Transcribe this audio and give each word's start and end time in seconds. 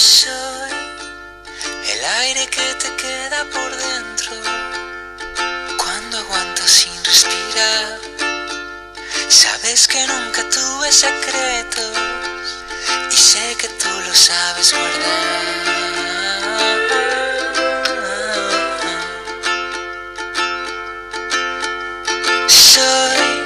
Soy 0.00 0.70
el 1.92 2.04
aire 2.22 2.46
que 2.46 2.74
te 2.82 2.96
queda 2.96 3.44
por 3.52 3.70
dentro 3.76 4.32
cuando 5.76 6.16
aguantas 6.20 6.70
sin 6.70 7.04
respirar. 7.04 8.00
Sabes 9.28 9.86
que 9.86 10.06
nunca 10.06 10.42
tuve 10.48 10.90
secretos 10.90 11.98
y 13.12 13.14
sé 13.14 13.54
que 13.60 13.68
tú 13.68 13.90
lo 13.90 14.14
sabes 14.14 14.72
guardar. 14.72 15.70
Soy 22.48 23.44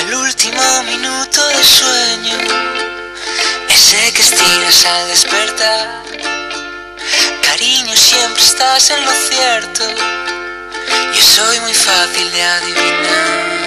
el 0.00 0.14
último 0.16 0.82
minuto 0.82 1.46
de 1.46 1.62
sueño, 1.62 2.73
ese 3.84 4.12
que 4.14 4.22
estiras 4.22 4.86
al 4.86 5.08
despertar. 5.08 6.02
Cariño, 7.42 7.94
siempre 7.94 8.42
estás 8.42 8.90
en 8.90 9.04
lo 9.04 9.12
cierto, 9.12 9.84
yo 11.14 11.22
soy 11.22 11.60
muy 11.60 11.74
fácil 11.74 12.32
de 12.32 12.42
adivinar. 12.42 13.64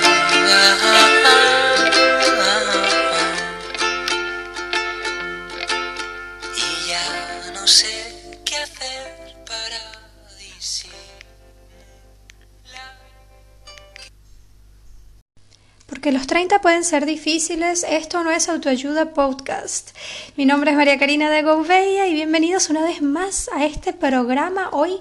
Porque 16.07 16.19
los 16.19 16.27
30 16.27 16.61
pueden 16.61 16.85
ser 16.85 17.05
difíciles, 17.05 17.85
esto 17.89 18.23
no 18.23 18.31
es 18.31 18.47
autoayuda 18.47 19.13
podcast. 19.13 19.89
Mi 20.37 20.45
nombre 20.45 20.71
es 20.71 20.77
María 20.77 20.97
Karina 20.97 21.29
de 21.29 21.43
Gouveia 21.43 22.07
y 22.07 22.13
bienvenidos 22.13 22.69
una 22.69 22.81
vez 22.81 23.01
más 23.01 23.49
a 23.53 23.65
este 23.65 23.91
programa 23.91 24.69
hoy 24.71 24.91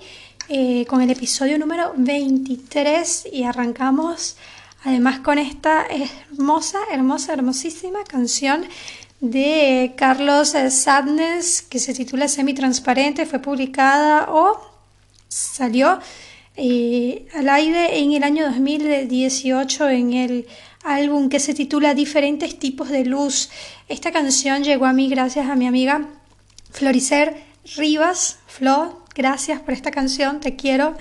eh, 0.49 0.85
con 0.87 1.03
el 1.03 1.11
episodio 1.11 1.61
número 1.61 1.93
23 1.97 3.29
y 3.33 3.45
arrancamos 3.45 4.37
además 4.83 5.21
con 5.21 5.39
esta 5.39 5.87
hermosa, 5.87 6.81
hermosa, 6.91 7.35
hermosísima 7.35 8.03
canción 8.03 8.65
de 9.21 9.95
Carlos 9.97 10.57
Sadness 10.71 11.63
que 11.63 11.79
se 11.79 11.95
titula 11.95 12.27
Semi-Transparente, 12.27 13.27
fue 13.27 13.39
publicada 13.39 14.27
o 14.29 14.61
salió 15.29 16.01
eh, 16.57 17.29
al 17.33 17.49
aire 17.49 17.97
en 17.97 18.15
el 18.15 18.25
año 18.25 18.47
2018 18.47 19.89
en 19.91 20.13
el 20.15 20.47
álbum 20.87 21.29
que 21.29 21.41
se 21.41 21.53
titula 21.53 21.95
Diferentes 21.95 22.59
tipos 22.59 22.89
de 22.89 23.05
luz. 23.05 23.51
Esta 23.89 24.13
canción 24.13 24.63
llegó 24.63 24.87
a 24.87 24.93
mí 24.93 25.09
gracias 25.09 25.51
a 25.51 25.57
mi 25.57 25.67
amiga 25.67 26.09
Floricer 26.71 27.43
Rivas. 27.77 28.39
Flo, 28.47 29.03
gracias 29.15 29.61
por 29.61 29.75
esta 29.75 29.91
canción, 29.91 30.41
te 30.41 30.57
quiero. 30.57 30.95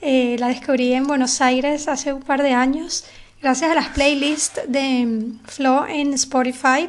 Eh, 0.00 0.36
la 0.38 0.48
descubrí 0.48 0.92
en 0.92 1.06
Buenos 1.06 1.40
Aires 1.40 1.88
hace 1.88 2.12
un 2.12 2.22
par 2.22 2.42
de 2.42 2.52
años 2.52 3.04
gracias 3.40 3.70
a 3.70 3.74
las 3.74 3.88
playlists 3.88 4.60
de 4.68 5.06
mm, 5.06 5.40
Flo 5.46 5.86
en 5.86 6.14
Spotify 6.14 6.88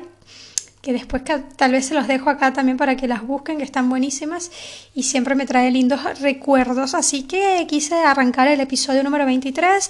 que 0.86 0.94
después 0.94 1.23
que 1.23 1.40
tal 1.56 1.72
vez 1.72 1.88
se 1.88 1.96
los 1.96 2.08
dejo 2.08 2.30
acá 2.30 2.54
también 2.54 2.78
para 2.78 2.96
que 2.96 3.08
las 3.08 3.26
busquen, 3.26 3.58
que 3.58 3.64
están 3.64 3.90
buenísimas 3.90 4.52
y 4.94 5.02
siempre 5.02 5.34
me 5.34 5.48
trae 5.48 5.72
lindos 5.72 6.20
recuerdos. 6.22 6.94
Así 6.94 7.23
que 7.23 7.66
quise 7.68 7.96
arrancar 7.96 8.48
el 8.50 8.60
episodio 8.62 9.02
número 9.02 9.26
23 9.26 9.90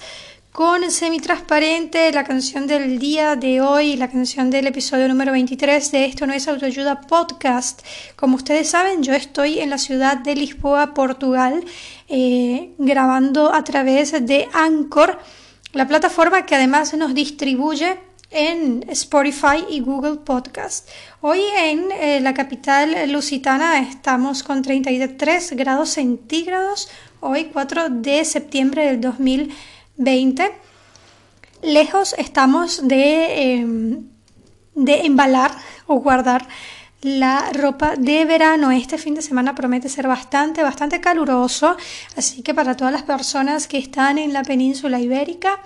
con 0.55 0.89
Semi-Transparente, 0.89 2.13
la 2.13 2.23
canción 2.23 2.65
del 2.65 2.97
día 2.97 3.35
de 3.35 3.59
hoy, 3.59 3.97
la 3.97 4.09
canción 4.09 4.49
del 4.49 4.67
episodio 4.67 5.05
número 5.09 5.33
23 5.33 5.91
de 5.91 6.05
Esto 6.05 6.25
no 6.25 6.31
es 6.31 6.47
autoayuda 6.47 7.01
podcast. 7.01 7.81
Como 8.15 8.37
ustedes 8.37 8.69
saben, 8.69 9.03
yo 9.03 9.13
estoy 9.13 9.59
en 9.59 9.69
la 9.69 9.77
ciudad 9.77 10.15
de 10.15 10.33
Lisboa, 10.33 10.93
Portugal, 10.93 11.61
eh, 12.07 12.73
grabando 12.77 13.53
a 13.53 13.65
través 13.65 14.13
de 14.25 14.47
Anchor, 14.53 15.19
la 15.73 15.89
plataforma 15.89 16.45
que 16.45 16.55
además 16.55 16.93
nos 16.93 17.13
distribuye 17.13 17.99
en 18.31 18.85
Spotify 18.87 19.65
y 19.69 19.81
Google 19.81 20.21
Podcast. 20.23 20.87
Hoy 21.19 21.41
en 21.57 21.91
eh, 21.91 22.21
la 22.21 22.33
capital 22.33 23.11
lusitana 23.11 23.81
estamos 23.81 24.41
con 24.41 24.61
33 24.61 25.51
grados 25.57 25.89
centígrados, 25.89 26.87
hoy 27.19 27.49
4 27.51 27.89
de 27.89 28.23
septiembre 28.23 28.85
del 28.85 29.01
2020. 29.01 29.74
Lejos 31.61 32.15
estamos 32.17 32.87
de, 32.87 33.59
eh, 33.59 33.67
de 34.75 35.05
embalar 35.05 35.51
o 35.87 35.95
guardar 35.99 36.47
la 37.01 37.51
ropa 37.53 37.95
de 37.95 38.25
verano. 38.25 38.71
Este 38.71 38.97
fin 38.97 39.15
de 39.15 39.21
semana 39.21 39.55
promete 39.55 39.87
ser 39.89 40.07
bastante, 40.07 40.63
bastante 40.63 40.99
caluroso, 40.99 41.77
así 42.17 42.41
que 42.41 42.53
para 42.53 42.75
todas 42.75 42.91
las 42.91 43.03
personas 43.03 43.67
que 43.67 43.77
están 43.77 44.17
en 44.17 44.33
la 44.33 44.43
península 44.43 44.99
ibérica, 44.99 45.61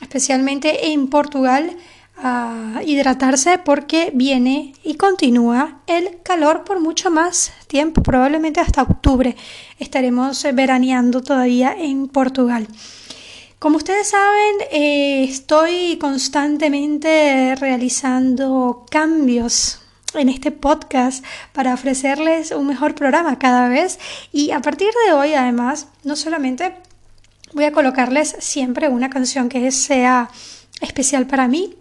especialmente 0.00 0.92
en 0.92 1.08
Portugal, 1.08 1.76
a 2.22 2.82
hidratarse 2.84 3.58
porque 3.58 4.10
viene 4.12 4.74
y 4.84 4.96
continúa 4.96 5.80
el 5.86 6.20
calor 6.22 6.64
por 6.64 6.80
mucho 6.80 7.10
más 7.10 7.52
tiempo, 7.66 8.02
probablemente 8.02 8.60
hasta 8.60 8.82
octubre 8.82 9.36
estaremos 9.78 10.46
veraneando 10.52 11.22
todavía 11.22 11.74
en 11.78 12.08
Portugal. 12.08 12.68
Como 13.60 13.76
ustedes 13.76 14.08
saben, 14.08 14.56
eh, 14.72 15.22
estoy 15.24 15.98
constantemente 15.98 17.54
realizando 17.56 18.86
cambios 18.90 19.82
en 20.14 20.30
este 20.30 20.50
podcast 20.50 21.22
para 21.52 21.74
ofrecerles 21.74 22.52
un 22.52 22.66
mejor 22.66 22.94
programa 22.94 23.38
cada 23.38 23.68
vez. 23.68 23.98
Y 24.32 24.52
a 24.52 24.62
partir 24.62 24.88
de 25.04 25.12
hoy 25.12 25.34
además 25.34 25.88
no 26.04 26.16
solamente 26.16 26.72
voy 27.52 27.64
a 27.64 27.72
colocarles 27.72 28.34
siempre 28.38 28.88
una 28.88 29.10
canción 29.10 29.50
que 29.50 29.70
sea 29.72 30.30
especial 30.80 31.26
para 31.26 31.46
mí 31.46 31.76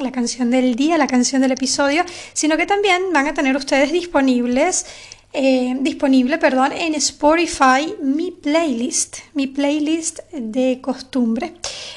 la 0.00 0.10
canción 0.10 0.50
del 0.50 0.74
día, 0.74 0.98
la 0.98 1.06
canción 1.06 1.42
del 1.42 1.52
episodio, 1.52 2.04
sino 2.32 2.56
que 2.56 2.66
también 2.66 3.12
van 3.12 3.28
a 3.28 3.34
tener 3.34 3.56
ustedes 3.56 3.92
disponibles, 3.92 4.84
eh, 5.32 5.76
disponible, 5.80 6.38
perdón, 6.38 6.72
en 6.72 6.96
Spotify 6.96 7.94
mi 8.02 8.32
playlist, 8.32 9.18
mi 9.34 9.46
playlist 9.46 10.18
de 10.32 10.80
costumbre. 10.80 11.54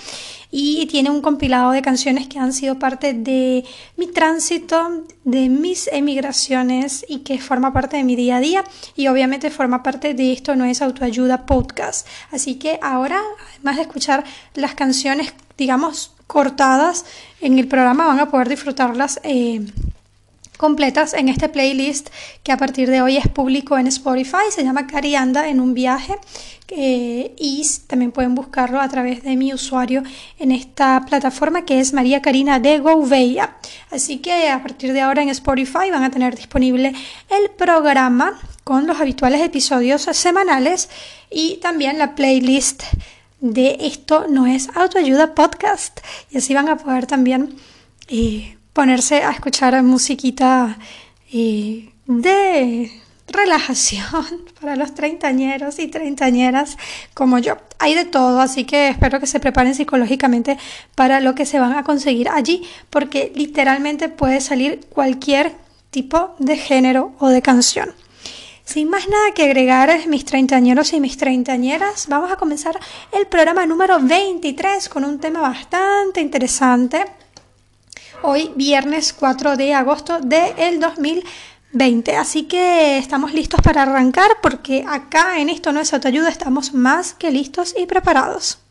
y 0.56 0.86
tiene 0.86 1.09
un 1.09 1.22
compilado 1.22 1.72
de 1.72 1.81
canciones 1.81 2.28
que 2.28 2.38
han 2.38 2.53
sido 2.53 2.78
parte 2.78 3.14
de 3.16 3.66
mi 3.97 4.06
tránsito, 4.06 5.03
de 5.24 5.50
mis 5.50 5.88
emigraciones 5.91 7.03
y 7.09 7.22
que 7.22 7.40
forma 7.40 7.74
parte 7.74 7.97
de 7.97 8.03
mi 8.03 8.16
día 8.16 8.38
a 8.38 8.40
día 8.40 8.64
y 8.96 9.08
obviamente 9.08 9.50
forma 9.50 9.81
parte 9.81 10.14
de 10.14 10.31
esto 10.31 10.56
no 10.56 10.66
es 10.66 10.84
autoayuda 10.84 11.47
podcast. 11.47 12.06
Así 12.31 12.59
que 12.59 12.78
ahora, 12.84 13.19
además 13.56 13.78
de 13.78 13.81
escuchar 13.81 14.25
las 14.53 14.75
canciones, 14.75 15.34
digamos, 15.58 16.12
cortadas 16.28 17.06
en 17.41 17.58
el 17.58 17.68
programa, 17.68 18.06
van 18.06 18.20
a 18.20 18.30
poder 18.30 18.47
disfrutarlas. 18.47 19.20
Eh, 19.24 19.66
completas 20.63 21.13
en 21.13 21.28
este 21.28 21.50
playlist 21.50 22.07
que 22.41 22.53
a 22.53 22.57
partir 22.57 22.90
de 22.90 23.01
hoy 23.01 23.18
es 23.18 23.28
público 23.28 23.78
en 23.78 23.85
Spotify. 23.88 24.46
Se 24.50 24.63
llama 24.63 24.88
Carianda 24.88 25.50
en 25.50 25.59
un 25.59 25.74
viaje 25.74 26.16
eh, 26.69 27.35
y 27.38 27.68
también 27.85 28.13
pueden 28.13 28.34
buscarlo 28.34 28.79
a 28.79 28.88
través 28.88 29.23
de 29.23 29.35
mi 29.35 29.53
usuario 29.53 30.03
en 30.40 30.53
esta 30.53 31.03
plataforma 31.06 31.66
que 31.66 31.81
es 31.81 31.91
María 31.91 32.22
Karina 32.22 32.62
de 32.62 32.79
Gouveia. 32.79 33.58
Así 33.91 34.20
que 34.20 34.47
a 34.47 34.64
partir 34.64 34.93
de 34.93 35.02
ahora 35.02 35.22
en 35.22 35.28
Spotify 35.28 35.91
van 35.91 36.05
a 36.05 36.11
tener 36.11 36.34
disponible 36.34 36.93
el 37.29 37.52
programa 37.58 38.40
con 38.64 38.87
los 38.87 39.02
habituales 39.02 39.41
episodios 39.41 40.03
semanales 40.14 40.90
y 41.29 41.58
también 41.58 41.97
la 41.97 42.16
playlist 42.16 42.84
de 43.41 43.79
Esto 43.82 44.28
no 44.29 44.47
es 44.47 44.70
autoayuda 44.78 45.35
podcast. 45.35 45.99
Y 46.32 46.37
así 46.37 46.53
van 46.53 46.70
a 46.70 46.78
poder 46.78 47.05
también... 47.05 47.53
Eh, 48.08 48.55
ponerse 48.73 49.23
a 49.23 49.31
escuchar 49.31 49.81
musiquita 49.84 50.78
eh, 51.31 51.90
de 52.08 52.91
relajación 53.28 54.46
para 54.61 54.75
los 54.75 54.93
treintañeros 54.93 55.79
y 55.79 55.87
treintañeras 55.87 56.78
como 57.14 57.40
yo. 57.40 57.58
Hay 57.79 57.96
de 57.96 58.05
todo, 58.05 58.41
así 58.41 58.66
que 58.66 58.90
espero 58.90 59.20
que 59.20 59.28
se 59.28 59.40
preparen 59.40 59.75
psicológicamente 59.75 60.58
para 60.96 61.20
lo 61.20 61.35
que 61.35 61.46
se 61.46 61.59
van 61.59 61.73
a 61.73 61.84
conseguir 61.84 62.29
allí, 62.29 62.64
porque 62.90 63.31
literalmente 63.35 64.09
puede 64.09 64.41
salir 64.41 64.81
cualquier 64.90 65.53
tipo 65.90 66.35
de 66.40 66.58
género 66.58 67.14
o 67.20 67.29
de 67.29 67.41
canción. 67.41 67.93
Sin 68.66 68.90
más 68.90 69.09
nada 69.09 69.34
que 69.35 69.43
agregar, 69.43 70.08
mis 70.08 70.23
treintañeros 70.23 70.93
y 70.93 71.02
mis 71.02 71.17
treintañeras, 71.17 72.08
vamos 72.08 72.31
a 72.31 72.37
comenzar 72.37 72.79
el 73.11 73.28
programa 73.28 73.66
número 73.66 73.99
23 73.99 74.87
con 74.87 75.03
un 75.03 75.20
tema 75.20 75.41
bastante 75.41 76.22
interesante 76.22 77.03
hoy 78.23 78.52
viernes 78.55 79.14
4 79.14 79.55
de 79.55 79.73
agosto 79.73 80.20
del 80.20 80.79
2020. 80.79 81.29
20. 81.73 82.16
Así 82.16 82.43
que 82.43 82.97
estamos 82.97 83.34
listos 83.34 83.59
para 83.61 83.81
arrancar 83.81 84.29
porque 84.41 84.85
acá 84.87 85.40
en 85.40 85.49
esto 85.49 85.73
no 85.73 85.79
es 85.79 85.93
autoayuda, 85.93 86.29
estamos 86.29 86.73
más 86.73 87.14
que 87.14 87.31
listos 87.31 87.73
y 87.78 87.87
preparados. 87.87 88.62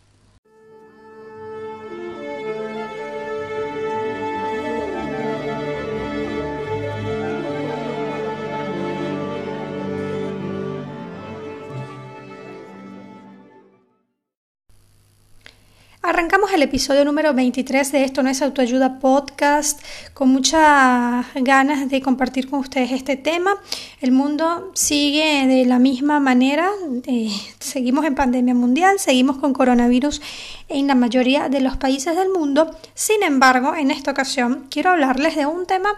Arrancamos 16.12 16.52
el 16.52 16.60
episodio 16.60 17.06
número 17.06 17.32
23 17.32 17.90
de 17.90 18.04
Esto 18.04 18.22
no 18.22 18.28
es 18.28 18.42
autoayuda 18.42 18.98
podcast 18.98 19.80
con 20.12 20.28
muchas 20.28 21.24
ganas 21.36 21.88
de 21.88 22.02
compartir 22.02 22.50
con 22.50 22.60
ustedes 22.60 22.92
este 22.92 23.16
tema. 23.16 23.54
El 24.02 24.12
mundo 24.12 24.72
sigue 24.74 25.46
de 25.46 25.64
la 25.64 25.78
misma 25.78 26.20
manera, 26.20 26.68
eh, 27.06 27.30
seguimos 27.60 28.04
en 28.04 28.14
pandemia 28.14 28.52
mundial, 28.52 28.98
seguimos 28.98 29.38
con 29.38 29.54
coronavirus 29.54 30.20
en 30.68 30.86
la 30.86 30.94
mayoría 30.94 31.48
de 31.48 31.62
los 31.62 31.78
países 31.78 32.14
del 32.14 32.28
mundo. 32.28 32.70
Sin 32.92 33.22
embargo, 33.22 33.74
en 33.74 33.90
esta 33.90 34.10
ocasión 34.10 34.66
quiero 34.68 34.90
hablarles 34.90 35.34
de 35.34 35.46
un 35.46 35.64
tema 35.64 35.94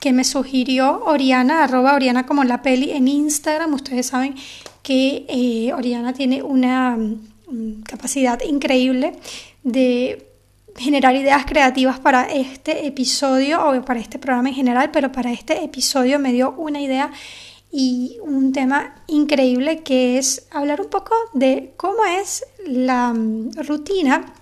que 0.00 0.14
me 0.14 0.24
sugirió 0.24 1.04
Oriana, 1.04 1.62
arroba 1.64 1.94
Oriana 1.94 2.24
como 2.24 2.42
la 2.42 2.62
peli 2.62 2.92
en 2.92 3.06
Instagram. 3.06 3.74
Ustedes 3.74 4.06
saben 4.06 4.34
que 4.82 5.26
eh, 5.28 5.74
Oriana 5.74 6.14
tiene 6.14 6.42
una 6.42 6.96
mm, 6.96 7.82
capacidad 7.82 8.40
increíble 8.42 9.12
de 9.62 10.28
generar 10.76 11.14
ideas 11.16 11.44
creativas 11.44 11.98
para 11.98 12.24
este 12.24 12.86
episodio 12.86 13.66
o 13.68 13.82
para 13.82 14.00
este 14.00 14.18
programa 14.18 14.48
en 14.48 14.54
general, 14.54 14.90
pero 14.90 15.10
para 15.10 15.32
este 15.32 15.64
episodio 15.64 16.18
me 16.18 16.32
dio 16.32 16.52
una 16.52 16.80
idea 16.80 17.10
y 17.70 18.18
un 18.22 18.52
tema 18.52 18.94
increíble 19.08 19.82
que 19.82 20.18
es 20.18 20.46
hablar 20.50 20.80
un 20.80 20.88
poco 20.88 21.14
de 21.34 21.74
cómo 21.76 22.04
es 22.04 22.46
la 22.66 23.12
mm, 23.12 23.50
rutina 23.66 24.32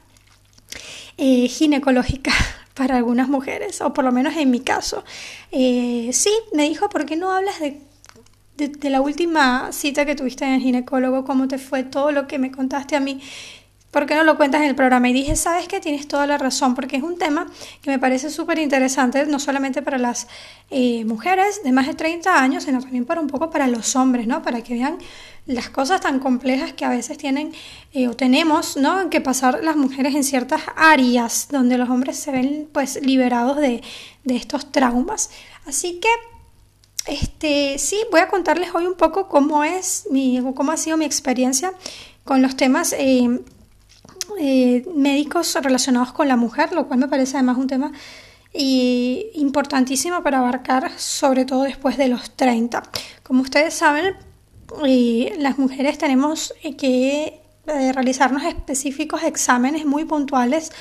eh, 1.16 1.48
ginecológica 1.48 2.32
para 2.74 2.96
algunas 2.96 3.28
mujeres, 3.28 3.80
o 3.80 3.92
por 3.92 4.04
lo 4.04 4.12
menos 4.12 4.36
en 4.36 4.50
mi 4.50 4.60
caso. 4.60 5.02
Eh, 5.50 6.10
sí, 6.12 6.30
me 6.52 6.68
dijo, 6.68 6.88
¿por 6.88 7.06
qué 7.06 7.16
no 7.16 7.32
hablas 7.32 7.58
de, 7.58 7.80
de 8.56 8.90
la 8.90 9.00
última 9.00 9.72
cita 9.72 10.04
que 10.04 10.14
tuviste 10.14 10.44
en 10.44 10.52
el 10.52 10.60
ginecólogo? 10.60 11.24
¿Cómo 11.24 11.48
te 11.48 11.58
fue 11.58 11.82
todo 11.82 12.12
lo 12.12 12.26
que 12.26 12.38
me 12.38 12.52
contaste 12.52 12.94
a 12.94 13.00
mí? 13.00 13.20
¿Por 13.90 14.06
qué 14.06 14.14
no 14.14 14.24
lo 14.24 14.36
cuentas 14.36 14.60
en 14.60 14.68
el 14.68 14.74
programa? 14.74 15.08
Y 15.08 15.12
dije, 15.12 15.36
sabes 15.36 15.68
que 15.68 15.80
tienes 15.80 16.06
toda 16.08 16.26
la 16.26 16.38
razón, 16.38 16.74
porque 16.74 16.96
es 16.96 17.02
un 17.02 17.18
tema 17.18 17.46
que 17.82 17.90
me 17.90 17.98
parece 17.98 18.30
súper 18.30 18.58
interesante, 18.58 19.24
no 19.26 19.38
solamente 19.38 19.82
para 19.82 19.98
las 19.98 20.26
eh, 20.70 21.04
mujeres 21.04 21.62
de 21.62 21.72
más 21.72 21.86
de 21.86 21.94
30 21.94 22.40
años, 22.40 22.64
sino 22.64 22.80
también 22.80 23.04
para 23.04 23.20
un 23.20 23.28
poco 23.28 23.50
para 23.50 23.66
los 23.66 23.96
hombres, 23.96 24.26
¿no? 24.26 24.42
Para 24.42 24.62
que 24.62 24.74
vean 24.74 24.98
las 25.46 25.70
cosas 25.70 26.00
tan 26.00 26.18
complejas 26.18 26.72
que 26.72 26.84
a 26.84 26.90
veces 26.90 27.16
tienen 27.18 27.52
eh, 27.92 28.08
o 28.08 28.14
tenemos, 28.14 28.76
¿no? 28.76 29.08
Que 29.10 29.20
pasar 29.20 29.62
las 29.62 29.76
mujeres 29.76 30.14
en 30.14 30.24
ciertas 30.24 30.62
áreas 30.76 31.48
donde 31.50 31.78
los 31.78 31.88
hombres 31.88 32.18
se 32.18 32.32
ven, 32.32 32.68
pues, 32.72 33.00
liberados 33.02 33.56
de, 33.56 33.82
estos 34.24 34.72
traumas. 34.72 35.30
Así 35.66 36.00
que 36.00 36.08
este, 37.06 37.78
sí, 37.78 37.96
voy 38.10 38.20
a 38.20 38.28
contarles 38.28 38.74
hoy 38.74 38.86
un 38.86 38.96
poco 38.96 39.28
cómo 39.28 39.62
es 39.62 40.08
mi, 40.10 40.42
cómo 40.56 40.72
ha 40.72 40.76
sido 40.76 40.96
mi 40.96 41.04
experiencia 41.04 41.72
con 42.24 42.42
los 42.42 42.56
temas 42.56 42.92
eh, 42.98 43.40
eh, 44.38 44.84
médicos 44.94 45.56
relacionados 45.62 46.12
con 46.12 46.28
la 46.28 46.36
mujer, 46.36 46.72
lo 46.72 46.86
cual 46.86 47.00
me 47.00 47.08
parece 47.08 47.36
además 47.36 47.56
un 47.58 47.66
tema 47.66 47.92
importantísimo 48.58 50.22
para 50.22 50.38
abarcar, 50.38 50.90
sobre 50.96 51.44
todo 51.44 51.64
después 51.64 51.98
de 51.98 52.08
los 52.08 52.30
30. 52.36 52.82
Como 53.22 53.42
ustedes 53.42 53.74
saben, 53.74 54.14
eh, 54.86 55.34
las 55.38 55.58
mujeres 55.58 55.98
tenemos 55.98 56.54
que 56.78 57.42
eh, 57.66 57.92
realizarnos 57.92 58.44
específicos 58.44 59.22
exámenes 59.24 59.84
muy 59.84 60.06
puntuales, 60.06 60.72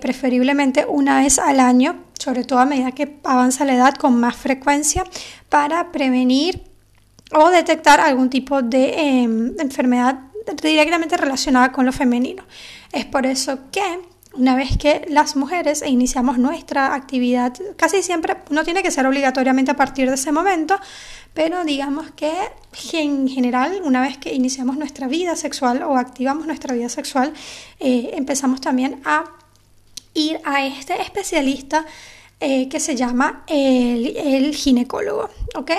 preferiblemente 0.00 0.86
una 0.88 1.20
vez 1.20 1.40
al 1.40 1.58
año, 1.58 2.04
sobre 2.18 2.44
todo 2.44 2.60
a 2.60 2.66
medida 2.66 2.92
que 2.92 3.18
avanza 3.24 3.64
la 3.64 3.74
edad 3.74 3.94
con 3.94 4.18
más 4.18 4.36
frecuencia, 4.36 5.04
para 5.48 5.90
prevenir 5.90 6.62
o 7.32 7.50
detectar 7.50 8.00
algún 8.00 8.30
tipo 8.30 8.62
de 8.62 9.22
em, 9.22 9.54
enfermedad 9.58 10.20
directamente 10.62 11.16
relacionada 11.16 11.72
con 11.72 11.86
lo 11.86 11.92
femenino. 11.92 12.44
Es 12.92 13.04
por 13.04 13.26
eso 13.26 13.58
que 13.70 14.00
una 14.36 14.54
vez 14.54 14.76
que 14.76 15.06
las 15.08 15.36
mujeres 15.36 15.82
iniciamos 15.86 16.38
nuestra 16.38 16.94
actividad, 16.94 17.54
casi 17.76 18.02
siempre 18.02 18.36
no 18.50 18.64
tiene 18.64 18.82
que 18.82 18.90
ser 18.90 19.06
obligatoriamente 19.06 19.70
a 19.70 19.76
partir 19.76 20.08
de 20.08 20.14
ese 20.14 20.30
momento, 20.30 20.78
pero 21.32 21.64
digamos 21.64 22.10
que 22.12 22.32
en 22.92 23.28
general, 23.28 23.80
una 23.84 24.00
vez 24.02 24.18
que 24.18 24.34
iniciamos 24.34 24.76
nuestra 24.76 25.06
vida 25.06 25.36
sexual 25.36 25.82
o 25.82 25.96
activamos 25.96 26.46
nuestra 26.46 26.74
vida 26.74 26.88
sexual, 26.88 27.32
eh, 27.80 28.10
empezamos 28.14 28.60
también 28.60 29.00
a 29.04 29.24
ir 30.14 30.40
a 30.44 30.64
este 30.64 31.00
especialista 31.00 31.84
eh, 32.40 32.68
que 32.68 32.80
se 32.80 32.96
llama 32.96 33.44
el, 33.46 34.16
el 34.16 34.54
ginecólogo, 34.54 35.30
¿ok? 35.54 35.70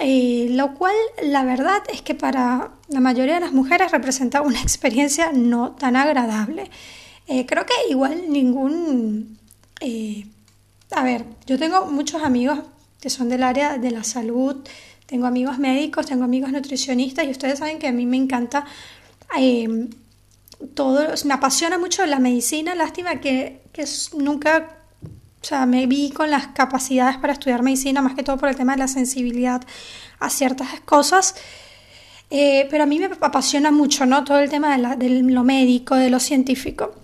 Eh, 0.00 0.48
lo 0.50 0.74
cual 0.74 0.94
la 1.22 1.44
verdad 1.44 1.82
es 1.92 2.02
que 2.02 2.14
para 2.14 2.72
la 2.88 3.00
mayoría 3.00 3.34
de 3.34 3.40
las 3.40 3.52
mujeres 3.52 3.92
representa 3.92 4.42
una 4.42 4.60
experiencia 4.60 5.30
no 5.32 5.72
tan 5.72 5.96
agradable. 5.96 6.70
Eh, 7.26 7.46
creo 7.46 7.64
que 7.64 7.74
igual 7.90 8.30
ningún... 8.30 9.38
Eh, 9.80 10.26
a 10.90 11.02
ver, 11.02 11.24
yo 11.46 11.58
tengo 11.58 11.86
muchos 11.86 12.22
amigos 12.22 12.60
que 13.00 13.10
son 13.10 13.28
del 13.28 13.42
área 13.42 13.78
de 13.78 13.90
la 13.90 14.04
salud, 14.04 14.56
tengo 15.06 15.26
amigos 15.26 15.58
médicos, 15.58 16.06
tengo 16.06 16.24
amigos 16.24 16.50
nutricionistas 16.50 17.26
y 17.26 17.30
ustedes 17.30 17.58
saben 17.58 17.78
que 17.78 17.88
a 17.88 17.92
mí 17.92 18.06
me 18.06 18.16
encanta 18.16 18.64
todo, 20.74 21.06
me 21.24 21.34
apasiona 21.34 21.78
mucho 21.78 22.06
la 22.06 22.18
medicina, 22.18 22.74
lástima 22.74 23.20
que, 23.20 23.62
que 23.72 23.84
nunca 24.16 24.83
o 25.44 25.46
sea, 25.46 25.66
me 25.66 25.86
vi 25.86 26.10
con 26.10 26.30
las 26.30 26.46
capacidades 26.48 27.18
para 27.18 27.34
estudiar 27.34 27.62
medicina, 27.62 28.00
más 28.00 28.14
que 28.14 28.22
todo 28.22 28.38
por 28.38 28.48
el 28.48 28.56
tema 28.56 28.72
de 28.72 28.78
la 28.78 28.88
sensibilidad 28.88 29.60
a 30.18 30.30
ciertas 30.30 30.80
cosas. 30.86 31.34
Eh, 32.30 32.66
pero 32.70 32.84
a 32.84 32.86
mí 32.86 32.98
me 32.98 33.10
apasiona 33.20 33.70
mucho, 33.70 34.06
¿no? 34.06 34.24
Todo 34.24 34.38
el 34.38 34.48
tema 34.48 34.74
de, 34.96 35.20
lo 35.20 35.44
médico, 35.44 35.96
de 35.96 36.08
lo 36.08 36.18
científico. 36.18 36.94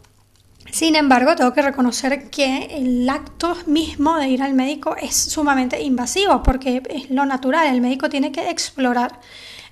Sin 0.73 0.97
embargo, 0.97 1.37
tengo 1.37 1.53
que 1.53 1.61
reconocer 1.61 2.31
que 2.31 2.69
el 2.71 3.07
acto 3.11 3.55
mismo 3.67 4.17
de 4.17 4.29
ir 4.29 4.43
al 4.43 4.55
médico 4.55 4.97
es 4.97 5.15
sumamente 5.15 5.83
invasivo 5.83 6.43
porque 6.43 6.83
es 6.89 7.11
lo 7.11 7.27
natural. 7.27 7.67
El 7.67 7.83
médico 7.83 8.09
tiene 8.09 8.33
que 8.33 8.49
explorar 8.49 9.21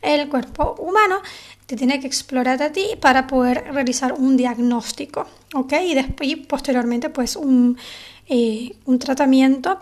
el 0.03 0.29
cuerpo 0.29 0.75
humano, 0.79 1.23
te 1.65 1.75
tiene 1.75 2.01
que 2.01 2.07
explorar 2.07 2.63
a 2.63 2.71
ti 2.71 2.87
para 3.01 3.27
poder 3.27 3.65
realizar 3.73 4.13
un 4.13 4.37
diagnóstico, 4.37 5.27
¿ok? 5.55 5.73
Y 5.87 5.95
después, 5.95 6.37
posteriormente, 6.47 7.09
pues 7.09 7.35
un, 7.35 7.79
eh, 8.29 8.77
un 8.85 8.99
tratamiento 8.99 9.79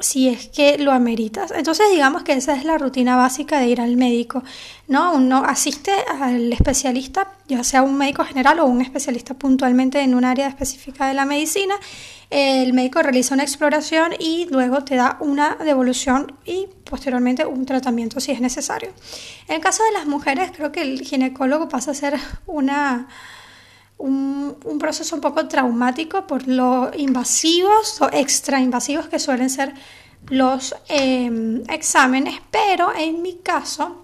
si 0.00 0.28
es 0.28 0.48
que 0.48 0.78
lo 0.78 0.92
ameritas. 0.92 1.50
Entonces 1.50 1.86
digamos 1.92 2.22
que 2.22 2.32
esa 2.32 2.54
es 2.54 2.64
la 2.64 2.78
rutina 2.78 3.16
básica 3.16 3.58
de 3.58 3.68
ir 3.68 3.80
al 3.80 3.96
médico, 3.96 4.42
¿no? 4.88 5.14
Uno 5.14 5.44
asiste 5.44 5.92
al 6.20 6.52
especialista, 6.52 7.32
ya 7.48 7.62
sea 7.64 7.82
un 7.82 7.96
médico 7.96 8.24
general 8.24 8.60
o 8.60 8.66
un 8.66 8.80
especialista 8.80 9.34
puntualmente 9.34 10.00
en 10.00 10.14
un 10.14 10.24
área 10.24 10.48
específica 10.48 11.06
de 11.06 11.14
la 11.14 11.26
medicina. 11.26 11.74
El 12.30 12.72
médico 12.72 13.02
realiza 13.02 13.34
una 13.34 13.42
exploración 13.42 14.12
y 14.18 14.46
luego 14.50 14.84
te 14.84 14.94
da 14.94 15.16
una 15.20 15.56
devolución 15.56 16.34
y 16.44 16.68
posteriormente 16.88 17.44
un 17.44 17.66
tratamiento 17.66 18.20
si 18.20 18.32
es 18.32 18.40
necesario. 18.40 18.90
En 19.48 19.56
el 19.56 19.60
caso 19.60 19.82
de 19.84 19.92
las 19.92 20.06
mujeres 20.06 20.52
creo 20.54 20.70
que 20.70 20.82
el 20.82 21.00
ginecólogo 21.00 21.68
pasa 21.68 21.90
a 21.90 21.94
ser 21.94 22.18
una 22.46 23.08
un, 24.00 24.78
proceso 24.78 25.14
un 25.14 25.20
poco 25.20 25.46
traumático 25.46 26.26
por 26.26 26.48
lo 26.48 26.90
invasivos 26.96 28.00
o 28.00 28.08
extra 28.12 28.60
invasivos 28.60 29.08
que 29.08 29.18
suelen 29.18 29.50
ser 29.50 29.74
los 30.28 30.74
em, 30.88 31.62
exámenes, 31.68 32.40
pero 32.50 32.94
en 32.94 33.22
mi 33.22 33.36
caso 33.36 34.02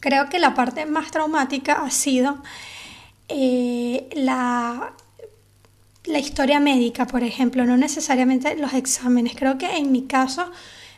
creo 0.00 0.28
que 0.28 0.38
la 0.38 0.54
parte 0.54 0.86
más 0.86 1.10
traumática 1.10 1.84
ha 1.84 1.90
sido 1.90 2.42
eh, 3.28 4.08
la, 4.14 4.92
la 6.04 6.18
historia 6.18 6.58
médica, 6.60 7.06
por 7.06 7.22
ejemplo, 7.22 7.64
no 7.64 7.76
necesariamente 7.76 8.56
los 8.56 8.74
exámenes. 8.74 9.34
Creo 9.36 9.58
que 9.58 9.76
en 9.76 9.92
mi 9.92 10.02
caso 10.06 10.50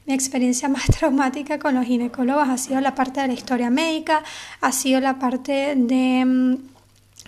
mi 0.07 0.15
experiencia 0.15 0.69
más 0.69 0.87
traumática 0.99 1.59
con 1.59 1.75
los 1.75 1.85
ginecólogos 1.85 2.49
ha 2.49 2.59
sido 2.59 2.81
la 2.81 2.95
parte 2.95 3.21
de 3.21 3.29
la 3.29 3.35
historia 3.35 3.71
médica, 3.71 4.23
ha 4.61 4.73
sido 4.73 5.01
la 5.01 5.19
parte 5.19 5.75
de 5.77 6.21
em, 6.21 6.59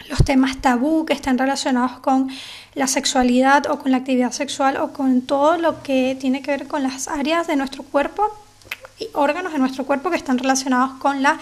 los 0.09 0.25
temas 0.25 0.61
tabú 0.61 1.05
que 1.07 1.13
están 1.13 1.39
relacionados 1.39 1.99
con 2.01 2.31
la 2.75 2.87
sexualidad 2.87 3.67
o 3.71 3.79
con 3.79 3.91
la 3.91 3.99
actividad 3.99 4.33
sexual 4.33 4.77
o 4.77 4.93
con 4.93 5.23
todo 5.23 5.59
lo 5.59 5.83
que 5.83 6.17
tiene 6.21 6.43
que 6.43 6.51
ver 6.53 6.67
con 6.67 6.83
las 6.83 7.09
áreas 7.09 7.47
de 7.47 7.57
nuestro 7.57 7.83
cuerpo 7.83 8.25
y 8.99 9.09
órganos 9.13 9.53
de 9.53 9.59
nuestro 9.59 9.85
cuerpo 9.85 10.11
que 10.11 10.17
están 10.17 10.39
relacionados 10.39 10.93
con 10.99 11.23
la 11.23 11.39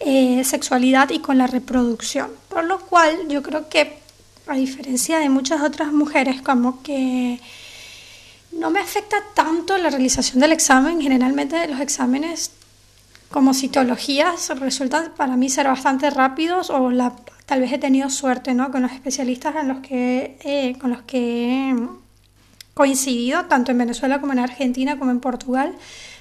eh, 0.00 0.42
sexualidad 0.44 1.10
y 1.10 1.18
con 1.18 1.38
la 1.38 1.46
reproducción. 1.46 2.30
Por 2.48 2.64
lo 2.64 2.80
cual 2.80 3.28
yo 3.28 3.42
creo 3.42 3.68
que 3.68 3.98
a 4.46 4.54
diferencia 4.54 5.18
de 5.18 5.28
muchas 5.28 5.62
otras 5.62 5.92
mujeres 5.92 6.42
como 6.42 6.82
que 6.82 7.40
no 8.52 8.70
me 8.70 8.80
afecta 8.80 9.16
tanto 9.34 9.78
la 9.78 9.90
realización 9.90 10.40
del 10.40 10.52
examen. 10.52 11.00
Generalmente 11.00 11.68
los 11.68 11.80
exámenes 11.80 12.50
como 13.30 13.54
citologías 13.54 14.48
resultan 14.58 15.12
para 15.16 15.36
mí 15.36 15.48
ser 15.48 15.68
bastante 15.68 16.10
rápidos 16.10 16.70
o 16.70 16.90
la, 16.90 17.14
tal 17.50 17.62
vez 17.62 17.72
he 17.72 17.78
tenido 17.78 18.08
suerte 18.10 18.54
¿no? 18.54 18.70
con 18.70 18.80
los 18.80 18.92
especialistas 18.92 19.56
eh, 19.90 20.76
con 20.80 20.90
los 20.90 21.02
que 21.02 21.70
he 21.70 21.76
coincidido, 22.74 23.46
tanto 23.46 23.72
en 23.72 23.78
Venezuela 23.78 24.20
como 24.20 24.32
en 24.32 24.38
Argentina 24.38 24.96
como 25.00 25.10
en 25.10 25.18
Portugal, 25.18 25.74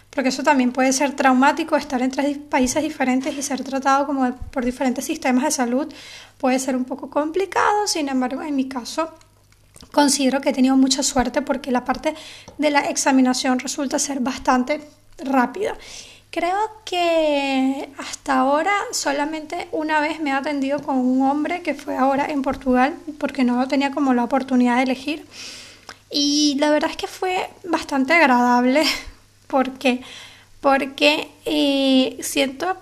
porque 0.09 0.29
eso 0.29 0.41
también 0.41 0.71
puede 0.71 0.91
ser 0.91 1.15
traumático, 1.15 1.75
estar 1.75 2.01
en 2.01 2.09
tres 2.09 2.39
países 2.39 2.81
diferentes 2.81 3.37
y 3.37 3.43
ser 3.43 3.63
tratado 3.63 4.07
como 4.07 4.35
por 4.49 4.65
diferentes 4.65 5.05
sistemas 5.05 5.43
de 5.43 5.51
salud 5.51 5.87
puede 6.39 6.57
ser 6.57 6.75
un 6.75 6.85
poco 6.85 7.11
complicado, 7.11 7.85
sin 7.85 8.09
embargo 8.09 8.41
en 8.41 8.55
mi 8.55 8.67
caso 8.67 9.13
considero 9.91 10.41
que 10.41 10.49
he 10.49 10.53
tenido 10.53 10.77
mucha 10.77 11.03
suerte 11.03 11.43
porque 11.43 11.69
la 11.69 11.85
parte 11.85 12.15
de 12.57 12.71
la 12.71 12.89
examinación 12.89 13.59
resulta 13.59 13.99
ser 13.99 14.19
bastante 14.19 14.81
rápida 15.19 15.77
Creo 16.31 16.57
que 16.85 17.89
hasta 17.97 18.39
ahora 18.39 18.71
solamente 18.91 19.67
una 19.71 19.99
vez 19.99 20.19
me 20.19 20.29
he 20.29 20.33
atendido 20.33 20.79
con 20.79 20.97
un 20.97 21.23
hombre 21.23 21.63
que 21.63 21.73
fue 21.73 21.97
ahora 21.97 22.25
en 22.27 22.43
Portugal 22.43 22.95
porque 23.17 23.43
no 23.43 23.67
tenía 23.67 23.91
como 23.91 24.13
la 24.13 24.23
oportunidad 24.25 24.77
de 24.77 24.83
elegir. 24.83 25.25
Y 26.11 26.55
la 26.59 26.69
verdad 26.69 26.91
es 26.91 26.97
que 26.97 27.07
fue 27.07 27.49
bastante 27.63 28.13
agradable 28.13 28.83
porque 29.47 30.01
porque 30.61 31.31
eh, 31.45 32.17
siento 32.21 32.77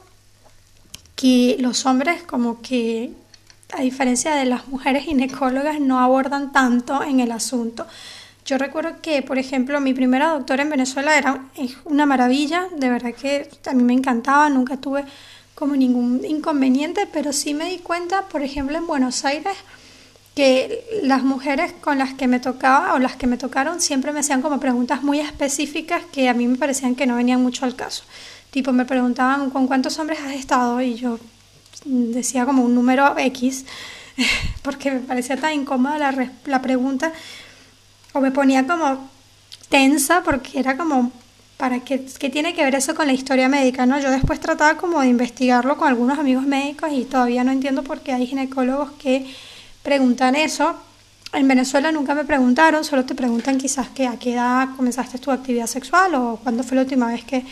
que 1.15 1.55
los 1.59 1.85
hombres 1.85 2.23
como 2.23 2.61
que 2.61 3.11
a 3.71 3.81
diferencia 3.81 4.35
de 4.35 4.45
las 4.45 4.67
mujeres 4.67 5.05
ginecólogas 5.05 5.79
no 5.79 5.99
abordan 5.99 6.51
tanto 6.51 7.03
en 7.03 7.19
el 7.19 7.31
asunto 7.31 7.85
yo 8.47 8.57
recuerdo 8.57 9.01
que, 9.01 9.21
por 9.21 9.37
ejemplo, 9.37 9.81
mi 9.81 9.93
primera 9.93 10.29
doctora 10.29 10.63
en 10.63 10.69
Venezuela 10.69 11.17
era 11.17 11.43
una 11.83 12.05
maravilla, 12.05 12.69
de 12.77 12.89
verdad 12.89 13.13
que 13.13 13.49
a 13.65 13.73
mí 13.73 13.83
me 13.83 13.91
encantaba, 13.91 14.49
nunca 14.49 14.77
tuve 14.77 15.03
como 15.53 15.75
ningún 15.75 16.23
inconveniente, 16.23 17.09
pero 17.11 17.33
sí 17.33 17.53
me 17.53 17.69
di 17.69 17.79
cuenta, 17.79 18.21
por 18.29 18.41
ejemplo, 18.43 18.77
en 18.77 18.87
Buenos 18.87 19.25
Aires, 19.25 19.57
que 20.33 21.01
las 21.03 21.23
mujeres 21.23 21.73
con 21.81 21.97
las 21.97 22.13
que 22.13 22.27
me 22.27 22.39
tocaba 22.39 22.93
o 22.93 22.99
las 22.99 23.17
que 23.17 23.27
me 23.27 23.37
tocaron 23.37 23.81
siempre 23.81 24.13
me 24.13 24.21
hacían 24.21 24.41
como 24.41 24.61
preguntas 24.61 25.03
muy 25.03 25.19
específicas 25.19 26.03
que 26.13 26.29
a 26.29 26.33
mí 26.33 26.47
me 26.47 26.57
parecían 26.57 26.95
que 26.95 27.05
no 27.05 27.17
venían 27.17 27.43
mucho 27.43 27.65
al 27.65 27.75
caso. 27.75 28.03
Tipo, 28.51 28.71
me 28.71 28.85
preguntaban 28.85 29.49
con 29.49 29.67
cuántos 29.67 29.99
hombres 29.99 30.19
has 30.25 30.35
estado 30.35 30.79
y 30.79 30.95
yo 30.95 31.19
decía 31.83 32.45
como 32.45 32.63
un 32.63 32.75
número 32.75 33.13
X, 33.17 33.65
porque 34.61 34.91
me 34.91 34.99
parecía 35.01 35.35
tan 35.35 35.53
incómoda 35.53 35.97
la, 35.97 36.31
la 36.45 36.61
pregunta 36.61 37.11
o 38.13 38.21
me 38.21 38.31
ponía 38.31 38.65
como 38.65 39.09
tensa 39.69 40.23
porque 40.23 40.59
era 40.59 40.77
como, 40.77 41.11
¿para 41.57 41.79
qué, 41.81 42.05
qué, 42.19 42.29
tiene 42.29 42.53
que 42.53 42.63
ver 42.63 42.75
eso 42.75 42.95
con 42.95 43.07
la 43.07 43.13
historia 43.13 43.49
médica? 43.49 43.85
¿no? 43.85 43.99
Yo 43.99 44.11
después 44.11 44.39
trataba 44.39 44.77
como 44.77 45.01
de 45.01 45.07
investigarlo 45.07 45.77
con 45.77 45.87
algunos 45.87 46.19
amigos 46.19 46.45
médicos 46.45 46.89
y 46.91 47.05
todavía 47.05 47.43
no 47.43 47.51
entiendo 47.51 47.83
por 47.83 48.01
qué 48.01 48.13
hay 48.13 48.27
ginecólogos 48.27 48.91
que 48.93 49.25
preguntan 49.83 50.35
eso. 50.35 50.75
En 51.33 51.47
Venezuela 51.47 51.91
nunca 51.91 52.15
me 52.15 52.23
preguntaron, 52.23 52.83
solo 52.83 53.05
te 53.05 53.13
preguntan 53.13 53.57
quizás 53.57 53.87
a 53.87 54.17
qué 54.19 54.33
edad 54.33 54.69
comenzaste 54.75 55.17
tu 55.17 55.29
actividad 55.29 55.67
sexual 55.67 56.15
o 56.15 56.39
cuándo 56.41 56.63
fue 56.63 56.75
la 56.75 56.83
última 56.83 57.07
vez 57.07 57.25
que, 57.25 57.43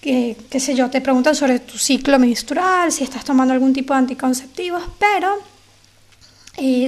que, 0.00 0.36
qué 0.50 0.60
sé 0.60 0.74
yo, 0.74 0.88
te 0.90 1.00
preguntan 1.00 1.34
sobre 1.34 1.60
tu 1.60 1.76
ciclo 1.76 2.18
menstrual, 2.18 2.90
si 2.90 3.04
estás 3.04 3.24
tomando 3.24 3.52
algún 3.52 3.72
tipo 3.72 3.92
de 3.92 3.98
anticonceptivos, 3.98 4.82
pero 4.98 5.51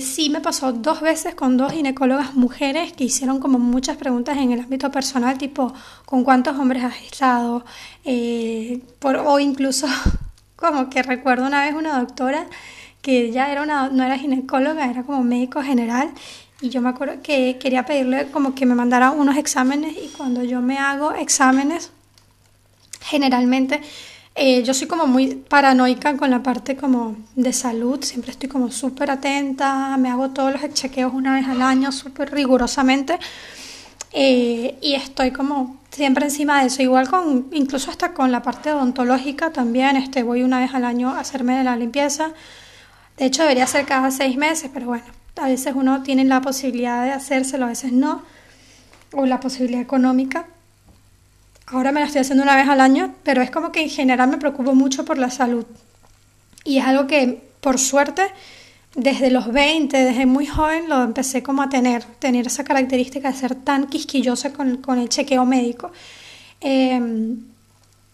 sí 0.01 0.31
me 0.31 0.41
pasó 0.41 0.73
dos 0.73 1.01
veces 1.01 1.35
con 1.35 1.57
dos 1.57 1.73
ginecólogas 1.73 2.35
mujeres 2.35 2.93
que 2.93 3.05
hicieron 3.05 3.41
como 3.41 3.59
muchas 3.59 3.97
preguntas 3.97 4.39
en 4.39 4.53
el 4.53 4.61
ámbito 4.61 4.91
personal, 4.93 5.37
tipo 5.37 5.75
con 6.05 6.23
cuántos 6.23 6.57
hombres 6.57 6.85
has 6.85 7.03
estado, 7.03 7.65
eh, 8.05 8.83
o 9.03 9.41
incluso 9.41 9.89
como 10.57 10.89
que 10.91 11.03
recuerdo 11.03 11.47
una 11.47 11.65
vez 11.65 11.75
una 11.75 11.99
doctora 11.99 12.47
que 13.03 13.33
ya 13.33 13.51
era 13.51 13.63
una, 13.63 13.89
no 13.89 14.05
era 14.05 14.17
ginecóloga, 14.17 14.89
era 14.89 15.03
como 15.03 15.25
médico 15.25 15.61
general 15.61 16.13
y 16.61 16.69
yo 16.69 16.81
me 16.81 16.91
acuerdo 16.91 17.21
que 17.21 17.59
quería 17.59 17.85
pedirle 17.85 18.31
como 18.31 18.55
que 18.55 18.67
me 18.67 18.77
mandara 18.77 19.11
unos 19.11 19.37
exámenes 19.37 19.95
y 19.97 20.09
cuando 20.17 20.45
yo 20.45 20.63
me 20.63 20.79
hago 20.79 21.13
exámenes, 21.13 21.91
generalmente 23.01 23.81
eh, 24.37 24.63
yo 24.65 24.75
soy 24.75 24.89
como 24.89 25.07
muy 25.07 25.37
paranoica 25.37 26.17
con 26.17 26.31
la 26.31 26.43
parte 26.43 26.77
como 26.77 27.17
de 27.37 27.53
salud, 27.53 28.03
siempre 28.03 28.33
estoy 28.33 28.49
como 28.49 28.71
súper 28.71 29.11
atenta, 29.11 29.97
me 29.97 30.11
hago 30.11 30.31
todos 30.31 30.53
los 30.53 30.75
chequeos 30.75 31.13
una 31.15 31.35
vez 31.35 31.47
al 31.47 31.63
año 31.63 31.93
súper 31.93 32.33
rigurosamente 32.33 33.19
eh, 34.13 34.77
y 34.81 34.95
estoy 34.95 35.31
como 35.31 35.77
siempre 35.91 36.25
encima 36.25 36.61
de 36.61 36.67
eso, 36.67 36.83
igual 36.83 37.09
con, 37.09 37.49
incluso 37.53 37.91
hasta 37.91 38.13
con 38.13 38.33
la 38.33 38.43
parte 38.43 38.73
odontológica 38.73 39.53
también, 39.53 39.97
este, 39.97 40.25
voy 40.25 40.43
una 40.43 40.59
vez 40.59 40.75
al 40.75 40.85
año 40.85 41.11
a 41.11 41.21
hacerme 41.21 41.63
la 41.63 41.77
limpieza, 41.77 42.33
de 43.17 43.27
hecho 43.27 43.43
debería 43.43 43.67
ser 43.69 43.87
cada 43.87 44.11
seis 44.11 44.37
meses, 44.37 44.71
pero 44.75 44.87
bueno, 44.87 45.05
a 45.37 45.47
veces 45.47 45.75
uno 45.77 46.03
tiene 46.03 46.25
la 46.25 46.41
posibilidad 46.41 47.05
de 47.05 47.13
hacérselo, 47.13 47.67
a 47.67 47.69
veces 47.69 47.93
no, 47.93 48.23
o 49.13 49.27
la 49.27 49.41
posibilidad 49.41 49.81
económica. 49.81 50.47
Ahora 51.75 51.91
me 51.91 51.99
la 51.99 52.07
estoy 52.07 52.21
haciendo 52.21 52.45
una 52.45 52.55
vez 52.55 52.69
al 52.69 52.81
año, 52.81 53.13
pero 53.25 53.43
es 53.43 53.51
como 53.51 53.73
que 53.73 53.83
en 53.83 53.91
general 53.91 54.29
me 54.29 54.39
preocupo 54.39 54.77
mucho 54.77 55.05
por 55.05 55.19
la 55.19 55.29
salud. 55.29 55.67
Y 56.63 56.79
es 56.79 56.85
algo 56.85 57.09
que, 57.09 57.43
por 57.61 57.81
suerte, 57.81 58.23
desde 58.95 59.29
los 59.29 59.53
20, 59.53 59.97
desde 59.97 60.25
muy 60.25 60.47
joven, 60.47 60.89
lo 60.89 61.03
empecé 61.03 61.43
como 61.43 61.63
a 61.63 61.69
tener, 61.69 62.05
tener 62.05 62.47
esa 62.47 62.63
característica 62.63 63.33
de 63.33 63.37
ser 63.37 63.57
tan 63.57 63.87
quisquillosa 63.89 64.53
con, 64.53 64.99
el 65.01 65.09
chequeo 65.09 65.45
médico. 65.45 65.91
Em, 66.61 67.41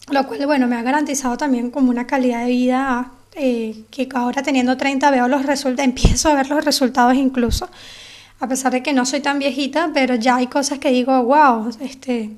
lo 0.09 0.25
cual, 0.27 0.43
bueno, 0.47 0.67
me 0.67 0.75
ha 0.75 0.81
garantizado 0.81 1.37
también 1.37 1.69
como 1.69 1.91
una 1.91 2.07
calidad 2.07 2.45
de 2.45 2.49
vida 2.49 3.11
eh, 3.35 3.83
que 3.91 4.09
ahora 4.15 4.41
teniendo 4.41 4.75
30 4.75 5.11
veo 5.11 5.27
los 5.27 5.45
resultados, 5.45 5.87
empiezo 5.87 6.29
a 6.29 6.33
ver 6.33 6.49
los 6.49 6.65
resultados 6.65 7.13
incluso, 7.13 7.69
a 8.39 8.47
pesar 8.47 8.71
de 8.71 8.81
que 8.81 8.91
no 8.91 9.05
soy 9.05 9.19
tan 9.19 9.37
viejita, 9.37 9.91
pero 9.93 10.15
ya 10.15 10.37
hay 10.37 10.47
cosas 10.47 10.79
que 10.79 10.89
digo, 10.89 11.23
wow, 11.23 11.69
este, 11.79 12.31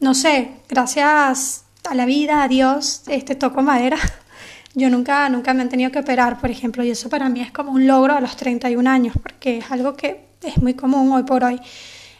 no 0.00 0.14
sé, 0.14 0.52
gracias 0.68 1.64
a 1.88 1.94
la 1.94 2.06
vida, 2.06 2.42
a 2.42 2.48
Dios, 2.48 3.02
este, 3.06 3.34
toco 3.34 3.62
madera. 3.62 3.98
Yo 4.74 4.88
nunca, 4.88 5.28
nunca 5.28 5.52
me 5.54 5.62
han 5.62 5.68
tenido 5.68 5.90
que 5.90 5.98
operar, 5.98 6.40
por 6.40 6.50
ejemplo, 6.50 6.82
y 6.82 6.90
eso 6.90 7.08
para 7.08 7.28
mí 7.28 7.40
es 7.40 7.52
como 7.52 7.72
un 7.72 7.86
logro 7.86 8.14
a 8.14 8.20
los 8.20 8.36
31 8.36 8.88
años, 8.88 9.14
porque 9.20 9.58
es 9.58 9.70
algo 9.70 9.96
que 9.96 10.24
es 10.42 10.58
muy 10.58 10.74
común 10.74 11.12
hoy 11.12 11.24
por 11.24 11.44
hoy. 11.44 11.60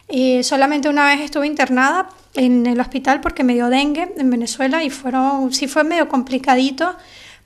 Y 0.09 0.43
solamente 0.43 0.89
una 0.89 1.05
vez 1.05 1.21
estuve 1.21 1.47
internada 1.47 2.09
en 2.35 2.65
el 2.65 2.79
hospital 2.79 3.21
porque 3.21 3.43
me 3.43 3.53
dio 3.53 3.69
dengue 3.69 4.13
en 4.17 4.29
Venezuela 4.29 4.83
y 4.83 4.89
fueron, 4.89 5.53
sí 5.53 5.67
fue 5.67 5.83
medio 5.83 6.09
complicadito, 6.09 6.95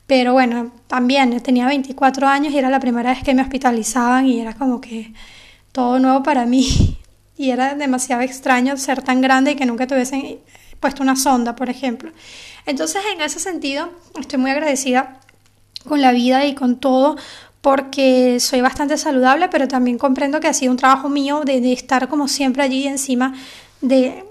pero 0.07 0.33
bueno, 0.33 0.71
también 0.87 1.39
tenía 1.41 1.67
24 1.67 2.27
años 2.27 2.53
y 2.53 2.57
era 2.57 2.69
la 2.69 2.79
primera 2.79 3.11
vez 3.11 3.23
que 3.23 3.33
me 3.33 3.41
hospitalizaban 3.41 4.25
y 4.25 4.41
era 4.41 4.53
como 4.53 4.81
que 4.81 5.13
todo 5.71 5.99
nuevo 5.99 6.23
para 6.23 6.45
mí 6.45 6.94
y 7.37 7.51
era 7.51 7.75
demasiado 7.75 8.21
extraño 8.21 8.77
ser 8.77 9.01
tan 9.01 9.21
grande 9.21 9.51
y 9.51 9.55
que 9.55 9.65
nunca 9.65 9.87
te 9.87 9.95
hubiesen 9.95 10.39
puesto 10.79 11.03
una 11.03 11.15
sonda, 11.15 11.55
por 11.55 11.69
ejemplo. 11.69 12.11
Entonces, 12.65 13.01
en 13.13 13.21
ese 13.21 13.39
sentido, 13.39 13.89
estoy 14.19 14.39
muy 14.39 14.51
agradecida 14.51 15.19
con 15.87 16.01
la 16.01 16.11
vida 16.11 16.45
y 16.45 16.55
con 16.55 16.79
todo 16.79 17.15
porque 17.61 18.39
soy 18.39 18.61
bastante 18.61 18.97
saludable, 18.97 19.49
pero 19.49 19.67
también 19.67 19.97
comprendo 19.97 20.39
que 20.39 20.47
ha 20.47 20.53
sido 20.53 20.71
un 20.71 20.77
trabajo 20.77 21.09
mío 21.09 21.41
de, 21.45 21.73
estar 21.73 22.07
como 22.07 22.27
siempre 22.27 22.63
allí 22.63 22.87
encima 22.87 23.33
de, 23.81 24.23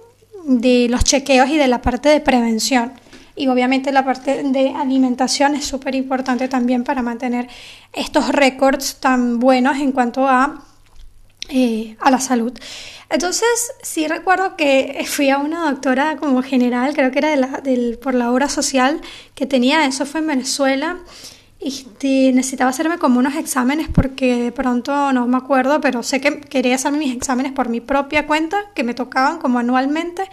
de 0.45 0.87
los 0.89 1.03
chequeos 1.05 1.49
y 1.51 1.57
de 1.57 1.67
la 1.67 1.83
parte 1.83 2.09
de 2.09 2.21
prevención. 2.21 2.93
Y 3.37 3.49
obviamente 3.49 3.91
la 3.91 4.05
parte 4.05 4.45
de 4.45 4.71
alimentación 4.71 5.57
es 5.57 5.65
súper 5.65 5.97
importante 5.97 6.47
también 6.47 6.85
para 6.85 7.03
mantener 7.03 7.49
estos 7.93 8.29
récords 8.29 9.01
tan 9.01 9.41
buenos 9.41 9.79
en 9.79 9.91
cuanto 9.91 10.29
a, 10.29 10.63
eh, 11.49 11.97
a 12.01 12.11
la 12.11 12.21
salud. 12.21 12.53
Entonces, 13.11 13.73
sí 13.83 14.09
recuerdo 14.09 14.57
que 14.57 15.05
fui 15.07 15.31
a 15.31 15.39
una 15.39 15.71
doctora 15.71 16.17
como 16.17 16.43
general, 16.43 16.95
creo 16.95 17.11
que 17.11 17.19
era 17.19 17.31
de 17.31 17.37
la, 17.37 17.61
del, 17.63 17.99
por 17.99 18.15
la 18.15 18.33
obra 18.33 18.49
social 18.49 19.01
que 19.35 19.47
tenía, 19.47 19.87
eso 19.87 20.07
fue 20.07 20.21
en 20.21 20.27
Venezuela, 20.27 20.99
este, 21.61 22.33
necesitaba 22.33 22.71
hacerme 22.71 22.99
como 22.99 23.19
unos 23.19 23.37
exámenes 23.37 23.89
porque 23.89 24.43
de 24.43 24.53
pronto 24.53 25.13
no 25.13 25.27
me 25.27 25.37
acuerdo, 25.37 25.81
pero 25.81 26.03
sé 26.03 26.21
que 26.21 26.41
quería 26.41 26.75
hacerme 26.75 26.99
mis 26.99 27.17
exámenes 27.17 27.53
por 27.53 27.69
mi 27.69 27.81
propia 27.81 28.27
cuenta, 28.27 28.59
que 28.75 28.85
me 28.85 28.95
tocaban 28.95 29.39
como 29.39 29.59
anualmente. 29.59 30.29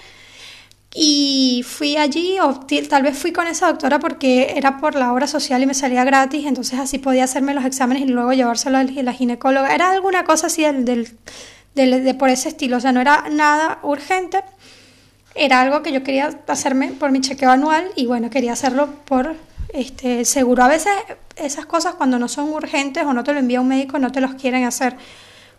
Y 0.93 1.63
fui 1.65 1.95
allí, 1.95 2.38
o 2.41 2.60
tal 2.89 3.03
vez 3.03 3.17
fui 3.17 3.31
con 3.31 3.48
esa 3.48 3.67
doctora 3.67 4.00
porque 4.00 4.53
era 4.57 4.77
por 4.77 4.95
la 4.95 5.13
obra 5.13 5.25
social 5.25 5.63
y 5.63 5.65
me 5.65 5.74
salía 5.74 6.03
gratis, 6.03 6.45
entonces 6.45 6.79
así 6.79 6.98
podía 6.98 7.24
hacerme 7.24 7.53
los 7.53 7.63
exámenes 7.63 8.03
y 8.03 8.07
luego 8.07 8.33
llevárselo 8.33 8.77
a 8.77 8.83
la 8.83 9.13
ginecóloga. 9.13 9.74
Era 9.74 9.91
alguna 9.91 10.25
cosa 10.25 10.48
así 10.48 10.63
del, 10.63 10.83
del 11.75 12.03
de, 12.03 12.13
por 12.13 12.29
ese 12.29 12.50
estilo, 12.50 12.77
o 12.77 12.79
sea, 12.81 12.91
no 12.91 13.00
era 13.00 13.29
nada 13.31 13.79
urgente, 13.83 14.43
era 15.33 15.62
algo 15.62 15.81
que 15.81 15.93
yo 15.93 16.03
quería 16.03 16.38
hacerme 16.48 16.89
por 16.89 17.12
mi 17.12 17.21
chequeo 17.21 17.50
anual 17.50 17.88
y 17.95 18.05
bueno, 18.05 18.29
quería 18.29 18.51
hacerlo 18.51 18.89
por 19.05 19.36
este 19.74 20.25
seguro. 20.25 20.63
A 20.63 20.67
veces 20.67 20.91
esas 21.38 21.65
cosas 21.65 21.95
cuando 21.95 22.19
no 22.19 22.27
son 22.27 22.50
urgentes 22.50 23.05
o 23.05 23.13
no 23.13 23.24
te 23.24 23.31
lo 23.31 23.39
envía 23.39 23.62
un 23.62 23.69
médico 23.69 23.98
no 23.98 24.12
te 24.12 24.19
los 24.19 24.33
quieren 24.33 24.65
hacer 24.65 24.98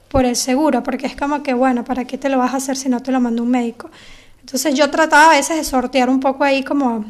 por 0.08 0.26
el 0.26 0.36
seguro, 0.36 0.82
porque 0.82 1.06
es 1.06 1.16
como 1.16 1.42
que, 1.42 1.54
bueno, 1.54 1.84
¿para 1.84 2.04
qué 2.04 2.18
te 2.18 2.28
lo 2.28 2.36
vas 2.36 2.52
a 2.52 2.58
hacer 2.58 2.76
si 2.76 2.90
no 2.90 3.00
te 3.00 3.10
lo 3.12 3.18
manda 3.18 3.40
un 3.42 3.48
médico? 3.48 3.90
Entonces 4.42 4.74
yo 4.74 4.90
trataba 4.90 5.26
a 5.26 5.30
veces 5.30 5.56
de 5.56 5.64
sortear 5.64 6.10
un 6.10 6.20
poco 6.20 6.44
ahí 6.44 6.62
como 6.62 7.04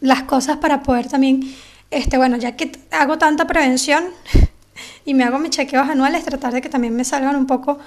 las 0.00 0.24
cosas 0.24 0.56
para 0.56 0.82
poder 0.82 1.08
también, 1.08 1.54
este, 1.90 2.16
bueno, 2.16 2.36
ya 2.36 2.56
que 2.56 2.72
hago 2.90 3.18
tanta 3.18 3.46
prevención 3.46 4.04
y 5.04 5.14
me 5.14 5.24
hago 5.24 5.38
mis 5.38 5.50
chequeos 5.50 5.88
anuales, 5.88 6.24
tratar 6.24 6.52
de 6.52 6.60
que 6.60 6.68
también 6.68 6.94
me 6.94 7.04
salgan 7.04 7.36
un 7.36 7.46
poco 7.46 7.78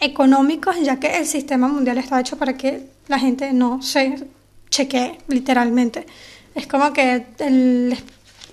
económicos, 0.00 0.76
ya 0.80 0.98
que 0.98 1.18
el 1.18 1.26
sistema 1.26 1.68
mundial 1.68 1.98
está 1.98 2.20
hecho 2.20 2.36
para 2.36 2.56
que 2.56 2.88
la 3.08 3.18
gente 3.18 3.52
no 3.52 3.82
se 3.82 4.26
chequee 4.70 5.18
literalmente. 5.28 6.06
Es 6.54 6.66
como 6.66 6.92
que 6.92 7.26
el, 7.38 7.98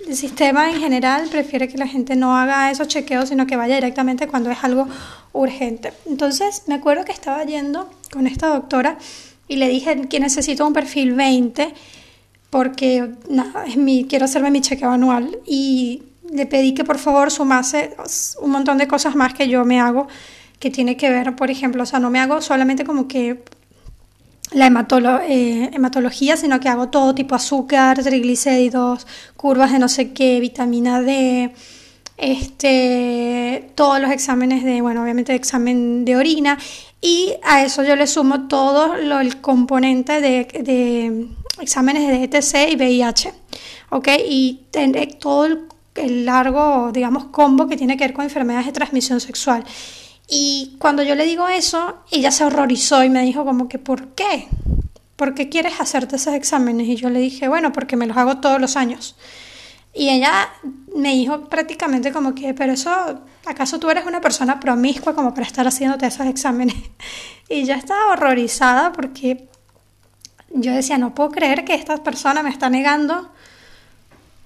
el 0.07 0.15
sistema 0.15 0.69
en 0.69 0.79
general 0.79 1.27
prefiere 1.29 1.67
que 1.67 1.77
la 1.77 1.87
gente 1.87 2.15
no 2.15 2.35
haga 2.35 2.71
esos 2.71 2.87
chequeos, 2.87 3.29
sino 3.29 3.45
que 3.47 3.55
vaya 3.55 3.75
directamente 3.75 4.27
cuando 4.27 4.49
es 4.51 4.63
algo 4.63 4.87
urgente. 5.33 5.93
Entonces, 6.05 6.63
me 6.67 6.75
acuerdo 6.75 7.05
que 7.05 7.11
estaba 7.11 7.43
yendo 7.43 7.89
con 8.11 8.27
esta 8.27 8.47
doctora 8.47 8.97
y 9.51 9.57
le 9.57 9.67
dije 9.67 10.07
que 10.07 10.21
necesito 10.21 10.65
un 10.65 10.71
perfil 10.71 11.13
20 11.13 11.73
porque 12.49 13.11
nada, 13.29 13.65
quiero 14.07 14.23
hacerme 14.23 14.49
mi 14.49 14.61
chequeo 14.61 14.91
anual 14.91 15.39
y 15.45 16.03
le 16.31 16.45
pedí 16.45 16.73
que 16.73 16.85
por 16.85 16.97
favor 16.97 17.31
sumase 17.31 17.93
un 18.41 18.49
montón 18.49 18.77
de 18.77 18.87
cosas 18.87 19.13
más 19.13 19.33
que 19.33 19.49
yo 19.49 19.65
me 19.65 19.81
hago 19.81 20.07
que 20.57 20.71
tiene 20.71 20.95
que 20.95 21.09
ver, 21.09 21.35
por 21.35 21.51
ejemplo, 21.51 21.83
o 21.83 21.85
sea, 21.85 21.99
no 21.99 22.09
me 22.09 22.19
hago 22.19 22.39
solamente 22.39 22.85
como 22.85 23.09
que 23.09 23.43
la 24.53 24.67
eh, 25.27 25.69
hematología, 25.73 26.37
sino 26.37 26.61
que 26.61 26.69
hago 26.69 26.87
todo 26.87 27.13
tipo 27.13 27.35
azúcar, 27.35 28.01
triglicéridos, 28.01 29.05
curvas 29.35 29.73
de 29.73 29.79
no 29.79 29.89
sé 29.89 30.13
qué, 30.13 30.39
vitamina 30.39 31.01
D, 31.01 31.53
este, 32.21 33.71
todos 33.73 33.99
los 33.99 34.11
exámenes 34.11 34.63
de, 34.63 34.81
bueno, 34.81 35.01
obviamente 35.01 35.33
examen 35.33 36.05
de 36.05 36.15
orina 36.15 36.57
y 37.01 37.33
a 37.43 37.63
eso 37.63 37.83
yo 37.83 37.95
le 37.95 38.05
sumo 38.05 38.47
todo 38.47 38.95
lo, 38.95 39.19
el 39.19 39.41
componente 39.41 40.21
de, 40.21 40.45
de 40.61 41.27
exámenes 41.59 42.07
de 42.07 42.23
ETC 42.23 42.73
y 42.73 42.75
VIH, 42.75 43.33
¿ok? 43.89 44.07
Y 44.29 44.67
todo 45.19 45.45
el, 45.45 45.63
el 45.95 46.25
largo, 46.25 46.91
digamos, 46.93 47.25
combo 47.25 47.67
que 47.67 47.75
tiene 47.75 47.97
que 47.97 48.03
ver 48.03 48.13
con 48.13 48.23
enfermedades 48.23 48.67
de 48.67 48.73
transmisión 48.73 49.19
sexual. 49.19 49.63
Y 50.29 50.75
cuando 50.77 51.01
yo 51.01 51.15
le 51.15 51.25
digo 51.25 51.47
eso, 51.47 52.03
ella 52.11 52.29
se 52.29 52.45
horrorizó 52.45 53.03
y 53.03 53.09
me 53.09 53.23
dijo 53.23 53.43
como 53.45 53.67
que, 53.67 53.79
¿por 53.79 54.09
qué? 54.09 54.47
¿Por 55.15 55.33
qué 55.33 55.49
quieres 55.49 55.79
hacerte 55.79 56.17
esos 56.17 56.35
exámenes? 56.35 56.87
Y 56.87 56.95
yo 56.97 57.09
le 57.09 57.19
dije, 57.19 57.47
bueno, 57.47 57.73
porque 57.73 57.95
me 57.95 58.05
los 58.05 58.15
hago 58.15 58.37
todos 58.37 58.61
los 58.61 58.77
años. 58.77 59.15
Y 59.93 60.09
ella 60.09 60.49
me 60.95 61.13
dijo 61.13 61.45
prácticamente 61.45 62.11
como 62.11 62.33
que, 62.33 62.53
pero 62.53 62.73
eso, 62.73 63.21
¿acaso 63.45 63.79
tú 63.79 63.89
eres 63.89 64.05
una 64.05 64.21
persona 64.21 64.59
promiscua 64.59 65.13
como 65.13 65.33
para 65.33 65.45
estar 65.45 65.67
haciéndote 65.67 66.05
esos 66.05 66.27
exámenes? 66.27 66.75
Y 67.49 67.65
yo 67.65 67.73
estaba 67.73 68.13
horrorizada 68.13 68.93
porque 68.93 69.49
yo 70.53 70.71
decía, 70.71 70.97
no 70.97 71.13
puedo 71.13 71.31
creer 71.31 71.65
que 71.65 71.73
esta 71.75 71.97
persona 71.97 72.41
me 72.43 72.49
está 72.49 72.69
negando 72.69 73.29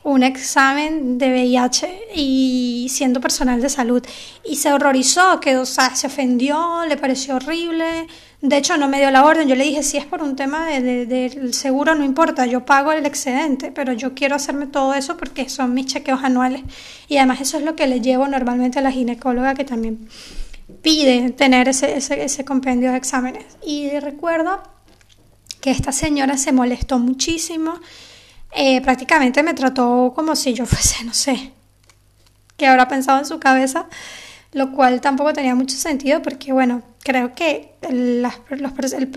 un 0.06 0.22
examen 0.22 1.18
de 1.18 1.32
VIH 1.32 2.00
y 2.16 2.88
siendo 2.92 3.20
personal 3.20 3.60
de 3.60 3.70
salud. 3.70 4.04
Y 4.44 4.56
se 4.56 4.72
horrorizó, 4.72 5.40
que, 5.40 5.58
o 5.58 5.66
sea, 5.66 5.96
se 5.96 6.08
ofendió, 6.08 6.86
le 6.88 6.96
pareció 6.96 7.36
horrible. 7.36 8.08
De 8.48 8.58
hecho, 8.58 8.78
no 8.78 8.88
me 8.88 9.00
dio 9.00 9.12
la 9.12 9.24
orden. 9.24 9.48
Yo 9.48 9.56
le 9.56 9.64
dije, 9.64 9.84
si 9.84 9.98
es 9.98 10.06
por 10.06 10.22
un 10.22 10.36
tema 10.36 10.68
del 10.68 11.08
de, 11.08 11.54
seguro, 11.54 11.96
no 11.96 12.04
importa, 12.04 12.46
yo 12.46 12.66
pago 12.66 12.92
el 12.92 13.06
excedente, 13.06 13.72
pero 13.72 13.94
yo 13.94 14.14
quiero 14.14 14.36
hacerme 14.36 14.68
todo 14.68 14.94
eso 14.94 15.18
porque 15.18 15.50
son 15.50 15.74
mis 15.74 15.88
chequeos 15.88 16.24
anuales. 16.24 16.64
Y 17.08 17.18
además 17.18 17.42
eso 17.42 17.58
es 17.58 17.64
lo 17.64 17.76
que 17.76 17.88
le 17.88 18.02
llevo 18.02 18.28
normalmente 18.28 18.80
a 18.80 18.82
la 18.82 18.92
ginecóloga 18.92 19.56
que 19.56 19.66
también 19.66 20.08
pide 20.82 21.32
tener 21.32 21.68
ese, 21.70 21.98
ese, 21.98 22.24
ese 22.24 22.46
compendio 22.46 22.92
de 22.92 22.98
exámenes. 22.98 23.46
Y 23.66 23.90
recuerdo 24.00 24.62
que 25.62 25.72
esta 25.72 25.92
señora 25.92 26.38
se 26.38 26.52
molestó 26.52 27.00
muchísimo 27.00 27.80
eh, 28.58 28.80
prácticamente 28.80 29.44
me 29.44 29.54
trató 29.54 30.14
como 30.16 30.34
si 30.34 30.54
yo 30.54 30.66
fuese, 30.66 31.04
no 31.04 31.14
sé, 31.14 31.52
que 32.56 32.66
habrá 32.66 32.88
pensado 32.88 33.20
en 33.20 33.26
su 33.26 33.38
cabeza, 33.38 33.88
lo 34.56 34.72
cual 34.72 35.02
tampoco 35.02 35.34
tenía 35.34 35.54
mucho 35.54 35.76
sentido 35.76 36.22
porque, 36.22 36.54
bueno, 36.54 36.82
creo 37.04 37.36
que 37.36 37.74
las, 37.92 38.36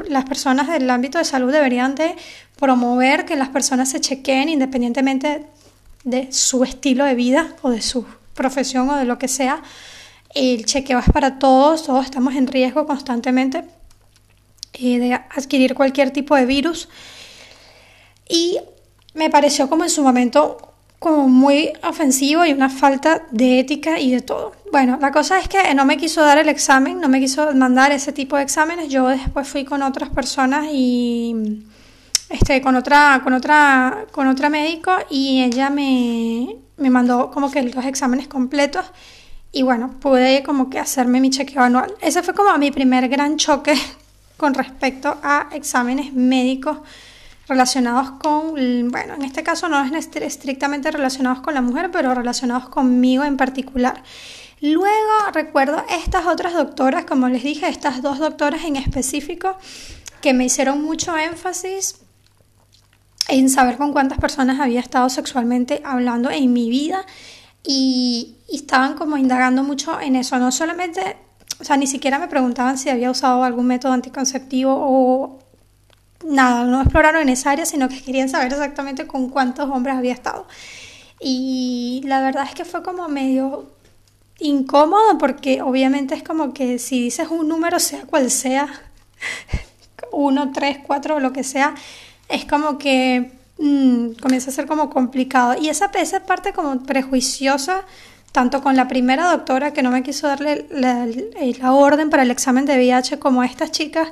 las 0.08 0.24
personas 0.24 0.66
del 0.66 0.90
ámbito 0.90 1.16
de 1.16 1.24
salud 1.24 1.52
deberían 1.52 1.94
de 1.94 2.16
promover 2.58 3.24
que 3.24 3.36
las 3.36 3.48
personas 3.48 3.88
se 3.88 4.00
chequeen 4.00 4.48
independientemente 4.48 5.46
de 6.02 6.32
su 6.32 6.64
estilo 6.64 7.04
de 7.04 7.14
vida 7.14 7.54
o 7.62 7.70
de 7.70 7.82
su 7.82 8.04
profesión 8.34 8.90
o 8.90 8.96
de 8.96 9.04
lo 9.04 9.16
que 9.16 9.28
sea. 9.28 9.62
El 10.34 10.66
chequeo 10.66 10.98
es 10.98 11.08
para 11.08 11.38
todos, 11.38 11.84
todos 11.84 12.04
estamos 12.04 12.34
en 12.34 12.48
riesgo 12.48 12.84
constantemente 12.84 13.62
eh, 14.72 14.98
de 14.98 15.14
adquirir 15.14 15.76
cualquier 15.76 16.10
tipo 16.10 16.34
de 16.34 16.46
virus. 16.46 16.88
Y 18.28 18.58
me 19.14 19.30
pareció 19.30 19.68
como 19.68 19.84
en 19.84 19.90
su 19.90 20.02
momento 20.02 20.74
como 20.98 21.28
muy 21.28 21.72
ofensivo 21.82 22.44
y 22.44 22.52
una 22.52 22.68
falta 22.68 23.22
de 23.30 23.60
ética 23.60 23.98
y 23.98 24.10
de 24.10 24.20
todo. 24.20 24.52
Bueno, 24.72 24.98
la 25.00 25.12
cosa 25.12 25.38
es 25.38 25.48
que 25.48 25.74
no 25.74 25.84
me 25.84 25.96
quiso 25.96 26.22
dar 26.22 26.38
el 26.38 26.48
examen, 26.48 27.00
no 27.00 27.08
me 27.08 27.20
quiso 27.20 27.54
mandar 27.54 27.92
ese 27.92 28.12
tipo 28.12 28.36
de 28.36 28.42
exámenes. 28.42 28.88
Yo 28.88 29.06
después 29.08 29.48
fui 29.48 29.64
con 29.64 29.82
otras 29.82 30.10
personas 30.10 30.66
y 30.72 31.64
este 32.28 32.60
con 32.60 32.76
otra 32.76 33.20
con 33.24 33.32
otra 33.32 34.04
con 34.12 34.26
otra 34.26 34.50
médico 34.50 34.92
y 35.08 35.42
ella 35.42 35.70
me, 35.70 36.56
me 36.76 36.90
mandó 36.90 37.30
como 37.30 37.50
que 37.50 37.62
los 37.62 37.84
exámenes 37.86 38.28
completos 38.28 38.84
y 39.50 39.62
bueno, 39.62 39.94
pude 40.00 40.42
como 40.42 40.68
que 40.68 40.78
hacerme 40.78 41.20
mi 41.20 41.30
chequeo 41.30 41.62
anual. 41.62 41.94
Ese 42.02 42.22
fue 42.22 42.34
como 42.34 42.56
mi 42.58 42.70
primer 42.70 43.08
gran 43.08 43.36
choque 43.36 43.74
con 44.36 44.54
respecto 44.54 45.16
a 45.22 45.48
exámenes 45.52 46.12
médicos 46.12 46.78
relacionados 47.48 48.10
con, 48.12 48.52
bueno, 48.90 49.14
en 49.14 49.22
este 49.22 49.42
caso 49.42 49.68
no 49.68 49.82
es 49.82 50.08
estrictamente 50.16 50.90
relacionados 50.90 51.40
con 51.40 51.54
la 51.54 51.62
mujer, 51.62 51.90
pero 51.90 52.14
relacionados 52.14 52.68
conmigo 52.68 53.24
en 53.24 53.36
particular. 53.36 54.02
Luego 54.60 55.12
recuerdo 55.32 55.82
estas 56.04 56.26
otras 56.26 56.52
doctoras, 56.52 57.04
como 57.04 57.28
les 57.28 57.42
dije, 57.42 57.68
estas 57.68 58.02
dos 58.02 58.18
doctoras 58.18 58.64
en 58.64 58.76
específico, 58.76 59.56
que 60.20 60.34
me 60.34 60.44
hicieron 60.44 60.82
mucho 60.82 61.16
énfasis 61.16 62.00
en 63.28 63.48
saber 63.48 63.78
con 63.78 63.92
cuántas 63.92 64.18
personas 64.18 64.60
había 64.60 64.80
estado 64.80 65.08
sexualmente 65.08 65.80
hablando 65.84 66.30
en 66.30 66.52
mi 66.52 66.68
vida 66.68 67.06
y, 67.62 68.36
y 68.48 68.56
estaban 68.56 68.94
como 68.94 69.16
indagando 69.16 69.62
mucho 69.62 70.00
en 70.00 70.16
eso, 70.16 70.38
no 70.38 70.50
solamente, 70.50 71.16
o 71.60 71.64
sea, 71.64 71.76
ni 71.76 71.86
siquiera 71.86 72.18
me 72.18 72.28
preguntaban 72.28 72.78
si 72.78 72.90
había 72.90 73.10
usado 73.10 73.44
algún 73.44 73.66
método 73.66 73.92
anticonceptivo 73.92 74.74
o 74.74 75.47
nada, 76.24 76.64
no 76.64 76.80
exploraron 76.80 77.22
en 77.22 77.28
esa 77.30 77.50
área, 77.50 77.66
sino 77.66 77.88
que 77.88 78.02
querían 78.02 78.28
saber 78.28 78.52
exactamente 78.52 79.06
con 79.06 79.28
cuántos 79.28 79.70
hombres 79.70 79.96
había 79.96 80.12
estado. 80.12 80.46
Y 81.20 82.02
la 82.04 82.20
verdad 82.20 82.44
es 82.44 82.54
que 82.54 82.64
fue 82.64 82.82
como 82.82 83.08
medio 83.08 83.70
incómodo 84.40 85.18
porque 85.18 85.62
obviamente 85.62 86.14
es 86.14 86.22
como 86.22 86.52
que 86.52 86.78
si 86.78 87.02
dices 87.02 87.28
un 87.28 87.48
número, 87.48 87.78
sea 87.80 88.02
cual 88.02 88.30
sea, 88.30 88.68
uno, 90.12 90.52
tres, 90.52 90.78
cuatro, 90.86 91.20
lo 91.20 91.32
que 91.32 91.44
sea, 91.44 91.74
es 92.28 92.44
como 92.44 92.78
que 92.78 93.32
mm, 93.58 94.12
comienza 94.20 94.50
a 94.50 94.54
ser 94.54 94.66
como 94.66 94.90
complicado. 94.90 95.56
Y 95.60 95.68
esa, 95.68 95.90
esa 95.94 96.24
parte 96.24 96.52
como 96.52 96.80
prejuiciosa, 96.82 97.84
tanto 98.32 98.62
con 98.62 98.76
la 98.76 98.88
primera 98.88 99.30
doctora 99.30 99.72
que 99.72 99.82
no 99.82 99.90
me 99.90 100.02
quiso 100.02 100.28
darle 100.28 100.66
la, 100.70 101.72
orden 101.72 102.10
para 102.10 102.22
el 102.22 102.30
examen 102.30 102.64
de 102.64 102.76
VIH, 102.76 103.18
como 103.18 103.42
a 103.42 103.46
estas 103.46 103.72
chicas 103.72 104.08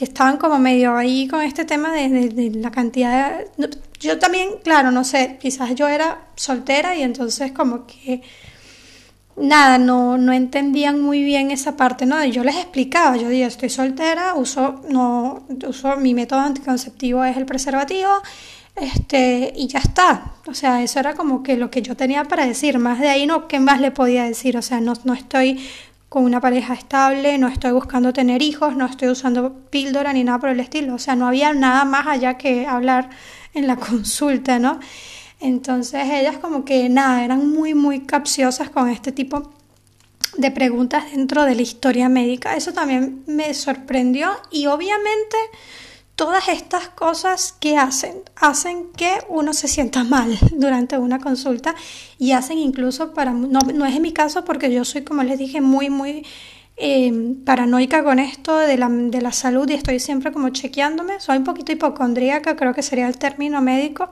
que 0.00 0.06
estaban 0.06 0.38
como 0.38 0.58
medio 0.58 0.96
ahí 0.96 1.28
con 1.28 1.42
este 1.42 1.66
tema 1.66 1.92
de, 1.92 2.50
la 2.54 2.70
cantidad 2.70 3.40
de... 3.58 3.68
Yo 4.00 4.18
también, 4.18 4.52
claro, 4.64 4.90
no 4.90 5.04
sé, 5.04 5.36
quizás 5.38 5.74
yo 5.74 5.88
era 5.88 6.22
soltera 6.36 6.96
y 6.96 7.02
entonces 7.02 7.52
como 7.52 7.86
que 7.86 8.22
nada, 9.36 9.76
no, 9.76 10.16
no 10.16 10.32
entendían 10.32 11.02
muy 11.02 11.22
bien 11.22 11.50
esa 11.50 11.76
parte, 11.76 12.06
¿no? 12.06 12.24
Yo 12.24 12.42
les 12.44 12.56
explicaba, 12.56 13.18
yo 13.18 13.28
dije, 13.28 13.44
estoy 13.44 13.68
soltera, 13.68 14.36
uso, 14.36 14.80
no, 14.88 15.46
uso, 15.68 15.94
mi 15.98 16.14
método 16.14 16.40
anticonceptivo 16.40 17.22
es 17.22 17.36
el 17.36 17.44
preservativo, 17.44 18.22
este, 18.76 19.52
y 19.54 19.66
ya 19.66 19.80
está. 19.80 20.32
O 20.46 20.54
sea, 20.54 20.82
eso 20.82 20.98
era 20.98 21.12
como 21.12 21.42
que 21.42 21.58
lo 21.58 21.70
que 21.70 21.82
yo 21.82 21.94
tenía 21.94 22.24
para 22.24 22.46
decir, 22.46 22.78
más 22.78 23.00
de 23.00 23.10
ahí 23.10 23.26
no, 23.26 23.48
¿qué 23.48 23.60
más 23.60 23.82
le 23.82 23.90
podía 23.90 24.24
decir? 24.24 24.56
O 24.56 24.62
sea, 24.62 24.80
no, 24.80 24.94
no 25.04 25.12
estoy 25.12 25.60
con 26.10 26.24
una 26.24 26.40
pareja 26.40 26.74
estable, 26.74 27.38
no 27.38 27.46
estoy 27.46 27.70
buscando 27.70 28.12
tener 28.12 28.42
hijos, 28.42 28.74
no 28.76 28.84
estoy 28.84 29.08
usando 29.08 29.54
píldora 29.70 30.12
ni 30.12 30.24
nada 30.24 30.40
por 30.40 30.48
el 30.48 30.58
estilo. 30.58 30.96
O 30.96 30.98
sea, 30.98 31.14
no 31.14 31.28
había 31.28 31.54
nada 31.54 31.84
más 31.84 32.08
allá 32.08 32.36
que 32.36 32.66
hablar 32.66 33.10
en 33.54 33.68
la 33.68 33.76
consulta, 33.88 34.58
¿no? 34.58 34.80
Entonces 35.38 36.08
ellas 36.10 36.38
como 36.38 36.64
que 36.64 36.88
nada, 36.88 37.24
eran 37.24 37.48
muy, 37.48 37.74
muy 37.74 38.00
capciosas 38.00 38.70
con 38.70 38.88
este 38.88 39.12
tipo 39.12 39.52
de 40.36 40.50
preguntas 40.50 41.12
dentro 41.12 41.44
de 41.44 41.54
la 41.54 41.62
historia 41.62 42.08
médica. 42.08 42.56
Eso 42.56 42.72
también 42.72 43.22
me 43.28 43.54
sorprendió 43.54 44.32
y 44.50 44.66
obviamente 44.66 45.36
todas 46.20 46.48
estas 46.48 46.90
cosas 46.90 47.54
que 47.58 47.78
hacen, 47.78 48.12
hacen 48.36 48.90
que 48.94 49.10
uno 49.30 49.54
se 49.54 49.68
sienta 49.68 50.04
mal 50.04 50.36
durante 50.52 50.98
una 50.98 51.18
consulta 51.18 51.74
y 52.18 52.32
hacen 52.32 52.58
incluso 52.58 53.14
para, 53.14 53.32
no, 53.32 53.58
no 53.72 53.86
es 53.86 53.96
en 53.96 54.02
mi 54.02 54.12
caso 54.12 54.44
porque 54.44 54.70
yo 54.70 54.84
soy, 54.84 55.00
como 55.00 55.22
les 55.22 55.38
dije, 55.38 55.62
muy, 55.62 55.88
muy 55.88 56.26
eh, 56.76 57.10
paranoica 57.46 58.04
con 58.04 58.18
esto 58.18 58.54
de 58.58 58.76
la, 58.76 58.90
de 58.90 59.22
la 59.22 59.32
salud 59.32 59.66
y 59.70 59.72
estoy 59.72 59.98
siempre 59.98 60.30
como 60.30 60.50
chequeándome. 60.50 61.20
Soy 61.20 61.38
un 61.38 61.44
poquito 61.44 61.72
hipocondríaca, 61.72 62.54
creo 62.54 62.74
que 62.74 62.82
sería 62.82 63.08
el 63.08 63.16
término 63.16 63.62
médico, 63.62 64.10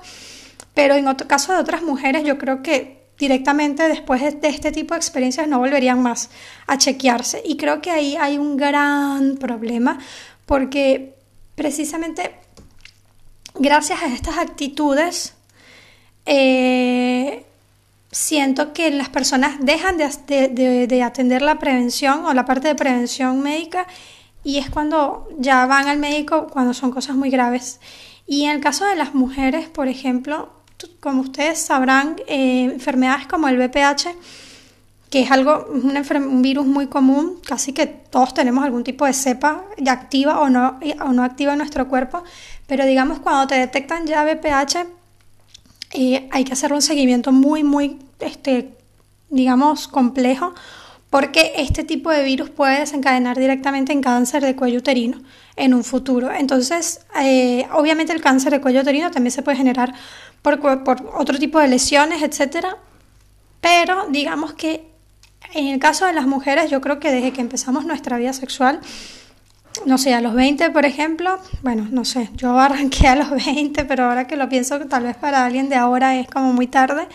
pero 0.73 0.95
en 0.95 1.09
otro 1.09 1.29
caso 1.29 1.53
de 1.53 1.59
otras 1.59 1.83
mujeres 1.83 2.25
yo 2.25 2.39
creo 2.39 2.63
que 2.63 3.03
directamente 3.19 3.87
después 3.87 4.23
de 4.23 4.49
este 4.49 4.73
tipo 4.73 4.95
de 4.95 4.99
experiencias 5.01 5.47
no 5.47 5.59
volverían 5.59 6.01
más 6.03 6.31
a 6.69 6.79
chequearse. 6.79 7.43
Y 7.45 7.59
creo 7.59 7.83
que 7.83 7.91
ahí 7.91 8.17
hay 8.17 8.39
un 8.39 8.57
gran 8.57 9.37
problema 9.37 9.99
porque 10.47 11.18
precisamente 11.59 12.37
gracias 13.57 14.01
a 14.01 14.07
estas 14.07 14.39
actitudes 14.39 15.35
eh, 16.25 17.45
siento 18.13 18.73
que 18.73 18.91
las 18.91 19.09
personas 19.09 19.57
dejan 19.61 19.99
de, 19.99 21.03
atender 21.03 21.43
la 21.43 21.59
prevención 21.59 22.25
o 22.25 22.33
la 22.33 22.45
parte 22.45 22.69
de 22.69 22.75
prevención 22.77 23.43
médica 23.43 23.87
y 24.45 24.59
es 24.59 24.71
cuando 24.71 25.29
ya 25.39 25.67
van 25.67 25.89
al 25.89 25.99
médico 25.99 26.47
cuando 26.47 26.73
son 26.73 26.91
cosas 26.93 27.17
muy 27.17 27.29
graves. 27.29 27.81
Y 28.27 28.45
en 28.45 28.51
el 28.53 28.61
caso 28.61 28.85
de 28.87 28.95
las 28.95 29.15
mujeres, 29.15 29.69
por 29.69 29.89
ejemplo, 29.89 30.51
como 31.01 31.23
ustedes 31.23 31.59
sabrán, 31.59 32.17
eh, 32.29 32.65
enfermedades 32.65 33.27
como 33.27 33.49
el 33.49 33.59
VPH, 33.59 34.15
que 35.11 35.23
es 35.23 35.31
algo, 35.31 35.67
un, 35.71 36.43
virus 36.43 36.67
muy 36.67 36.87
común, 36.87 37.41
casi 37.47 37.73
que 37.73 37.87
todos 37.87 38.35
tenemos 38.35 38.65
algún 38.65 38.85
tipo 38.85 39.07
de 39.07 39.15
cepa 39.15 39.65
ya 39.79 39.93
activa 39.93 40.41
o 40.41 40.51
no, 40.51 40.79
o 41.05 41.13
no 41.13 41.25
activa 41.25 41.53
en 41.53 41.59
nuestro 41.59 41.89
cuerpo, 41.89 42.23
pero 42.67 42.85
digamos 42.85 43.19
cuando 43.21 43.47
te 43.47 43.55
detectan 43.55 44.07
ya 44.07 44.25
VPH, 44.25 44.87
eh, 45.95 46.29
hay 46.31 46.45
que 46.45 46.53
hacer 46.53 46.73
un 46.73 46.83
seguimiento 46.83 47.33
muy, 47.33 47.65
muy, 47.65 47.99
este, 48.21 48.75
digamos, 49.31 49.89
complejo, 49.89 50.55
porque 51.09 51.53
este 51.57 51.85
tipo 51.85 52.11
de 52.11 52.23
virus 52.23 52.51
puede 52.51 52.81
desencadenar 52.81 53.39
directamente 53.39 53.95
en 53.95 54.03
cáncer 54.03 54.45
de 54.45 54.55
cuello 54.55 54.81
uterino 54.81 55.23
en 55.57 55.73
un 55.73 55.83
futuro. 55.83 56.31
Entonces, 56.31 57.01
eh, 57.19 57.67
obviamente 57.73 58.13
el 58.13 58.21
cáncer 58.21 58.53
de 58.53 58.61
cuello 58.61 58.83
uterino 58.83 59.11
también 59.11 59.33
se 59.33 59.43
puede 59.43 59.57
generar 59.57 59.95
por, 60.43 60.61
por 60.85 61.11
otro 61.15 61.39
tipo 61.39 61.59
de 61.61 61.69
lesiones, 61.69 62.23
etcétera. 62.23 62.77
Pero 63.63 64.07
digamos 64.11 64.53
que 64.53 64.87
en 65.55 65.67
el 65.69 65.79
caso 65.79 66.07
de 66.07 66.13
las 66.13 66.27
mujeres, 66.27 66.71
yo 66.71 66.81
creo 66.81 67.01
que 67.01 67.11
desde 67.11 67.33
que 67.33 67.41
empezamos 67.41 67.85
nuestra 67.85 68.19
vida 68.19 68.33
sexual, 68.33 68.81
no 69.87 69.99
sé, 69.99 70.15
a 70.15 70.21
los 70.21 70.35
20, 70.35 70.71
por 70.71 70.85
ejemplo, 70.85 71.39
bueno, 71.63 71.87
no 71.91 72.05
sé, 72.05 72.31
yo 72.35 72.59
arranqué 72.59 73.09
a 73.09 73.17
los 73.17 73.31
20, 73.47 73.85
pero 73.85 74.05
ahora 74.05 74.27
que 74.27 74.37
lo 74.37 74.49
pienso, 74.49 74.79
tal 74.87 75.05
vez 75.05 75.17
para 75.17 75.45
alguien 75.45 75.69
de 75.69 75.77
ahora 75.77 76.17
es 76.17 76.29
como 76.29 76.53
muy 76.53 76.67
tarde, 76.67 77.09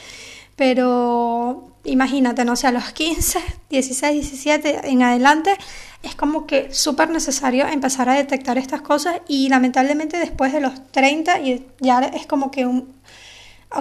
pero 0.56 1.72
imagínate, 1.84 2.46
no 2.46 2.56
sé, 2.56 2.68
a 2.68 2.72
los 2.72 2.92
15, 2.92 3.40
16, 3.70 4.22
17 4.22 4.90
en 4.90 5.04
adelante, 5.04 5.56
es 6.02 6.16
como 6.16 6.46
que 6.46 6.74
súper 6.74 7.10
necesario 7.10 7.68
empezar 7.68 8.10
a 8.10 8.14
detectar 8.14 8.58
estas 8.58 8.82
cosas 8.82 9.22
y 9.28 9.50
lamentablemente 9.50 10.18
después 10.18 10.54
de 10.54 10.62
los 10.62 10.92
30 10.92 11.40
ya 11.80 12.00
es 12.00 12.26
como 12.26 12.52
que 12.52 12.66
un, 12.66 12.94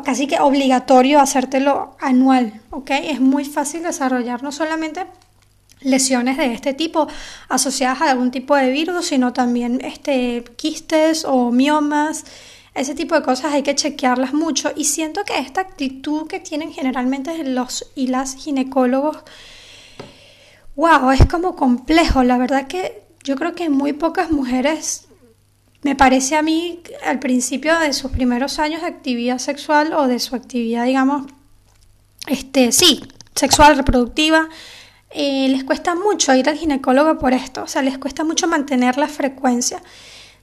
casi 0.01 0.27
que 0.27 0.41
obligatorio 0.41 1.21
hacértelo 1.21 1.97
anual, 2.01 2.61
¿ok? 2.71 2.91
Es 2.91 3.21
muy 3.21 3.45
fácil 3.45 3.83
desarrollar 3.83 4.43
no 4.43 4.51
solamente 4.51 5.07
lesiones 5.81 6.37
de 6.37 6.53
este 6.53 6.75
tipo 6.75 7.09
asociadas 7.49 8.01
a 8.01 8.11
algún 8.11 8.31
tipo 8.31 8.57
de 8.57 8.71
virus, 8.71 9.07
sino 9.07 9.33
también 9.33 9.81
este, 9.85 10.45
quistes 10.57 11.25
o 11.25 11.51
miomas. 11.51 12.25
Ese 12.75 12.95
tipo 12.95 13.15
de 13.15 13.23
cosas 13.23 13.53
hay 13.53 13.63
que 13.63 13.75
chequearlas 13.75 14.33
mucho 14.33 14.73
y 14.75 14.85
siento 14.85 15.25
que 15.25 15.39
esta 15.39 15.61
actitud 15.61 16.27
que 16.27 16.41
tienen 16.41 16.73
generalmente 16.73 17.45
los 17.45 17.93
y 17.95 18.07
las 18.07 18.35
ginecólogos, 18.35 19.19
wow, 20.75 21.11
es 21.11 21.27
como 21.27 21.55
complejo. 21.55 22.23
La 22.23 22.39
verdad 22.39 22.67
que 22.67 23.03
yo 23.25 23.37
creo 23.37 23.55
que 23.55 23.69
muy 23.69 23.93
pocas 23.93 24.31
mujeres 24.31 25.07
me 25.83 25.97
parece 25.97 26.37
a 26.37 26.43
mí 26.43 26.81
al 27.05 27.19
principio 27.19 27.79
de 27.79 27.93
sus 27.93 28.11
primeros 28.13 28.59
años 28.59 28.83
de 28.83 28.89
actividad 28.89 29.39
sexual 29.39 29.93
o 29.95 30.07
de 30.07 30.21
su 30.21 30.37
actividad, 30.37 30.85
digamos, 30.85 31.27
este, 32.27 32.71
sí, 32.71 33.03
sexual, 33.35 33.77
reproductiva, 33.77 34.49
eh, 35.11 35.49
les 35.49 35.65
cuesta 35.65 35.95
mucho 35.95 36.35
ir 36.35 36.49
al 36.49 36.57
ginecólogo 36.57 37.19
por 37.19 37.33
esto, 37.33 37.65
o 37.65 37.67
sea, 37.67 37.83
les 37.83 37.99
cuesta 37.99 38.25
mucho 38.25 38.47
mantener 38.47 38.97
la 38.97 39.09
frecuencia. 39.09 39.83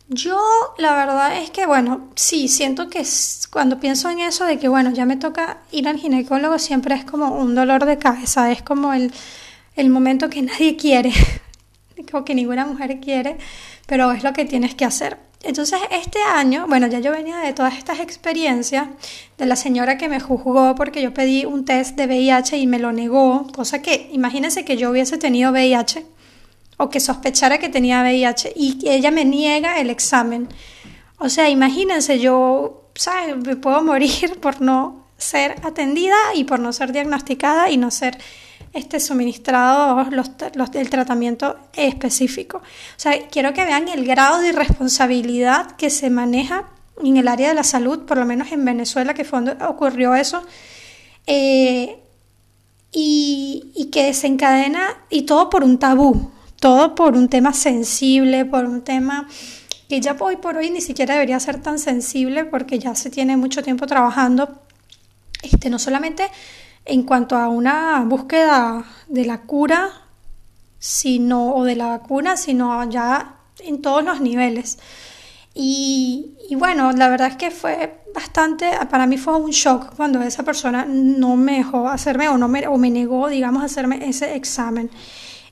Yo 0.09 0.39
la 0.77 0.95
verdad 0.95 1.37
es 1.37 1.51
que, 1.51 1.65
bueno, 1.67 2.09
sí, 2.15 2.47
siento 2.47 2.89
que 2.89 3.05
cuando 3.51 3.79
pienso 3.79 4.09
en 4.09 4.19
eso 4.19 4.45
de 4.45 4.59
que, 4.59 4.67
bueno, 4.67 4.91
ya 4.91 5.05
me 5.05 5.17
toca 5.17 5.59
ir 5.71 5.87
al 5.87 5.97
ginecólogo, 5.97 6.59
siempre 6.59 6.95
es 6.95 7.05
como 7.05 7.35
un 7.35 7.55
dolor 7.55 7.85
de 7.85 7.97
cabeza, 7.97 8.51
es 8.51 8.61
como 8.61 8.93
el, 8.93 9.13
el 9.75 9.89
momento 9.89 10.29
que 10.29 10.41
nadie 10.41 10.75
quiere, 10.75 11.13
como 12.11 12.25
que 12.25 12.35
ninguna 12.35 12.65
mujer 12.65 12.99
quiere, 12.99 13.37
pero 13.87 14.11
es 14.11 14.23
lo 14.23 14.33
que 14.33 14.45
tienes 14.45 14.75
que 14.75 14.85
hacer. 14.85 15.28
Entonces 15.41 15.79
este 15.89 16.19
año, 16.21 16.65
bueno, 16.67 16.87
ya 16.87 16.99
yo 16.99 17.11
venía 17.11 17.37
de 17.37 17.53
todas 17.53 17.77
estas 17.77 17.99
experiencias, 17.99 18.87
de 19.37 19.45
la 19.45 19.55
señora 19.55 19.97
que 19.97 20.09
me 20.09 20.19
juzgó 20.19 20.75
porque 20.75 21.01
yo 21.01 21.13
pedí 21.13 21.45
un 21.45 21.63
test 21.63 21.95
de 21.95 22.07
VIH 22.07 22.57
y 22.57 22.67
me 22.67 22.77
lo 22.77 22.91
negó, 22.91 23.47
cosa 23.53 23.81
que 23.81 24.09
imagínense 24.11 24.65
que 24.65 24.75
yo 24.75 24.91
hubiese 24.91 25.17
tenido 25.17 25.51
VIH 25.51 26.05
o 26.77 26.89
que 26.89 26.99
sospechara 26.99 27.57
que 27.57 27.69
tenía 27.69 28.01
VIH 28.01 28.53
y 28.55 28.79
ella 28.89 29.11
me 29.11 29.23
niega 29.23 29.79
el 29.79 29.89
examen. 29.89 30.49
O 31.19 31.29
sea, 31.29 31.49
imagínense, 31.49 32.19
yo, 32.19 32.89
¿sabes? 32.95 33.37
Me 33.37 33.55
puedo 33.55 33.81
morir 33.83 34.39
por 34.41 34.61
no 34.61 35.05
ser 35.17 35.55
atendida 35.63 36.15
y 36.35 36.45
por 36.45 36.59
no 36.59 36.73
ser 36.73 36.91
diagnosticada 36.91 37.69
y 37.69 37.77
no 37.77 37.91
ser 37.91 38.17
este, 38.73 38.99
suministrado 38.99 40.09
los, 40.11 40.31
los, 40.55 40.69
el 40.75 40.89
tratamiento 40.89 41.57
específico. 41.73 42.57
O 42.57 42.61
sea, 42.99 43.27
quiero 43.29 43.53
que 43.53 43.65
vean 43.65 43.87
el 43.87 44.05
grado 44.05 44.39
de 44.41 44.49
irresponsabilidad 44.49 45.71
que 45.75 45.89
se 45.89 46.09
maneja 46.09 46.69
en 47.03 47.17
el 47.17 47.27
área 47.27 47.49
de 47.49 47.55
la 47.55 47.63
salud, 47.63 48.05
por 48.05 48.17
lo 48.17 48.25
menos 48.25 48.51
en 48.51 48.63
Venezuela, 48.65 49.13
que 49.13 49.23
fue 49.23 49.41
donde 49.41 49.63
ocurrió 49.65 50.15
eso, 50.15 50.43
eh, 51.27 51.99
y, 52.91 53.71
y 53.75 53.85
que 53.85 54.03
desencadena, 54.03 54.97
y 55.09 55.23
todo 55.23 55.49
por 55.49 55.63
un 55.63 55.79
tabú, 55.79 56.31
todo 56.59 56.95
por 56.95 57.15
un 57.15 57.29
tema 57.29 57.53
sensible, 57.53 58.45
por 58.45 58.65
un 58.65 58.81
tema 58.83 59.27
que 59.87 60.01
ya 60.01 60.15
hoy 60.19 60.37
por 60.37 60.55
hoy 60.55 60.69
ni 60.69 60.81
siquiera 60.81 61.15
debería 61.15 61.39
ser 61.39 61.61
tan 61.61 61.79
sensible 61.79 62.45
porque 62.45 62.77
ya 62.77 62.93
se 62.93 63.09
tiene 63.09 63.37
mucho 63.37 63.63
tiempo 63.63 63.87
trabajando, 63.87 64.61
este, 65.41 65.71
no 65.71 65.79
solamente 65.79 66.29
en 66.89 67.03
cuanto 67.03 67.37
a 67.37 67.47
una 67.47 68.03
búsqueda 68.05 68.83
de 69.07 69.25
la 69.25 69.41
cura, 69.41 69.89
sino, 70.79 71.53
o 71.55 71.63
de 71.63 71.75
la 71.75 71.87
vacuna, 71.87 72.35
sino 72.37 72.89
ya 72.89 73.35
en 73.59 73.81
todos 73.81 74.03
los 74.03 74.21
niveles. 74.21 74.79
Y, 75.53 76.35
bueno, 76.57 76.91
la 76.93 77.09
verdad 77.09 77.29
es 77.29 77.35
que 77.35 77.51
fue 77.51 77.97
bastante, 78.13 78.71
para 78.89 79.05
mí 79.05 79.17
fue 79.17 79.35
un 79.35 79.51
shock 79.51 79.95
cuando 79.95 80.21
esa 80.21 80.43
persona 80.43 80.85
no 80.87 81.35
me 81.35 81.57
dejó 81.57 81.87
hacerme 81.87 82.29
o, 82.29 82.37
no 82.37 82.47
me, 82.47 82.65
o 82.67 82.77
me 82.77 82.89
negó, 82.89 83.27
digamos, 83.27 83.63
hacerme 83.63 84.07
ese 84.07 84.35
examen. 84.35 84.89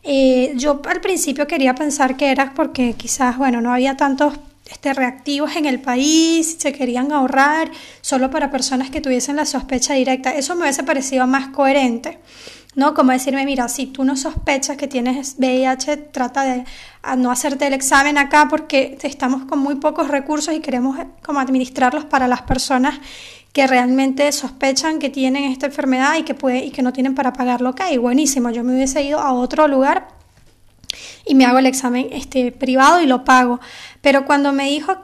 Eh, 0.03 0.53
yo 0.55 0.81
al 0.89 1.01
principio 1.01 1.45
quería 1.45 1.75
pensar 1.75 2.15
que 2.15 2.31
era 2.31 2.53
porque 2.55 2.93
quizás, 2.93 3.37
bueno, 3.37 3.61
no 3.61 3.73
había 3.73 3.97
tantos 3.97 4.33
este, 4.69 4.93
reactivos 4.93 5.55
en 5.55 5.65
el 5.65 5.79
país, 5.79 6.57
se 6.59 6.73
querían 6.73 7.11
ahorrar 7.11 7.71
solo 8.01 8.29
para 8.29 8.51
personas 8.51 8.89
que 8.89 9.01
tuviesen 9.01 9.35
la 9.35 9.45
sospecha 9.45 9.93
directa. 9.93 10.31
Eso 10.31 10.55
me 10.55 10.63
hubiese 10.63 10.83
parecido 10.83 11.25
más 11.25 11.47
coherente, 11.49 12.19
¿no? 12.75 12.93
Como 12.93 13.11
decirme, 13.11 13.45
mira, 13.45 13.69
si 13.69 13.87
tú 13.87 14.03
no 14.03 14.17
sospechas 14.17 14.75
que 14.77 14.87
tienes 14.87 15.35
VIH, 15.37 15.97
trata 16.11 16.43
de 16.43 16.65
no 17.17 17.31
hacerte 17.31 17.67
el 17.67 17.73
examen 17.73 18.17
acá 18.17 18.47
porque 18.49 18.97
estamos 19.01 19.45
con 19.45 19.59
muy 19.59 19.75
pocos 19.75 20.09
recursos 20.09 20.53
y 20.53 20.59
queremos 20.59 20.99
eh, 20.99 21.07
como 21.23 21.39
administrarlos 21.39 22.05
para 22.05 22.27
las 22.27 22.41
personas 22.41 22.99
que 23.53 23.65
realmente 23.65 24.31
sospechan 24.33 24.99
que 24.99 25.09
tienen 25.09 25.45
esta 25.45 25.67
enfermedad 25.67 26.17
y 26.17 26.23
que, 26.23 26.35
puede, 26.35 26.65
y 26.65 26.71
que 26.71 26.81
no 26.81 26.91
tienen 26.93 27.15
para 27.15 27.33
pagarlo. 27.33 27.73
Y 27.89 27.97
buenísimo, 27.97 28.51
yo 28.51 28.63
me 28.63 28.73
hubiese 28.73 29.01
ido 29.01 29.19
a 29.19 29.31
otro 29.31 29.67
lugar 29.67 30.16
y 31.25 31.35
me 31.35 31.45
hago 31.45 31.59
el 31.59 31.65
examen 31.65 32.07
este, 32.11 32.51
privado 32.51 33.01
y 33.01 33.05
lo 33.05 33.23
pago. 33.23 33.59
Pero 34.01 34.25
cuando 34.25 34.53
me 34.53 34.69
dijo, 34.69 34.95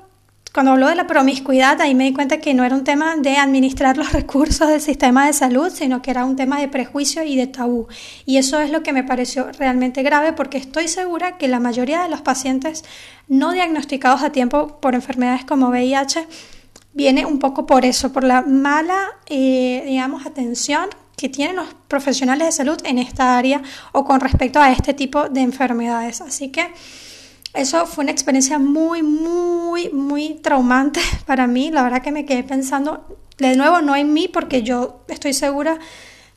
cuando 0.54 0.74
habló 0.74 0.88
de 0.88 0.96
la 0.96 1.08
promiscuidad, 1.08 1.82
ahí 1.82 1.96
me 1.96 2.04
di 2.04 2.14
cuenta 2.14 2.40
que 2.40 2.54
no 2.54 2.64
era 2.64 2.76
un 2.76 2.84
tema 2.84 3.16
de 3.16 3.38
administrar 3.38 3.98
los 3.98 4.14
recursos 4.14 4.70
del 4.70 4.82
sistema 4.82 5.26
de 5.26 5.34
salud, 5.34 5.72
sino 5.74 6.02
que 6.02 6.12
era 6.12 6.26
un 6.26 6.36
tema 6.36 6.60
de 6.60 6.68
prejuicio 6.68 7.24
y 7.24 7.36
de 7.36 7.48
tabú. 7.48 7.88
Y 8.26 8.38
eso 8.38 8.60
es 8.60 8.70
lo 8.70 8.84
que 8.84 8.94
me 8.94 9.04
pareció 9.04 9.52
realmente 9.58 10.04
grave 10.04 10.34
porque 10.34 10.60
estoy 10.60 10.88
segura 10.88 11.38
que 11.38 11.48
la 11.48 11.60
mayoría 11.60 12.04
de 12.04 12.10
los 12.10 12.22
pacientes 12.22 12.84
no 13.28 13.52
diagnosticados 13.52 14.22
a 14.22 14.32
tiempo 14.32 14.80
por 14.80 14.94
enfermedades 14.94 15.44
como 15.44 15.70
VIH 15.70 16.28
viene 16.94 17.26
un 17.26 17.40
poco 17.40 17.66
por 17.66 17.84
eso, 17.86 18.14
por 18.14 18.24
la 18.24 18.44
mala, 18.44 19.08
eh, 19.26 19.84
digamos, 19.88 20.28
atención 20.28 20.88
que 21.16 21.30
tienen 21.30 21.56
los 21.56 21.74
profesionales 21.88 22.48
de 22.48 22.52
salud 22.52 22.78
en 22.84 22.98
esta 22.98 23.38
área 23.38 23.62
o 23.92 24.04
con 24.04 24.20
respecto 24.20 24.60
a 24.60 24.72
este 24.72 24.94
tipo 24.94 25.30
de 25.30 25.42
enfermedades. 25.42 26.22
Así 26.22 26.50
que 26.50 26.72
eso 27.54 27.86
fue 27.86 28.04
una 28.04 28.12
experiencia 28.12 28.58
muy, 28.58 29.04
muy, 29.04 29.90
muy 29.90 30.36
traumante 30.36 31.00
para 31.26 31.48
mí. 31.48 31.72
La 31.72 31.84
verdad 31.84 32.02
que 32.02 32.12
me 32.12 32.26
quedé 32.26 32.44
pensando, 32.44 33.18
de 33.38 33.56
nuevo, 33.56 33.82
no 33.82 33.96
en 33.96 34.12
mí, 34.14 34.28
porque 34.28 34.64
yo 34.64 35.04
estoy 35.08 35.34
segura, 35.34 35.78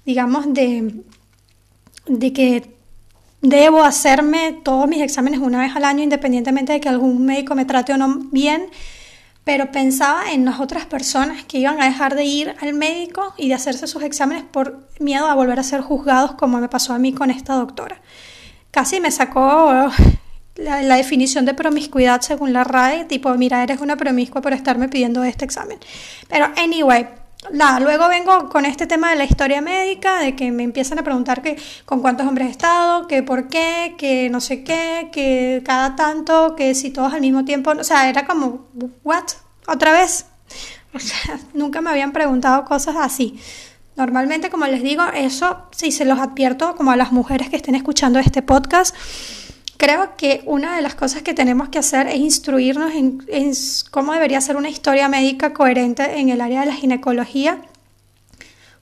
digamos, 0.04 0.52
de, 0.52 1.02
de 2.06 2.32
que 2.32 2.76
debo 3.40 3.82
hacerme 3.82 4.60
todos 4.62 4.88
mis 4.88 5.00
exámenes 5.00 5.40
una 5.40 5.60
vez 5.60 5.74
al 5.74 5.84
año, 5.84 6.02
independientemente 6.02 6.72
de 6.72 6.80
que 6.80 6.88
algún 6.88 7.24
médico 7.24 7.54
me 7.54 7.64
trate 7.64 7.92
o 7.92 7.96
no 7.96 8.18
bien, 8.30 8.68
pero 9.46 9.70
pensaba 9.70 10.32
en 10.32 10.44
las 10.44 10.58
otras 10.58 10.86
personas 10.86 11.44
que 11.44 11.58
iban 11.58 11.80
a 11.80 11.84
dejar 11.84 12.16
de 12.16 12.24
ir 12.24 12.56
al 12.60 12.74
médico 12.74 13.32
y 13.36 13.46
de 13.46 13.54
hacerse 13.54 13.86
sus 13.86 14.02
exámenes 14.02 14.42
por 14.42 14.88
miedo 14.98 15.28
a 15.28 15.36
volver 15.36 15.60
a 15.60 15.62
ser 15.62 15.82
juzgados 15.82 16.32
como 16.32 16.58
me 16.58 16.68
pasó 16.68 16.92
a 16.94 16.98
mí 16.98 17.12
con 17.12 17.30
esta 17.30 17.54
doctora. 17.54 18.00
Casi 18.72 19.00
me 19.00 19.12
sacó 19.12 19.88
la, 20.56 20.82
la 20.82 20.96
definición 20.96 21.44
de 21.44 21.54
promiscuidad 21.54 22.22
según 22.22 22.52
la 22.52 22.64
RAE, 22.64 23.04
tipo, 23.04 23.32
mira, 23.34 23.62
eres 23.62 23.80
una 23.80 23.96
promiscua 23.96 24.42
por 24.42 24.52
estarme 24.52 24.88
pidiendo 24.88 25.22
este 25.22 25.44
examen. 25.44 25.78
Pero, 26.28 26.46
anyway, 26.56 27.06
luego 27.80 28.08
vengo 28.08 28.48
con 28.48 28.64
este 28.64 28.86
tema 28.86 29.10
de 29.10 29.16
la 29.16 29.24
historia 29.24 29.60
médica, 29.60 30.18
de 30.20 30.34
que 30.34 30.50
me 30.50 30.62
empiezan 30.62 30.98
a 30.98 31.02
preguntar 31.02 31.42
que 31.42 31.56
con 31.84 32.00
cuántos 32.00 32.26
hombres 32.26 32.48
he 32.48 32.50
estado, 32.50 33.06
que 33.06 33.22
por 33.22 33.48
qué, 33.48 33.94
que 33.98 34.28
no 34.30 34.40
sé 34.40 34.64
qué, 34.64 35.08
que 35.12 35.62
cada 35.64 35.96
tanto, 35.96 36.56
que 36.56 36.74
si 36.74 36.90
todos 36.90 37.12
al 37.12 37.20
mismo 37.20 37.44
tiempo, 37.44 37.72
o 37.78 37.84
sea, 37.84 38.08
era 38.08 38.26
como, 38.26 38.66
¿what? 39.04 39.24
¿Otra 39.66 39.92
vez? 39.92 40.26
O 40.94 40.98
sea, 40.98 41.38
nunca 41.52 41.82
me 41.82 41.90
habían 41.90 42.12
preguntado 42.12 42.64
cosas 42.64 42.96
así. 42.98 43.38
Normalmente, 43.96 44.48
como 44.48 44.64
les 44.66 44.82
digo, 44.82 45.02
eso 45.14 45.66
sí 45.70 45.92
se 45.92 46.06
los 46.06 46.18
advierto 46.18 46.74
como 46.74 46.90
a 46.90 46.96
las 46.96 47.12
mujeres 47.12 47.50
que 47.50 47.56
estén 47.56 47.74
escuchando 47.74 48.18
este 48.18 48.40
podcast 48.40 48.96
Creo 49.76 50.16
que 50.16 50.42
una 50.46 50.76
de 50.76 50.82
las 50.82 50.94
cosas 50.94 51.22
que 51.22 51.34
tenemos 51.34 51.68
que 51.68 51.78
hacer 51.78 52.06
es 52.06 52.16
instruirnos 52.16 52.92
en, 52.94 53.52
cómo 53.90 54.12
debería 54.12 54.40
ser 54.40 54.56
una 54.56 54.70
historia 54.70 55.08
médica 55.08 55.52
coherente 55.52 56.18
en 56.18 56.30
el 56.30 56.40
área 56.40 56.60
de 56.60 56.66
la 56.66 56.74
ginecología, 56.74 57.58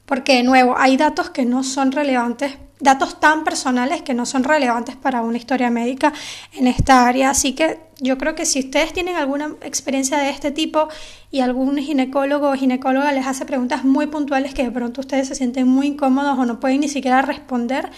porque 0.06 0.36
de 0.36 0.42
nuevo 0.42 0.76
hay 0.76 0.96
datos 0.96 1.30
que 1.30 1.44
no 1.44 1.62
son 1.64 1.92
relevantes, 1.92 2.58
datos 2.80 3.20
tan 3.20 3.44
personales 3.44 4.02
que 4.02 4.14
no 4.14 4.26
son 4.26 4.44
relevantes 4.44 4.96
para 4.96 5.22
una 5.22 5.38
historia 5.38 5.70
médica 5.70 6.12
en 6.52 6.66
esta 6.66 7.06
área, 7.06 7.30
así 7.30 7.54
que 7.54 7.78
yo 8.00 8.18
creo 8.18 8.34
que 8.34 8.44
si 8.44 8.58
ustedes 8.58 8.92
tienen 8.92 9.16
alguna 9.16 9.54
experiencia 9.62 10.18
de 10.18 10.30
este 10.30 10.50
tipo 10.50 10.88
y 11.30 11.40
algún 11.40 11.78
ginecólogo 11.78 12.50
o 12.50 12.54
ginecóloga 12.54 13.12
les 13.12 13.26
hace 13.26 13.46
preguntas 13.46 13.84
muy 13.84 14.08
puntuales 14.08 14.52
que 14.52 14.64
de 14.64 14.70
pronto 14.70 15.00
ustedes 15.00 15.28
se 15.28 15.34
sienten 15.34 15.68
muy 15.68 15.86
incómodos 15.86 16.38
o 16.38 16.44
no 16.44 16.60
pueden 16.60 16.80
ni 16.80 16.88
siquiera 16.88 17.22
responder, 17.22 17.90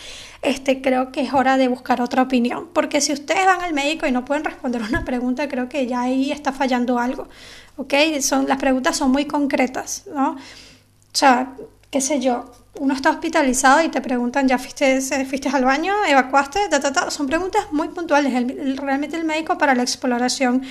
este, 0.42 0.80
creo 0.80 1.10
que 1.10 1.22
es 1.22 1.32
hora 1.32 1.56
de 1.56 1.68
buscar 1.68 2.00
otra 2.00 2.22
opinión. 2.22 2.68
Porque 2.72 3.00
si 3.00 3.12
ustedes 3.12 3.46
van 3.46 3.62
al 3.62 3.72
médico 3.72 4.06
y 4.06 4.12
no 4.12 4.24
pueden 4.24 4.44
responder 4.44 4.82
una 4.82 5.04
pregunta, 5.04 5.48
creo 5.48 5.68
que 5.68 5.86
ya 5.86 6.02
ahí 6.02 6.30
está 6.30 6.52
fallando 6.52 6.98
algo. 6.98 7.28
¿Ok? 7.76 7.94
Son, 8.20 8.46
las 8.46 8.58
preguntas 8.58 8.96
son 8.96 9.10
muy 9.10 9.24
concretas, 9.24 10.04
¿no? 10.14 10.32
O 10.32 11.18
sea, 11.18 11.54
qué 11.90 12.00
sé 12.00 12.20
yo, 12.20 12.50
uno 12.78 12.94
está 12.94 13.10
hospitalizado 13.10 13.82
y 13.82 13.88
te 13.88 14.00
preguntan, 14.00 14.48
¿ya 14.48 14.58
fuiste, 14.58 15.00
fuiste 15.24 15.48
al 15.48 15.64
baño? 15.64 15.94
¿Evacuaste? 16.06 16.60
Son 17.08 17.26
preguntas 17.26 17.66
muy 17.72 17.88
puntuales. 17.88 18.32
realmente 18.76 19.16
el 19.16 19.24
médico 19.24 19.56
para 19.56 19.74
la 19.74 19.82
exploración 19.82 20.62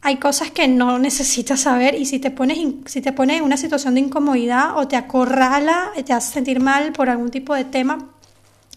hay 0.00 0.18
cosas 0.18 0.50
que 0.50 0.68
no 0.68 0.98
necesitas 0.98 1.60
saber 1.60 1.94
y 1.94 2.04
si 2.04 2.18
te 2.18 2.30
pones 2.30 2.58
si 2.86 3.00
te 3.00 3.12
pones 3.12 3.38
en 3.38 3.42
una 3.42 3.56
situación 3.56 3.94
de 3.94 4.00
incomodidad 4.00 4.76
o 4.76 4.86
te 4.86 4.96
acorrala, 4.96 5.92
te 6.04 6.12
hace 6.12 6.34
sentir 6.34 6.60
mal 6.60 6.92
por 6.92 7.08
algún 7.08 7.30
tipo 7.30 7.54
de 7.54 7.64
tema 7.64 8.10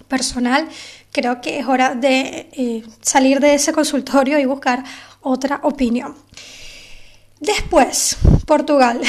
personal, 0.07 0.69
creo 1.11 1.41
que 1.41 1.59
es 1.59 1.65
hora 1.67 1.95
de 1.95 2.49
eh, 2.53 2.83
salir 3.01 3.41
de 3.41 3.55
ese 3.55 3.73
consultorio 3.73 4.39
y 4.39 4.45
buscar 4.45 4.85
otra 5.21 5.59
opinión. 5.63 6.15
Después, 7.41 8.17
Portugal. 8.45 9.01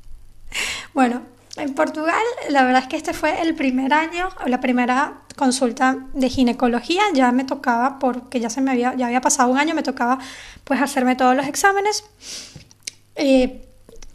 bueno, 0.94 1.22
en 1.56 1.74
Portugal, 1.74 2.22
la 2.50 2.64
verdad 2.64 2.82
es 2.82 2.88
que 2.88 2.96
este 2.96 3.14
fue 3.14 3.40
el 3.40 3.54
primer 3.54 3.94
año, 3.94 4.28
la 4.46 4.60
primera 4.60 5.22
consulta 5.36 5.96
de 6.12 6.28
ginecología. 6.28 7.02
Ya 7.14 7.32
me 7.32 7.44
tocaba, 7.44 7.98
porque 7.98 8.40
ya 8.40 8.50
se 8.50 8.60
me 8.60 8.70
había, 8.70 8.94
ya 8.94 9.06
había 9.06 9.20
pasado 9.20 9.50
un 9.50 9.58
año, 9.58 9.74
me 9.74 9.82
tocaba 9.82 10.18
pues 10.64 10.80
hacerme 10.80 11.16
todos 11.16 11.34
los 11.34 11.46
exámenes. 11.46 12.04
Eh, 13.14 13.66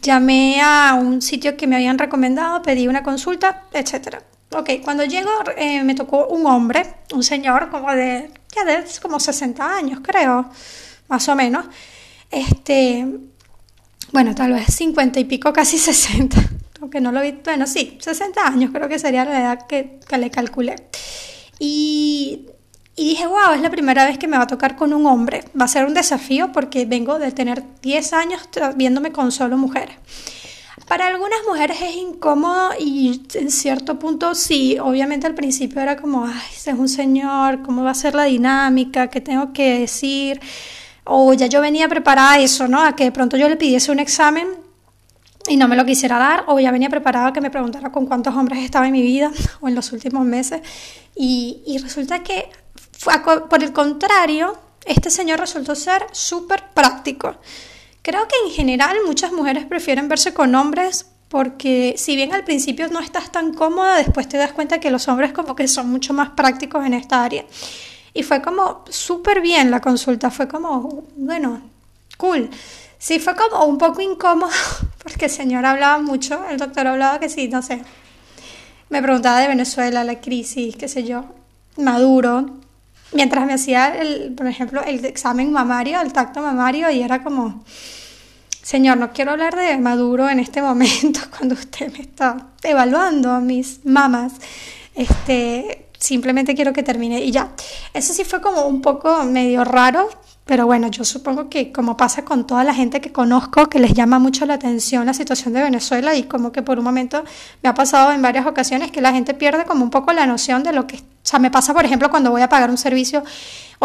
llamé 0.02 0.62
a 0.62 0.94
un 0.94 1.22
sitio 1.22 1.58
que 1.58 1.66
me 1.66 1.76
habían 1.76 1.98
recomendado, 1.98 2.62
pedí 2.62 2.88
una 2.88 3.02
consulta, 3.02 3.64
etc. 3.74 4.18
Ok, 4.52 4.70
cuando 4.84 5.04
llego 5.06 5.32
eh, 5.58 5.84
me 5.84 5.96
tocó 5.96 6.28
un 6.28 6.46
hombre, 6.46 6.84
un 7.14 7.24
señor 7.24 7.70
como 7.72 7.92
de, 7.94 8.32
ya 8.56 8.66
de 8.66 8.86
como 9.02 9.20
60 9.20 9.78
años, 9.78 10.00
creo, 10.04 10.50
más 11.08 11.28
o 11.28 11.36
menos. 11.36 11.66
Este, 12.30 13.08
bueno, 14.12 14.36
tal 14.36 14.54
vez 14.54 14.68
50 14.76 15.20
y 15.20 15.26
pico, 15.26 15.52
casi 15.54 15.78
60 15.80 16.61
aunque 16.82 17.00
no 17.00 17.12
lo 17.12 17.22
vi, 17.22 17.38
bueno, 17.44 17.68
sí, 17.68 17.98
60 18.02 18.46
años 18.46 18.72
creo 18.74 18.90
que 18.90 18.98
sería 18.98 19.24
la 19.24 19.40
edad 19.40 19.68
que, 19.68 20.00
le 20.18 20.32
calculé. 20.32 20.76
Y, 21.60 22.48
y, 22.96 23.10
dije, 23.10 23.28
wow, 23.28 23.54
es 23.56 23.62
la 23.62 23.70
primera 23.70 24.06
vez 24.06 24.18
que 24.18 24.28
me 24.28 24.38
va 24.38 24.44
a 24.44 24.48
tocar 24.48 24.76
con 24.76 24.92
un 24.92 25.06
hombre. 25.06 25.44
Va 25.60 25.66
a 25.66 25.68
ser 25.68 25.86
un 25.86 25.94
desafío 25.94 26.52
porque 26.52 26.86
vengo 26.86 27.20
de 27.20 27.32
tener 27.32 27.64
10 27.82 28.14
años 28.14 28.42
viéndome 28.76 29.12
con 29.12 29.32
solo 29.32 29.58
mujeres. 29.58 29.96
Para 30.88 31.08
algunas 31.08 31.40
mujeres 31.48 31.78
es 31.82 31.96
incómodo 31.96 32.72
y 32.80 33.22
en 33.36 33.52
cierto 33.52 34.00
punto 34.00 34.34
sí, 34.36 34.78
obviamente 34.80 35.28
al 35.28 35.36
principio 35.36 35.82
era 35.82 35.96
como, 35.96 36.26
ay, 36.26 36.34
ese 36.54 36.72
es 36.72 36.78
un 36.78 36.90
señor, 36.90 37.62
¿cómo 37.62 37.84
va 37.84 37.92
a 37.92 37.94
ser 37.94 38.16
la 38.16 38.24
dinámica? 38.24 39.08
¿Qué 39.08 39.22
tengo 39.22 39.54
que 39.54 39.80
decir? 39.80 40.42
O 41.04 41.34
ya 41.34 41.46
yo 41.46 41.62
venía 41.62 41.88
preparada 41.88 42.34
a 42.34 42.40
eso, 42.40 42.68
¿no? 42.68 42.82
A 42.84 42.96
que 42.96 43.06
de 43.06 43.12
pronto 43.12 43.38
yo 43.38 43.48
le 43.48 43.56
pidiese 43.56 43.92
un 43.92 44.00
examen 44.00 44.48
y 45.48 45.58
no 45.58 45.68
me 45.68 45.76
lo 45.76 45.86
quisiera 45.86 46.18
dar, 46.18 46.46
o 46.48 46.60
ya 46.60 46.72
venía 46.72 46.90
preparada 46.90 47.34
que 47.34 47.42
me 47.42 47.50
preguntara 47.50 47.92
con 47.92 48.06
cuántos 48.06 48.36
hombres 48.36 48.64
estaba 48.64 48.86
en 48.86 48.94
mi 48.94 49.02
vida 49.02 49.32
o 49.62 49.68
en 49.68 49.76
los 49.76 49.92
últimos 49.92 50.26
meses. 50.26 50.62
Y, 51.16 51.64
y 51.66 51.78
resulta 51.78 52.24
que, 52.24 52.50
por 53.50 53.64
el 53.64 53.74
contrario, 53.74 54.58
este 54.86 55.10
señor 55.10 55.40
resultó 55.40 55.76
ser 55.76 56.06
súper 56.12 56.64
práctico. 56.74 57.36
Creo 58.02 58.28
que 58.28 58.36
en 58.48 58.52
general 58.52 58.98
muchas 59.06 59.32
mujeres 59.32 59.66
prefieren 59.66 60.08
verse 60.08 60.34
con 60.34 60.56
hombres 60.56 61.06
porque 61.32 61.96
si 61.98 62.18
bien 62.18 62.34
al 62.34 62.44
principio 62.44 62.90
no 62.90 63.00
estás 63.00 63.32
tan 63.32 63.54
cómoda, 63.54 63.96
después 63.98 64.28
te 64.28 64.38
das 64.38 64.52
cuenta 64.52 64.80
que 64.82 64.92
los 64.92 65.08
hombres 65.08 65.32
como 65.32 65.56
que 65.56 65.68
son 65.70 65.90
mucho 65.90 66.14
más 66.14 66.32
prácticos 66.32 66.86
en 66.86 66.94
esta 66.94 67.24
área. 67.24 67.46
Y 68.14 68.24
fue 68.24 68.42
como 68.42 68.84
súper 68.90 69.40
bien 69.40 69.72
la 69.72 69.80
consulta, 69.80 70.30
fue 70.30 70.50
como, 70.50 71.06
bueno, 71.16 71.62
cool. 72.18 72.50
Sí, 73.02 73.18
fue 73.18 73.36
como 73.36 73.66
un 73.66 73.80
poco 73.80 74.00
incómodo 74.00 74.52
porque 75.04 75.26
el 75.26 75.32
señor 75.32 75.66
hablaba 75.66 75.98
mucho, 75.98 76.46
el 76.48 76.58
doctor 76.58 76.86
hablaba 76.86 77.20
que 77.20 77.30
sí, 77.30 77.48
no 77.48 77.64
sé. 77.64 77.82
Me 78.90 79.02
preguntaba 79.02 79.40
de 79.40 79.48
Venezuela, 79.48 80.04
la 80.04 80.22
crisis, 80.22 80.76
qué 80.76 80.88
sé 80.88 81.04
yo, 81.04 81.26
Maduro. 81.78 82.46
Mientras 83.12 83.48
me 83.48 83.54
hacía, 83.54 83.88
el, 84.00 84.34
por 84.36 84.46
ejemplo, 84.46 84.84
el 84.84 85.04
examen 85.04 85.52
mamario, 85.52 86.00
el 86.00 86.14
tacto 86.14 86.44
mamario, 86.44 86.92
y 86.92 87.02
era 87.02 87.24
como, 87.24 87.64
señor, 88.62 88.98
no 88.98 89.12
quiero 89.14 89.32
hablar 89.32 89.56
de 89.56 89.76
Maduro 89.80 90.30
en 90.30 90.40
este 90.40 90.62
momento 90.70 91.22
cuando 91.36 91.56
usted 91.56 91.92
me 91.92 92.02
está 92.02 92.50
evaluando 92.62 93.42
mis 93.42 93.84
mamas. 93.84 94.34
Este, 94.94 95.88
simplemente 95.98 96.54
quiero 96.54 96.72
que 96.72 96.84
termine 96.84 97.20
y 97.22 97.32
ya. 97.32 97.50
Eso 97.96 98.14
sí 98.14 98.26
fue 98.26 98.42
como 98.42 98.68
un 98.68 98.84
poco 98.84 99.24
medio 99.24 99.64
raro, 99.64 100.08
pero 100.52 100.66
bueno, 100.66 100.90
yo 100.90 101.06
supongo 101.06 101.48
que 101.48 101.72
como 101.72 101.96
pasa 101.96 102.26
con 102.26 102.46
toda 102.46 102.66
la 102.66 102.74
gente 102.74 103.00
que 103.00 103.14
conozco, 103.14 103.70
que 103.70 103.80
les 103.80 103.94
llama 103.94 104.20
mucho 104.20 104.46
la 104.46 104.56
atención 104.56 105.06
la 105.06 105.14
situación 105.14 105.54
de 105.54 105.62
Venezuela 105.62 106.14
y 106.14 106.24
como 106.24 106.52
que 106.52 106.62
por 106.62 106.78
un 106.78 106.84
momento 106.84 107.24
me 107.64 107.70
ha 107.70 107.74
pasado 107.74 108.12
en 108.12 108.22
varias 108.22 108.46
ocasiones 108.46 108.92
que 108.92 109.00
la 109.00 109.14
gente 109.14 109.34
pierde 109.34 109.64
como 109.64 109.86
un 109.86 109.90
poco 109.90 110.12
la 110.12 110.26
noción 110.26 110.62
de 110.64 110.74
lo 110.74 110.88
que... 110.88 110.98
O 110.98 111.00
sea, 111.24 111.40
me 111.40 111.52
pasa, 111.52 111.74
por 111.74 111.86
ejemplo, 111.86 112.10
cuando 112.10 112.32
voy 112.32 112.42
a 112.42 112.50
pagar 112.50 112.70
un 112.70 112.78
servicio 112.78 113.24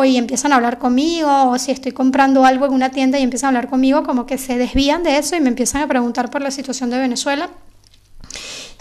y 0.05 0.16
empiezan 0.16 0.50
a 0.50 0.57
hablar 0.57 0.81
conmigo, 0.81 1.50
o 1.50 1.57
si 1.57 1.70
estoy 1.70 1.92
comprando 1.92 2.44
algo 2.44 2.66
en 2.66 2.72
una 2.72 2.90
tienda 2.90 3.16
y 3.20 3.22
empiezan 3.22 3.55
a 3.55 3.59
hablar 3.59 3.70
conmigo, 3.70 4.02
como 4.02 4.26
que 4.26 4.37
se 4.37 4.59
desvían 4.59 5.05
de 5.05 5.18
eso 5.18 5.37
y 5.37 5.40
me 5.40 5.50
empiezan 5.50 5.83
a 5.83 5.87
preguntar 5.87 6.33
por 6.33 6.42
la 6.42 6.50
situación 6.50 6.90
de 6.90 6.98
Venezuela. 6.98 7.48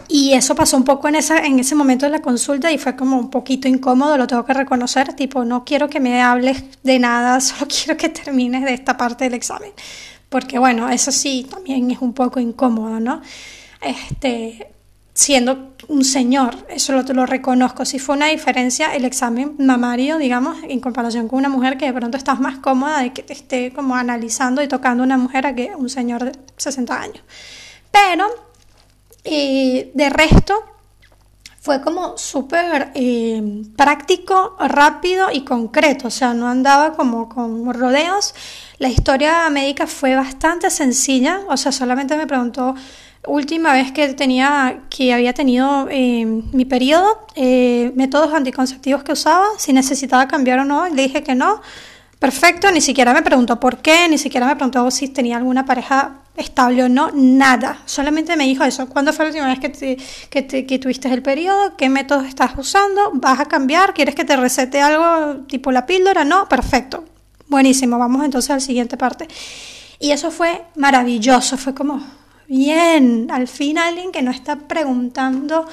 Y 0.08 0.34
eso 0.34 0.56
pasó 0.56 0.78
un 0.78 0.84
poco 0.84 1.08
en, 1.08 1.16
esa, 1.16 1.40
en 1.40 1.60
ese 1.60 1.74
momento 1.74 2.06
de 2.06 2.12
la 2.12 2.22
consulta 2.22 2.72
y 2.72 2.78
fue 2.78 2.96
como 2.96 3.18
un 3.18 3.30
poquito 3.30 3.68
incómodo, 3.68 4.18
lo 4.18 4.28
tengo 4.28 4.46
que 4.46 4.54
reconocer, 4.54 5.14
tipo, 5.14 5.44
no 5.44 5.66
quiero 5.66 5.90
que 5.90 6.00
me 6.00 6.22
hables 6.22 6.64
de 6.84 7.00
nada, 7.00 7.40
solo 7.42 7.68
quiero 7.68 7.98
que 7.98 8.10
termines 8.10 8.64
de 8.64 8.74
esta 8.74 8.98
parte 8.98 9.24
del 9.24 9.34
examen. 9.34 9.72
Porque 10.30 10.60
bueno, 10.60 10.90
eso 10.90 11.12
sí, 11.12 11.48
también 11.50 11.90
es 11.92 12.00
un 12.02 12.14
poco 12.14 12.40
incómodo, 12.40 13.00
¿no? 13.00 13.22
Este, 13.82 14.68
siendo 15.14 15.74
un 15.88 16.04
señor, 16.04 16.56
eso 16.70 16.94
lo, 16.94 17.02
lo 17.02 17.26
reconozco. 17.26 17.86
Si 17.86 18.00
fue 18.00 18.16
una 18.16 18.28
diferencia 18.28 18.96
el 18.96 19.06
examen 19.06 19.56
mamario, 19.60 20.18
digamos, 20.18 20.58
en 20.68 20.80
comparación 20.80 21.28
con 21.28 21.40
una 21.40 21.50
mujer 21.50 21.78
que 21.78 21.86
de 21.86 21.94
pronto 21.94 22.18
estás 22.18 22.40
más 22.40 22.60
cómoda 22.60 23.00
de 23.02 23.14
que 23.14 23.24
te 23.24 23.34
esté 23.34 23.72
como 23.72 23.96
analizando 23.96 24.62
y 24.62 24.68
tocando 24.68 25.04
una 25.04 25.18
mujer 25.18 25.48
a 25.48 25.56
que 25.56 25.72
un 25.76 25.90
señor 25.90 26.26
de 26.26 26.32
60 26.58 27.02
años. 27.02 27.24
Pero 27.92 28.28
y 29.26 29.92
de 29.94 30.10
resto, 30.10 30.64
fue 31.66 31.82
como 31.82 32.16
súper 32.16 32.92
eh, 32.94 33.64
práctico, 33.76 34.56
rápido 34.60 35.32
y 35.34 35.44
concreto, 35.44 36.10
o 36.10 36.12
sea, 36.12 36.36
no 36.36 36.48
andaba 36.48 36.94
como 36.94 37.28
con 37.28 37.74
rodeos. 37.74 38.36
La 38.78 38.88
historia 38.88 39.50
médica 39.50 39.88
fue 39.88 40.16
bastante 40.16 40.70
sencilla, 40.70 41.42
o 41.50 41.58
sea, 41.58 41.72
solamente 41.72 42.16
me 42.18 42.28
preguntó 42.28 42.76
última 43.26 43.74
vez 43.74 43.92
que 43.92 44.14
tenía, 44.14 44.82
que 44.90 45.12
había 45.12 45.34
tenido 45.34 45.88
eh, 45.90 46.26
mi 46.26 46.66
periodo, 46.66 47.26
eh, 47.36 47.92
métodos 47.96 48.32
anticonceptivos 48.32 49.04
que 49.04 49.14
usaba, 49.14 49.48
si 49.58 49.74
necesitaba 49.74 50.28
cambiar 50.28 50.60
o 50.60 50.66
no, 50.66 50.88
le 50.88 51.02
dije 51.02 51.24
que 51.24 51.34
no. 51.34 51.62
Perfecto, 52.26 52.72
ni 52.72 52.82
siquiera 52.82 53.14
me 53.14 53.22
preguntó 53.22 53.60
por 53.60 53.84
qué, 53.84 54.10
ni 54.10 54.18
siquiera 54.18 54.48
me 54.48 54.56
preguntó 54.56 54.90
si 54.90 55.10
tenía 55.10 55.38
alguna 55.38 55.64
pareja 55.64 56.22
estable 56.36 56.86
o 56.86 56.90
no, 56.90 57.12
nada. 57.14 57.84
Solamente 57.86 58.36
me 58.36 58.46
dijo 58.46 58.64
eso. 58.64 58.90
¿Cuándo 58.90 59.14
fue 59.14 59.26
la 59.26 59.30
última 59.30 59.48
vez 59.48 59.60
que, 59.60 59.98
que, 60.32 60.66
que, 60.66 60.80
tuviste 60.80 61.08
el 61.14 61.22
periodo? 61.22 61.78
¿Qué 61.78 61.88
métodos 61.88 62.26
estás 62.26 62.54
usando? 62.58 63.12
¿Vas 63.14 63.40
a 63.40 63.46
cambiar? 63.46 63.94
¿Quieres 63.94 64.16
que 64.16 64.26
te 64.26 64.36
recete 64.36 64.82
algo 64.82 65.42
tipo 65.46 65.72
la 65.72 65.86
píldora? 65.86 66.24
No, 66.24 66.50
perfecto. 66.50 67.06
Buenísimo, 67.48 68.00
vamos 68.00 68.26
entonces 68.26 68.50
a 68.50 68.56
la 68.56 68.60
siguiente 68.60 68.98
parte. 68.98 69.28
Y 70.00 70.10
eso 70.10 70.32
fue 70.32 70.64
maravilloso, 70.76 71.58
fue 71.58 71.76
como, 71.76 72.02
bien, 72.48 73.28
al 73.30 73.48
fin 73.48 73.78
alguien 73.78 74.12
que 74.12 74.24
no 74.24 74.32
está 74.32 74.56
preguntando 74.56 75.68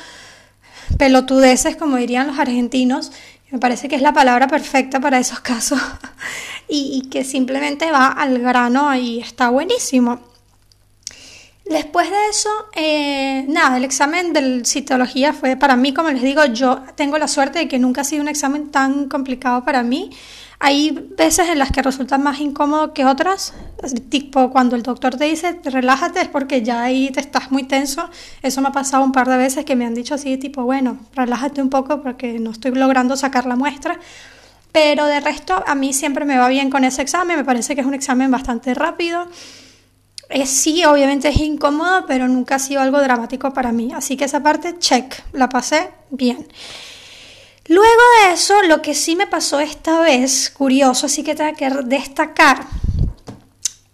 pelotudeces, 0.99 1.77
como 1.77 1.97
dirían 1.97 2.27
los 2.27 2.38
argentinos, 2.38 3.11
me 3.53 3.59
parece 3.59 3.87
que 3.87 3.97
es 3.97 4.03
la 4.03 4.15
palabra 4.15 4.49
perfecta 4.49 4.99
para 4.99 5.19
esos 5.19 5.41
casos, 5.41 5.79
y, 6.69 7.09
que 7.11 7.23
simplemente 7.23 7.93
va 7.93 8.09
al 8.09 8.38
grano 8.38 8.95
y 8.97 9.21
está 9.21 9.51
buenísimo. 9.51 10.21
Después 11.67 12.11
de 12.11 12.29
eso, 12.29 12.49
eh, 12.75 13.45
nada, 13.49 13.77
el 13.77 13.85
examen 13.85 14.33
de 14.33 14.65
citología 14.65 15.33
fue 15.33 15.57
para 15.57 15.77
mí, 15.77 15.93
como 15.95 16.11
les 16.11 16.23
digo, 16.23 16.45
yo 16.47 16.83
tengo 16.97 17.19
la 17.19 17.29
suerte 17.29 17.61
de 17.61 17.69
que 17.69 17.79
nunca 17.79 18.01
ha 18.01 18.05
sido 18.05 18.23
un 18.23 18.29
examen 18.29 18.71
tan 18.71 19.09
complicado 19.09 19.65
para 19.65 19.83
mí. 19.83 20.11
Hay 20.64 20.92
veces 21.18 21.48
en 21.48 21.59
las 21.59 21.72
que 21.72 21.83
resulta 21.83 22.18
más 22.18 22.38
incómodo 22.38 22.94
que 22.94 23.05
otras, 23.05 23.53
tipo 24.11 24.51
cuando 24.51 24.77
el 24.77 24.85
doctor 24.85 25.16
te 25.16 25.25
dice 25.25 25.59
relájate 25.64 26.20
es 26.20 26.29
porque 26.29 26.62
ya 26.62 26.85
ahí 26.85 27.11
te 27.11 27.18
estás 27.18 27.51
muy 27.51 27.64
tenso. 27.64 28.09
Eso 28.42 28.61
me 28.61 28.68
ha 28.68 28.70
pasado 28.70 29.03
un 29.03 29.11
par 29.11 29.29
de 29.29 29.37
veces 29.37 29.64
que 29.64 29.75
me 29.75 29.85
han 29.87 29.94
dicho 29.94 30.14
así, 30.14 30.38
tipo, 30.38 30.62
bueno, 30.62 30.98
relájate 31.16 31.61
un 31.61 31.68
poco 31.68 32.01
porque 32.01 32.38
no 32.38 32.53
estoy 32.53 32.70
logrando 32.70 33.16
sacar 33.16 33.44
la 33.44 33.57
muestra. 33.57 33.98
Pero 34.70 35.07
de 35.07 35.18
resto, 35.18 35.64
a 35.66 35.75
mí 35.75 35.92
siempre 35.92 36.25
me 36.25 36.38
va 36.38 36.48
bien 36.48 36.70
con 36.70 36.85
ese 36.85 37.03
examen, 37.03 37.38
me 37.38 37.44
parece 37.44 37.75
que 37.75 37.81
es 37.81 37.87
un 37.88 37.94
examen 37.94 38.31
bastante 38.31 38.72
rápido. 38.72 39.27
Sí, 40.46 40.85
obviamente 40.85 41.29
es 41.29 41.38
incómodo, 41.38 42.07
pero 42.07 42.29
nunca 42.29 42.55
ha 42.55 42.59
sido 42.61 42.83
algo 42.83 43.03
dramático 43.03 43.53
para 43.53 43.72
mí. 43.72 43.90
Así 43.92 44.16
que 44.16 44.27
esa 44.27 44.44
parte, 44.44 44.79
check, 44.79 45.12
la 45.33 45.48
pasé 45.48 45.90
bien. 46.11 46.46
Luego 47.68 48.03
de 48.27 48.35
eso, 48.35 48.62
lo 48.62 48.83
que 48.83 48.94
sí 48.94 49.14
me 49.16 49.27
pasó 49.27 49.61
esta 49.61 50.01
vez, 50.01 50.51
curioso, 50.51 51.07
así 51.07 51.22
que 51.22 51.35
tengo 51.35 51.55
que 51.55 51.70
destacar, 51.85 52.66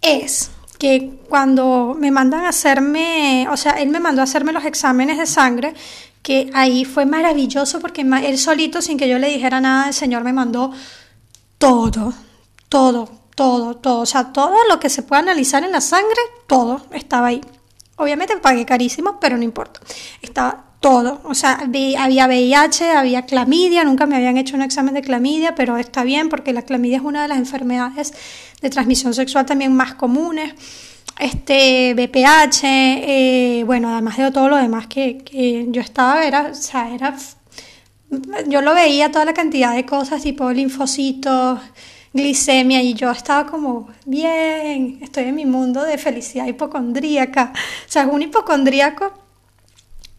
es 0.01 0.49
que 0.79 1.19
cuando 1.27 1.95
me 1.97 2.09
mandan 2.09 2.45
a 2.45 2.49
hacerme, 2.49 3.47
o 3.51 3.57
sea, 3.57 3.73
él 3.73 3.89
me 3.89 3.99
mandó 3.99 4.21
a 4.21 4.23
hacerme 4.23 4.53
los 4.53 4.65
exámenes 4.65 5.17
de 5.17 5.25
sangre, 5.25 5.73
que 6.23 6.49
ahí 6.53 6.85
fue 6.85 7.05
maravilloso 7.05 7.79
porque 7.79 8.01
él 8.01 8.37
solito, 8.37 8.81
sin 8.81 8.97
que 8.97 9.07
yo 9.07 9.19
le 9.19 9.27
dijera 9.27 9.61
nada, 9.61 9.87
el 9.87 9.93
Señor 9.93 10.23
me 10.23 10.33
mandó 10.33 10.71
todo, 11.57 12.13
todo, 12.69 13.09
todo, 13.35 13.75
todo, 13.75 13.99
o 14.01 14.05
sea, 14.05 14.31
todo 14.33 14.55
lo 14.67 14.79
que 14.79 14.89
se 14.89 15.03
puede 15.03 15.21
analizar 15.21 15.63
en 15.63 15.71
la 15.71 15.81
sangre, 15.81 16.21
todo 16.47 16.81
estaba 16.91 17.27
ahí. 17.27 17.41
Obviamente 17.97 18.37
pagué 18.37 18.65
carísimo, 18.65 19.19
pero 19.19 19.37
no 19.37 19.43
importa. 19.43 19.81
Estaba 20.21 20.68
todo. 20.79 21.21
O 21.25 21.33
sea, 21.33 21.59
había 21.97 22.27
VIH, 22.27 22.91
había 22.91 23.25
clamidia, 23.25 23.83
nunca 23.83 24.05
me 24.05 24.15
habían 24.15 24.37
hecho 24.37 24.55
un 24.55 24.61
examen 24.61 24.93
de 24.93 25.01
clamidia, 25.01 25.55
pero 25.55 25.77
está 25.77 26.03
bien 26.03 26.29
porque 26.29 26.53
la 26.53 26.61
clamidia 26.61 26.97
es 26.97 27.03
una 27.03 27.21
de 27.21 27.27
las 27.27 27.37
enfermedades 27.37 28.13
de 28.61 28.69
transmisión 28.69 29.13
sexual 29.13 29.45
también 29.45 29.73
más 29.73 29.95
comunes. 29.95 30.53
Este, 31.19 31.93
BPH, 31.95 32.63
eh, 32.63 33.63
bueno, 33.65 33.91
además 33.91 34.17
de 34.17 34.31
todo 34.31 34.47
lo 34.47 34.55
demás 34.55 34.87
que, 34.87 35.67
yo 35.69 35.81
estaba, 35.81 36.25
era, 36.25 36.49
o 36.51 36.55
sea, 36.55 36.93
era, 36.93 37.15
yo 38.47 38.61
lo 38.61 38.73
veía 38.73 39.11
toda 39.11 39.25
la 39.25 39.33
cantidad 39.33 39.75
de 39.75 39.85
cosas 39.85 40.21
tipo 40.21 40.49
linfocitos, 40.51 41.59
glicemia 42.13 42.81
y 42.81 42.93
yo 42.93 43.11
estaba 43.11 43.45
como, 43.51 43.89
bien, 44.05 44.99
estoy 45.01 45.25
en 45.25 45.35
mi 45.35 45.45
mundo 45.45 45.83
de 45.83 45.97
felicidad 45.97 46.47
hipocondríaca. 46.47 47.51
O 47.53 47.91
sea, 47.91 48.03
es 48.03 48.09
un 48.09 48.21
hipocondríaco 48.21 49.28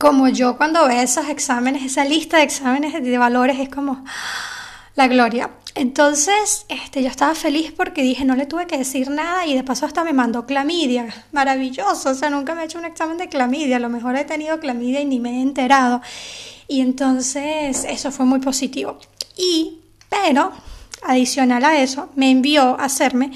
como 0.00 0.28
yo 0.28 0.56
cuando 0.56 0.88
veo 0.88 1.02
esos 1.02 1.28
exámenes, 1.28 1.82
esa 1.82 2.06
lista 2.06 2.38
de 2.38 2.44
exámenes 2.44 2.94
de 2.94 3.18
valores 3.18 3.60
es 3.60 3.68
como 3.68 4.02
la 4.94 5.08
gloria. 5.08 5.50
Entonces, 5.74 6.64
este, 6.70 7.02
yo 7.02 7.08
estaba 7.08 7.34
feliz 7.34 7.70
porque 7.76 8.02
dije, 8.02 8.24
no 8.24 8.34
le 8.34 8.46
tuve 8.46 8.66
que 8.66 8.78
decir 8.78 9.10
nada 9.10 9.44
y 9.44 9.54
de 9.54 9.62
paso 9.62 9.84
hasta 9.84 10.02
me 10.02 10.14
mandó 10.14 10.46
clamidia. 10.46 11.06
Maravilloso, 11.32 12.10
o 12.10 12.14
sea, 12.14 12.30
nunca 12.30 12.54
me 12.54 12.62
he 12.62 12.64
hecho 12.64 12.78
un 12.78 12.86
examen 12.86 13.18
de 13.18 13.28
clamidia, 13.28 13.76
a 13.76 13.80
lo 13.80 13.90
mejor 13.90 14.16
he 14.16 14.24
tenido 14.24 14.58
clamidia 14.58 15.02
y 15.02 15.04
ni 15.04 15.20
me 15.20 15.38
he 15.38 15.42
enterado. 15.42 16.00
Y 16.66 16.80
entonces, 16.80 17.84
eso 17.84 18.10
fue 18.10 18.24
muy 18.24 18.40
positivo. 18.40 18.98
Y, 19.36 19.80
pero, 20.08 20.50
adicional 21.02 21.62
a 21.62 21.78
eso, 21.78 22.08
me 22.14 22.30
envió 22.30 22.80
a 22.80 22.84
hacerme 22.84 23.32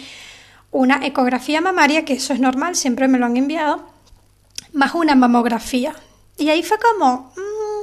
una 0.70 1.04
ecografía 1.04 1.60
mamaria, 1.60 2.06
que 2.06 2.14
eso 2.14 2.32
es 2.32 2.40
normal, 2.40 2.74
siempre 2.74 3.06
me 3.06 3.18
lo 3.18 3.26
han 3.26 3.36
enviado, 3.36 3.84
más 4.72 4.94
una 4.94 5.14
mamografía. 5.14 5.94
Y 6.36 6.48
ahí 6.48 6.62
fue 6.62 6.78
como, 6.78 7.32
mmm, 7.36 7.74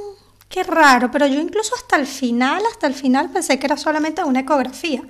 qué 0.48 0.62
raro, 0.62 1.10
pero 1.10 1.26
yo 1.26 1.40
incluso 1.40 1.74
hasta 1.74 1.96
el 1.96 2.06
final, 2.06 2.62
hasta 2.70 2.86
el 2.86 2.94
final 2.94 3.30
pensé 3.30 3.58
que 3.58 3.66
era 3.66 3.76
solamente 3.76 4.22
una 4.22 4.40
ecografía. 4.40 5.02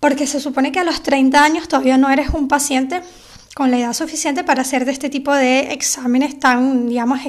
Porque 0.00 0.26
se 0.26 0.40
supone 0.40 0.72
que 0.72 0.80
a 0.80 0.84
los 0.84 1.02
30 1.02 1.42
años 1.42 1.68
todavía 1.68 1.96
no 1.96 2.10
eres 2.10 2.30
un 2.30 2.48
paciente 2.48 3.02
con 3.54 3.70
la 3.70 3.78
edad 3.78 3.92
suficiente 3.92 4.42
para 4.42 4.62
hacer 4.62 4.84
de 4.84 4.92
este 4.92 5.08
tipo 5.08 5.32
de 5.32 5.72
exámenes 5.72 6.40
tan, 6.40 6.88
digamos, 6.88 7.20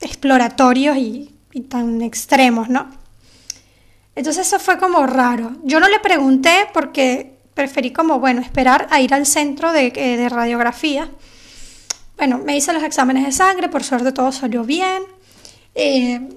exploratorios 0.00 0.96
y, 0.96 1.34
tan 1.68 2.02
extremos, 2.02 2.68
¿no? 2.68 2.88
Entonces 4.14 4.46
eso 4.46 4.60
fue 4.60 4.78
como 4.78 5.06
raro. 5.06 5.56
Yo 5.64 5.80
no 5.80 5.88
le 5.88 5.98
pregunté 5.98 6.68
porque 6.72 7.36
preferí 7.54 7.92
como, 7.92 8.20
bueno, 8.20 8.40
esperar 8.40 8.86
a 8.90 9.00
ir 9.00 9.12
al 9.12 9.26
centro 9.26 9.72
de, 9.72 9.92
eh, 9.94 10.16
de 10.16 10.28
radiografía 10.28 11.08
bueno, 12.18 12.38
me 12.38 12.56
hice 12.56 12.72
los 12.72 12.82
exámenes 12.82 13.24
de 13.24 13.32
sangre, 13.32 13.68
por 13.68 13.84
suerte 13.84 14.12
todo 14.12 14.32
salió 14.32 14.64
bien. 14.64 15.04
Eh, 15.74 16.28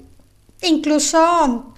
incluso 0.62 1.74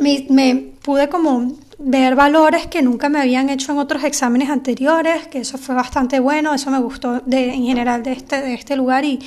me, 0.00 0.72
pude 0.82 1.08
como 1.08 1.52
ver 1.78 2.16
valores 2.16 2.66
que 2.66 2.82
nunca 2.82 3.08
me 3.08 3.20
habían 3.20 3.48
hecho 3.48 3.70
en 3.72 3.78
otros 3.78 4.02
exámenes 4.02 4.50
anteriores, 4.50 5.28
que 5.28 5.38
eso 5.38 5.56
fue 5.56 5.74
bastante 5.76 6.18
bueno, 6.18 6.52
eso 6.52 6.70
me 6.70 6.80
gustó 6.80 7.20
de, 7.20 7.54
en 7.54 7.64
general 7.64 8.02
de 8.02 8.12
este, 8.12 8.40
de 8.40 8.54
este 8.54 8.74
lugar 8.74 9.04
y, 9.04 9.20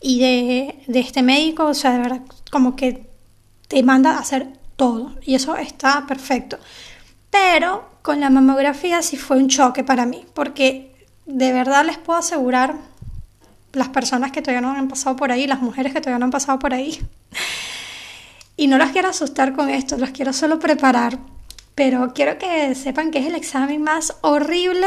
y 0.00 0.18
de, 0.18 0.82
de 0.88 1.00
este 1.00 1.22
médico, 1.22 1.66
o 1.66 1.74
sea, 1.74 1.92
de 1.92 1.98
verdad, 1.98 2.22
como 2.50 2.74
que 2.74 3.06
te 3.68 3.82
manda 3.84 4.16
a 4.16 4.18
hacer 4.18 4.48
todo 4.74 5.14
y 5.22 5.36
eso 5.36 5.56
está 5.56 6.04
perfecto. 6.08 6.58
Pero 7.30 7.84
con 8.02 8.18
la 8.18 8.30
mamografía 8.30 9.02
sí 9.02 9.16
fue 9.16 9.36
un 9.36 9.48
choque 9.48 9.84
para 9.84 10.04
mí, 10.04 10.24
porque 10.34 11.06
de 11.26 11.52
verdad 11.52 11.84
les 11.84 11.98
puedo 11.98 12.18
asegurar 12.18 12.74
las 13.72 13.88
personas 13.88 14.32
que 14.32 14.42
todavía 14.42 14.60
no 14.60 14.72
han 14.72 14.88
pasado 14.88 15.16
por 15.16 15.32
ahí, 15.32 15.46
las 15.46 15.60
mujeres 15.60 15.92
que 15.92 16.00
todavía 16.00 16.18
no 16.18 16.26
han 16.26 16.30
pasado 16.30 16.58
por 16.58 16.74
ahí. 16.74 17.00
Y 18.56 18.66
no 18.66 18.78
las 18.78 18.90
quiero 18.90 19.08
asustar 19.08 19.54
con 19.54 19.70
esto, 19.70 19.96
las 19.96 20.10
quiero 20.10 20.32
solo 20.32 20.58
preparar, 20.58 21.18
pero 21.74 22.12
quiero 22.14 22.36
que 22.38 22.74
sepan 22.74 23.10
que 23.10 23.18
es 23.18 23.26
el 23.26 23.34
examen 23.34 23.82
más 23.82 24.14
horrible 24.20 24.86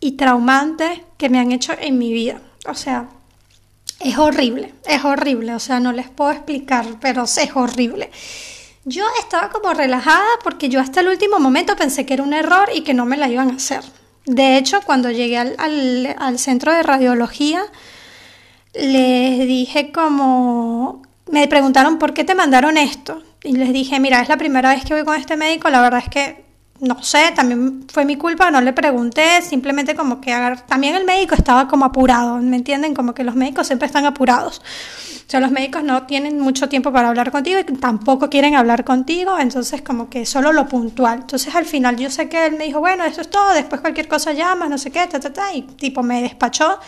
y 0.00 0.12
traumante 0.12 1.04
que 1.18 1.28
me 1.28 1.38
han 1.38 1.52
hecho 1.52 1.74
en 1.78 1.98
mi 1.98 2.12
vida. 2.12 2.40
O 2.66 2.74
sea, 2.74 3.08
es 3.98 4.16
horrible, 4.16 4.72
es 4.86 5.04
horrible, 5.04 5.54
o 5.54 5.58
sea, 5.58 5.78
no 5.78 5.92
les 5.92 6.08
puedo 6.08 6.30
explicar, 6.30 6.86
pero 7.00 7.24
es 7.24 7.50
horrible. 7.54 8.10
Yo 8.86 9.04
estaba 9.18 9.50
como 9.50 9.74
relajada 9.74 10.26
porque 10.42 10.70
yo 10.70 10.80
hasta 10.80 11.00
el 11.00 11.08
último 11.08 11.38
momento 11.38 11.76
pensé 11.76 12.06
que 12.06 12.14
era 12.14 12.22
un 12.22 12.32
error 12.32 12.70
y 12.74 12.80
que 12.80 12.94
no 12.94 13.04
me 13.04 13.18
la 13.18 13.28
iban 13.28 13.50
a 13.50 13.56
hacer. 13.56 13.84
De 14.26 14.56
hecho, 14.56 14.80
cuando 14.84 15.10
llegué 15.10 15.38
al, 15.38 16.38
centro 16.38 16.72
de 16.72 16.82
radiología, 16.82 17.62
les 18.74 19.46
dije 19.46 19.92
como, 19.92 21.02
me 21.30 21.48
preguntaron 21.48 21.98
por 21.98 22.14
qué 22.14 22.24
te 22.24 22.34
mandaron 22.34 22.76
esto. 22.76 23.22
Y 23.42 23.56
les 23.56 23.72
dije, 23.72 23.98
mira, 24.00 24.20
es 24.20 24.28
la 24.28 24.36
primera 24.36 24.74
vez 24.74 24.84
que 24.84 24.94
voy 24.94 25.04
con 25.04 25.16
este 25.16 25.36
médico, 25.36 25.70
la 25.70 25.80
verdad 25.80 26.02
es 26.04 26.10
que 26.10 26.49
no 26.80 27.02
sé, 27.02 27.32
también 27.34 27.84
fue 27.92 28.04
mi 28.04 28.16
culpa, 28.16 28.50
no 28.50 28.60
le 28.60 28.72
pregunté, 28.72 29.42
simplemente 29.42 29.94
como 29.94 30.20
que 30.20 30.34
también 30.66 30.94
el 30.94 31.04
médico 31.04 31.34
estaba 31.34 31.68
como 31.68 31.84
apurado, 31.84 32.38
¿me 32.38 32.56
entienden? 32.56 32.94
Como 32.94 33.12
que 33.12 33.22
los 33.22 33.34
médicos 33.34 33.66
siempre 33.66 33.86
están 33.86 34.06
apurados. 34.06 34.62
O 35.26 35.30
sea, 35.30 35.40
los 35.40 35.50
médicos 35.50 35.84
no 35.84 36.06
tienen 36.06 36.40
mucho 36.40 36.68
tiempo 36.68 36.90
para 36.90 37.08
hablar 37.08 37.30
contigo 37.30 37.60
y 37.60 37.64
tampoco 37.64 38.30
quieren 38.30 38.56
hablar 38.56 38.84
contigo, 38.84 39.38
entonces 39.38 39.82
como 39.82 40.08
que 40.08 40.26
solo 40.26 40.52
lo 40.52 40.66
puntual. 40.66 41.20
Entonces 41.20 41.54
al 41.54 41.66
final 41.66 41.96
yo 41.96 42.10
sé 42.10 42.28
que 42.28 42.46
él 42.46 42.56
me 42.56 42.64
dijo, 42.64 42.80
bueno, 42.80 43.04
eso 43.04 43.20
es 43.20 43.30
todo, 43.30 43.52
después 43.52 43.80
cualquier 43.80 44.08
cosa 44.08 44.32
llama, 44.32 44.68
no 44.68 44.78
sé 44.78 44.90
qué, 44.90 45.06
ta, 45.06 45.20
ta, 45.20 45.32
ta, 45.32 45.54
y 45.54 45.62
tipo 45.62 46.02
me 46.02 46.22
despachó. 46.22 46.80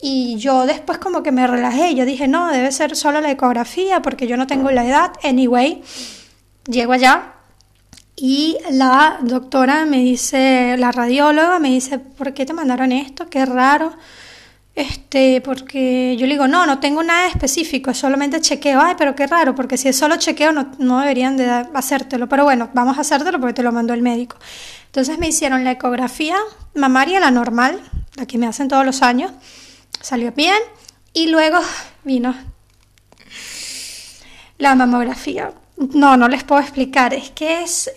Y 0.00 0.36
yo 0.36 0.66
después 0.66 0.98
como 0.98 1.22
que 1.22 1.32
me 1.32 1.46
relajé, 1.46 1.94
yo 1.94 2.04
dije, 2.04 2.28
no, 2.28 2.50
debe 2.50 2.70
ser 2.70 2.94
solo 2.96 3.20
la 3.20 3.30
ecografía 3.30 4.02
porque 4.02 4.26
yo 4.26 4.36
no 4.36 4.46
tengo 4.46 4.70
la 4.70 4.84
edad, 4.86 5.12
anyway. 5.22 5.82
Llego 6.66 6.92
allá, 6.92 7.35
y 8.16 8.56
la 8.70 9.18
doctora 9.22 9.84
me 9.84 9.98
dice, 9.98 10.76
la 10.78 10.90
radióloga 10.90 11.58
me 11.58 11.68
dice, 11.68 11.98
¿por 11.98 12.32
qué 12.32 12.46
te 12.46 12.54
mandaron 12.54 12.90
esto? 12.90 13.28
Qué 13.28 13.44
raro. 13.44 13.92
Este, 14.74 15.40
porque 15.42 16.16
yo 16.18 16.26
le 16.26 16.34
digo, 16.34 16.48
no, 16.48 16.66
no 16.66 16.80
tengo 16.80 17.02
nada 17.02 17.28
específico, 17.28 17.90
es 17.90 17.98
solamente 17.98 18.40
chequeo. 18.40 18.80
Ay, 18.80 18.94
pero 18.96 19.14
qué 19.14 19.26
raro, 19.26 19.54
porque 19.54 19.76
si 19.76 19.88
es 19.88 19.96
solo 19.96 20.16
chequeo 20.16 20.52
no, 20.52 20.72
no 20.78 21.00
deberían 21.00 21.36
de 21.36 21.48
hacértelo. 21.74 22.28
Pero 22.28 22.44
bueno, 22.44 22.70
vamos 22.72 22.96
a 22.96 23.02
hacértelo 23.02 23.38
porque 23.38 23.54
te 23.54 23.62
lo 23.62 23.72
mandó 23.72 23.92
el 23.92 24.02
médico. 24.02 24.36
Entonces 24.86 25.18
me 25.18 25.28
hicieron 25.28 25.64
la 25.64 25.72
ecografía 25.72 26.36
mamaria, 26.74 27.20
la 27.20 27.30
normal, 27.30 27.80
la 28.16 28.26
que 28.26 28.38
me 28.38 28.46
hacen 28.46 28.68
todos 28.68 28.84
los 28.86 29.02
años. 29.02 29.30
Salió 30.00 30.32
bien. 30.32 30.58
Y 31.12 31.28
luego 31.28 31.58
vino 32.04 32.34
la 34.58 34.74
mamografía. 34.74 35.52
No, 35.76 36.16
no 36.16 36.28
les 36.28 36.44
puedo 36.44 36.60
explicar. 36.60 37.14
Es 37.14 37.30
que 37.30 37.62
es, 37.62 37.90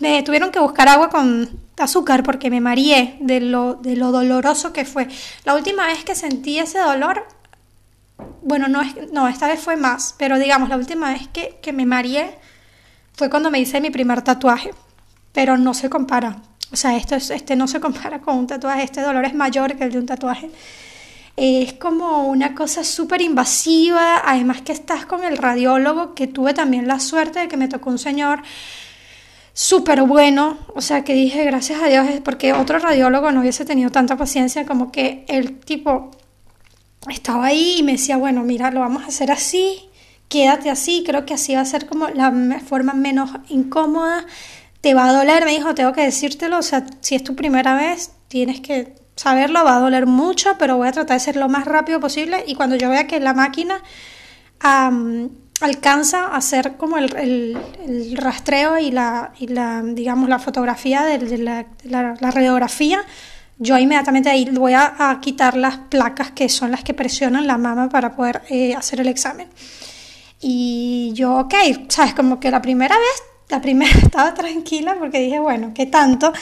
me 0.00 0.22
tuvieron 0.22 0.50
que 0.50 0.58
buscar 0.58 0.88
agua 0.88 1.08
con 1.08 1.48
azúcar 1.78 2.22
porque 2.22 2.50
me 2.50 2.60
mareé 2.60 3.16
de 3.20 3.40
lo, 3.40 3.74
de 3.74 3.96
lo 3.96 4.12
doloroso 4.12 4.72
que 4.72 4.84
fue. 4.84 5.08
La 5.44 5.54
última 5.54 5.86
vez 5.86 6.04
que 6.04 6.14
sentí 6.14 6.58
ese 6.58 6.78
dolor, 6.78 7.26
bueno, 8.42 8.68
no, 8.68 8.82
es, 8.82 8.94
no, 9.12 9.28
esta 9.28 9.48
vez 9.48 9.60
fue 9.60 9.76
más, 9.76 10.14
pero 10.18 10.38
digamos, 10.38 10.68
la 10.68 10.76
última 10.76 11.12
vez 11.12 11.28
que, 11.28 11.58
que 11.60 11.72
me 11.72 11.86
mareé 11.86 12.38
fue 13.12 13.30
cuando 13.30 13.50
me 13.50 13.58
hice 13.58 13.80
mi 13.80 13.90
primer 13.90 14.22
tatuaje, 14.22 14.70
pero 15.32 15.58
no 15.58 15.74
se 15.74 15.90
compara. 15.90 16.36
O 16.72 16.76
sea, 16.76 16.96
esto 16.96 17.14
es, 17.14 17.30
este 17.30 17.56
no 17.56 17.68
se 17.68 17.80
compara 17.80 18.20
con 18.20 18.36
un 18.36 18.46
tatuaje, 18.46 18.82
este 18.82 19.00
dolor 19.00 19.24
es 19.24 19.34
mayor 19.34 19.76
que 19.76 19.84
el 19.84 19.92
de 19.92 19.98
un 19.98 20.06
tatuaje. 20.06 20.50
Es 21.36 21.74
como 21.74 22.28
una 22.28 22.54
cosa 22.54 22.82
súper 22.82 23.20
invasiva, 23.20 24.22
además 24.24 24.62
que 24.62 24.72
estás 24.72 25.04
con 25.04 25.22
el 25.22 25.36
radiólogo, 25.36 26.14
que 26.14 26.26
tuve 26.26 26.54
también 26.54 26.88
la 26.88 26.98
suerte 26.98 27.40
de 27.40 27.48
que 27.48 27.58
me 27.58 27.68
tocó 27.68 27.90
un 27.90 27.98
señor 27.98 28.42
súper 29.52 30.02
bueno, 30.02 30.58
o 30.74 30.80
sea 30.80 31.02
que 31.02 31.14
dije 31.14 31.44
gracias 31.44 31.82
a 31.82 31.88
Dios, 31.88 32.06
porque 32.24 32.52
otro 32.52 32.78
radiólogo 32.78 33.32
no 33.32 33.40
hubiese 33.40 33.64
tenido 33.64 33.90
tanta 33.90 34.16
paciencia 34.16 34.66
como 34.66 34.92
que 34.92 35.24
el 35.28 35.58
tipo 35.60 36.10
estaba 37.10 37.46
ahí 37.46 37.76
y 37.78 37.82
me 37.82 37.92
decía, 37.92 38.16
bueno, 38.16 38.42
mira, 38.42 38.70
lo 38.70 38.80
vamos 38.80 39.04
a 39.04 39.06
hacer 39.06 39.30
así, 39.30 39.88
quédate 40.28 40.70
así, 40.70 41.04
creo 41.06 41.24
que 41.24 41.34
así 41.34 41.54
va 41.54 41.60
a 41.60 41.64
ser 41.64 41.86
como 41.86 42.08
la 42.08 42.60
forma 42.66 42.92
menos 42.92 43.30
incómoda, 43.48 44.26
te 44.80 44.94
va 44.94 45.08
a 45.08 45.12
doler, 45.12 45.44
me 45.44 45.52
dijo, 45.52 45.74
tengo 45.74 45.92
que 45.92 46.02
decírtelo, 46.02 46.58
o 46.58 46.62
sea, 46.62 46.86
si 47.00 47.14
es 47.14 47.24
tu 47.24 47.34
primera 47.34 47.74
vez, 47.76 48.12
tienes 48.28 48.60
que 48.60 48.94
saberlo, 49.16 49.64
va 49.64 49.76
a 49.76 49.80
doler 49.80 50.06
mucho, 50.06 50.56
pero 50.58 50.76
voy 50.76 50.88
a 50.88 50.92
tratar 50.92 51.16
de 51.16 51.24
ser 51.24 51.36
lo 51.36 51.48
más 51.48 51.64
rápido 51.64 51.98
posible 51.98 52.44
y 52.46 52.54
cuando 52.54 52.76
yo 52.76 52.90
vea 52.90 53.06
que 53.06 53.18
la 53.18 53.34
máquina 53.34 53.82
alcanza 55.60 56.26
a 56.26 56.36
hacer 56.36 56.76
como 56.76 56.98
el, 56.98 57.56
rastreo 58.14 58.78
y 58.78 58.90
la, 58.90 59.32
digamos, 59.84 60.28
la 60.28 60.38
fotografía 60.38 61.02
de, 61.04 61.38
la, 61.38 62.14
radiografía, 62.20 63.02
yo 63.58 63.78
inmediatamente 63.78 64.28
ahí 64.28 64.48
voy 64.50 64.74
a, 64.74 65.18
quitar 65.22 65.56
las 65.56 65.78
placas 65.78 66.30
que 66.30 66.48
son 66.48 66.70
las 66.70 66.84
que 66.84 66.92
presionan 66.94 67.46
la 67.46 67.56
mama 67.56 67.88
para 67.88 68.14
poder 68.14 68.42
eh, 68.50 68.74
hacer 68.74 69.00
el 69.00 69.08
examen. 69.08 69.48
Y 70.40 71.12
yo, 71.14 71.38
ok, 71.38 71.54
sabes, 71.88 72.12
como 72.12 72.38
que 72.38 72.50
la 72.50 72.60
primera 72.60 72.94
vez, 72.94 73.22
la 73.48 73.62
primera 73.62 73.98
estaba 74.02 74.34
tranquila 74.34 74.96
porque 74.98 75.20
dije, 75.20 75.40
bueno, 75.40 75.72
¿qué 75.74 75.86
tanto? 75.86 76.32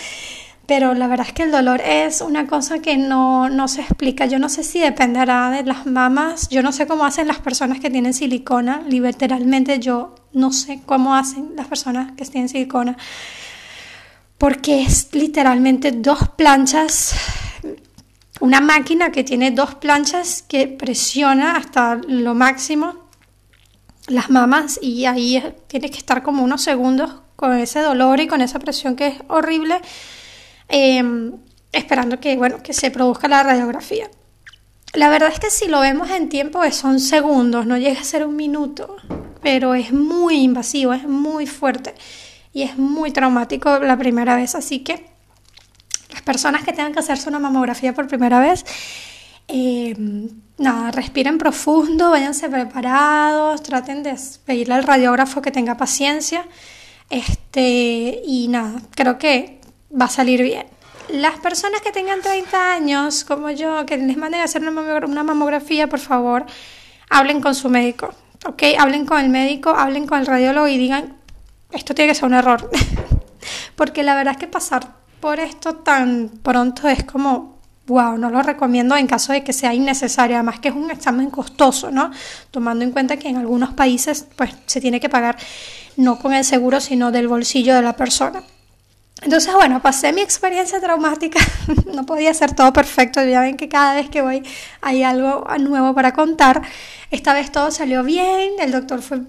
Pero 0.66 0.94
la 0.94 1.06
verdad 1.06 1.26
es 1.26 1.32
que 1.32 1.42
el 1.42 1.50
dolor 1.50 1.80
es 1.82 2.20
una 2.20 2.46
cosa 2.46 2.78
que 2.78 2.96
no, 2.96 3.48
no, 3.50 3.68
se 3.68 3.82
explica. 3.82 4.26
Yo 4.26 4.38
no 4.38 4.48
sé 4.48 4.64
si 4.64 4.80
dependerá 4.80 5.50
de 5.50 5.62
las 5.64 5.86
mamas, 5.86 6.48
yo 6.48 6.62
no 6.62 6.72
sé 6.72 6.86
cómo 6.86 7.04
hacen 7.04 7.26
las 7.26 7.38
personas 7.38 7.80
que 7.80 7.90
tienen 7.90 8.14
silicona, 8.14 8.82
literalmente 8.88 9.78
yo 9.78 10.14
no 10.32 10.52
sé 10.52 10.80
cómo 10.86 11.14
hacen 11.14 11.52
las 11.56 11.66
personas 11.66 12.12
que 12.12 12.24
tienen 12.24 12.48
silicona, 12.48 12.96
porque 14.38 14.82
es 14.82 15.08
literalmente 15.12 15.92
dos 15.92 16.28
planchas, 16.36 17.14
una 18.40 18.60
máquina 18.60 19.12
que 19.12 19.22
tiene 19.22 19.50
dos 19.50 19.74
planchas 19.74 20.42
que 20.42 20.66
presiona 20.66 21.56
hasta 21.56 21.96
lo 21.96 22.34
máximo 22.34 23.04
las 24.06 24.28
mamas 24.28 24.78
y 24.82 25.06
ahí 25.06 25.42
tiene 25.66 25.90
que 25.90 25.98
estar 25.98 26.22
como 26.22 26.42
unos 26.42 26.62
segundos 26.62 27.22
con 27.36 27.56
ese 27.56 27.80
dolor 27.80 28.20
y 28.20 28.26
con 28.26 28.40
esa 28.40 28.58
presión 28.58 28.96
que 28.96 29.06
es 29.08 29.16
horrible 29.28 29.80
Em, 30.68 31.32
esperando 31.72 32.20
que, 32.20 32.36
bueno, 32.36 32.62
que 32.62 32.72
se 32.72 32.90
produzca 32.90 33.28
la 33.28 33.42
radiografía. 33.42 34.10
La 34.94 35.08
verdad 35.08 35.30
es 35.32 35.40
que 35.40 35.50
si 35.50 35.66
lo 35.66 35.80
vemos 35.80 36.10
en 36.10 36.28
tiempo 36.28 36.60
son 36.70 37.00
segundos, 37.00 37.66
no 37.66 37.76
llega 37.76 38.00
a 38.00 38.04
ser 38.04 38.24
un 38.24 38.36
minuto, 38.36 38.96
pero 39.42 39.74
es 39.74 39.92
muy 39.92 40.36
invasivo, 40.36 40.92
es 40.92 41.04
muy 41.04 41.46
fuerte 41.46 41.94
y 42.52 42.62
es 42.62 42.78
muy 42.78 43.10
traumático 43.10 43.80
la 43.80 43.98
primera 43.98 44.36
vez. 44.36 44.54
Así 44.54 44.80
que 44.80 45.06
las 46.12 46.22
personas 46.22 46.62
que 46.62 46.72
tengan 46.72 46.92
que 46.92 47.00
hacerse 47.00 47.28
una 47.28 47.40
mamografía 47.40 47.92
por 47.92 48.06
primera 48.06 48.38
vez, 48.38 48.64
em, 49.48 50.28
nada, 50.58 50.92
respiren 50.92 51.38
profundo, 51.38 52.10
váyanse 52.10 52.48
preparados, 52.48 53.62
traten 53.64 54.04
de 54.04 54.16
pedirle 54.46 54.74
al 54.74 54.84
radiógrafo 54.84 55.42
que 55.42 55.50
tenga 55.50 55.76
paciencia. 55.76 56.46
Este, 57.10 58.22
y 58.24 58.46
nada, 58.48 58.80
creo 58.94 59.18
que 59.18 59.60
va 59.99 60.07
a 60.07 60.11
salir 60.11 60.42
bien. 60.42 60.66
Las 61.09 61.38
personas 61.38 61.80
que 61.82 61.92
tengan 61.92 62.22
30 62.22 62.72
años, 62.72 63.24
como 63.24 63.51
yo, 63.51 63.84
que 63.86 63.97
les 63.99 64.16
manden 64.16 64.40
a 64.40 64.45
hacer 64.45 64.62
una 64.62 65.22
mamografía, 65.22 65.86
por 65.86 66.01
favor, 66.01 66.47
hablen 67.11 67.40
con 67.40 67.55
su 67.55 67.68
médico, 67.68 68.14
¿ok? 68.47 68.62
Hablen 68.78 69.07
con 69.07 69.20
el 69.20 69.28
médico, 69.28 69.70
hablen 69.70 70.07
con 70.07 70.18
el 70.18 70.26
radiólogo 70.26 70.66
y 70.66 70.78
digan, 70.78 71.16
esto 71.72 71.95
tiene 71.95 72.11
que 72.11 72.14
ser 72.14 72.24
un 72.24 72.34
error. 72.34 72.70
Porque 73.76 74.03
la 74.03 74.14
verdad 74.14 74.32
es 74.32 74.38
que 74.38 74.47
pasar 74.47 74.88
por 75.20 75.40
esto 75.40 75.76
tan 75.76 76.30
pronto 76.42 76.88
es 76.88 77.05
como, 77.05 77.59
wow, 77.86 78.16
no 78.16 78.30
lo 78.30 78.42
recomiendo 78.42 78.97
en 78.97 79.07
caso 79.07 79.32
de 79.32 79.45
que 79.45 79.53
sea 79.53 79.74
innecesario, 79.74 80.36
además 80.36 80.61
que 80.61 80.68
es 80.68 80.74
un 80.74 80.90
examen 80.90 81.30
costoso, 81.30 81.90
¿no? 81.90 82.11
Tomando 82.51 82.84
en 82.84 82.92
cuenta 82.92 83.16
que 83.16 83.28
en 83.28 83.36
algunos 83.36 83.74
países, 83.74 84.26
pues, 84.36 84.55
se 84.66 84.80
tiene 84.80 85.01
que 85.01 85.09
pagar 85.09 85.36
no 85.97 86.18
con 86.18 86.32
el 86.32 86.45
seguro, 86.45 86.80
sino 86.80 87.12
del 87.12 87.28
bolsillo 87.28 87.74
de 87.74 87.82
la 87.82 87.95
persona. 87.95 88.42
Entonces, 89.25 89.55
bueno, 89.55 89.81
pasé 89.81 90.12
mi 90.12 90.20
experiencia 90.20 90.81
traumática, 90.81 91.41
no 91.95 92.05
podía 92.05 92.35
ser 92.35 92.55
todo 92.55 92.75
perfecto, 92.75 93.25
ya 93.25 93.41
ven 93.41 93.57
que 93.57 93.70
cada 93.70 93.95
vez 93.95 94.11
que 94.11 94.20
voy 94.20 94.43
hay 94.83 95.03
algo 95.03 95.47
nuevo 95.59 95.95
para 95.95 96.12
contar. 96.12 96.61
Esta 97.14 97.32
vez 97.32 97.52
todo 97.52 97.70
salió 97.70 98.02
bien, 98.02 98.54
el 98.58 98.72
doctor 98.72 99.00
fue 99.00 99.20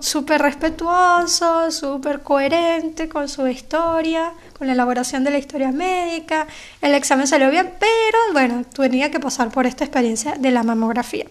súper 0.00 0.42
respetuoso, 0.42 1.70
súper 1.70 2.20
coherente 2.20 3.08
con 3.08 3.28
su 3.28 3.46
historia, 3.46 4.32
con 4.58 4.66
la 4.66 4.72
elaboración 4.72 5.22
de 5.22 5.30
la 5.30 5.38
historia 5.38 5.70
médica, 5.70 6.48
el 6.80 6.92
examen 6.94 7.28
salió 7.28 7.48
bien, 7.48 7.74
pero 7.78 8.18
bueno, 8.32 8.64
tenía 8.64 9.12
que 9.12 9.20
pasar 9.20 9.52
por 9.52 9.66
esta 9.66 9.84
experiencia 9.84 10.32
de 10.32 10.50
la 10.50 10.64
mamografía. 10.64 11.26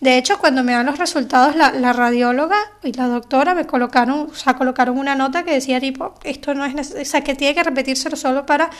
De 0.00 0.16
hecho, 0.16 0.38
cuando 0.38 0.62
me 0.62 0.74
dan 0.74 0.86
los 0.86 0.98
resultados, 1.00 1.56
la, 1.56 1.92
radióloga 1.92 2.58
y 2.84 2.92
la 2.92 3.08
doctora 3.08 3.56
me 3.56 3.66
colocaron, 3.66 4.28
o 4.30 4.34
sea, 4.36 4.54
colocaron 4.54 4.96
una 4.96 5.16
nota 5.16 5.42
que 5.42 5.54
decía 5.54 5.80
tipo, 5.80 6.14
esto 6.22 6.54
no 6.54 6.64
es 6.64 6.72
necesario, 6.72 7.02
o 7.02 7.10
sea, 7.10 7.24
que 7.24 7.34
tiene 7.34 7.56
que 7.56 7.64
repetírselo 7.64 8.14
solo 8.14 8.46
para 8.46 8.70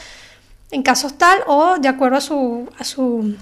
en 0.70 0.84
casos 0.84 1.18
tal 1.18 1.40
o 1.48 1.78
de 1.80 1.88
acuerdo 1.88 2.18
a 2.18 2.20
su, 2.20 2.68
a 2.78 2.84
su 2.84 3.34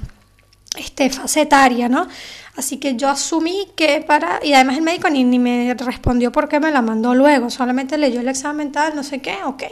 este, 0.79 1.11
fase 1.11 1.43
etaria, 1.43 1.89
¿no? 1.89 2.09
Así 2.57 2.79
que 2.79 2.97
yo 2.97 3.09
asumí 3.09 3.69
que 3.77 4.05
para, 4.07 4.41
y 4.43 4.53
además 4.53 4.77
el 4.77 4.83
médico 4.83 5.09
ni, 5.09 5.25
ni 5.25 5.39
me 5.39 5.75
respondió 5.75 6.33
por 6.33 6.49
qué 6.49 6.61
me 6.61 6.71
la 6.71 6.83
mandó 6.83 7.15
luego, 7.15 7.49
solamente 7.49 7.97
leyó 7.97 8.21
el 8.21 8.29
examen 8.29 8.73
tal, 8.73 8.97
no 8.97 9.03
sé 9.03 9.21
qué, 9.21 9.39
ok. 9.45 9.65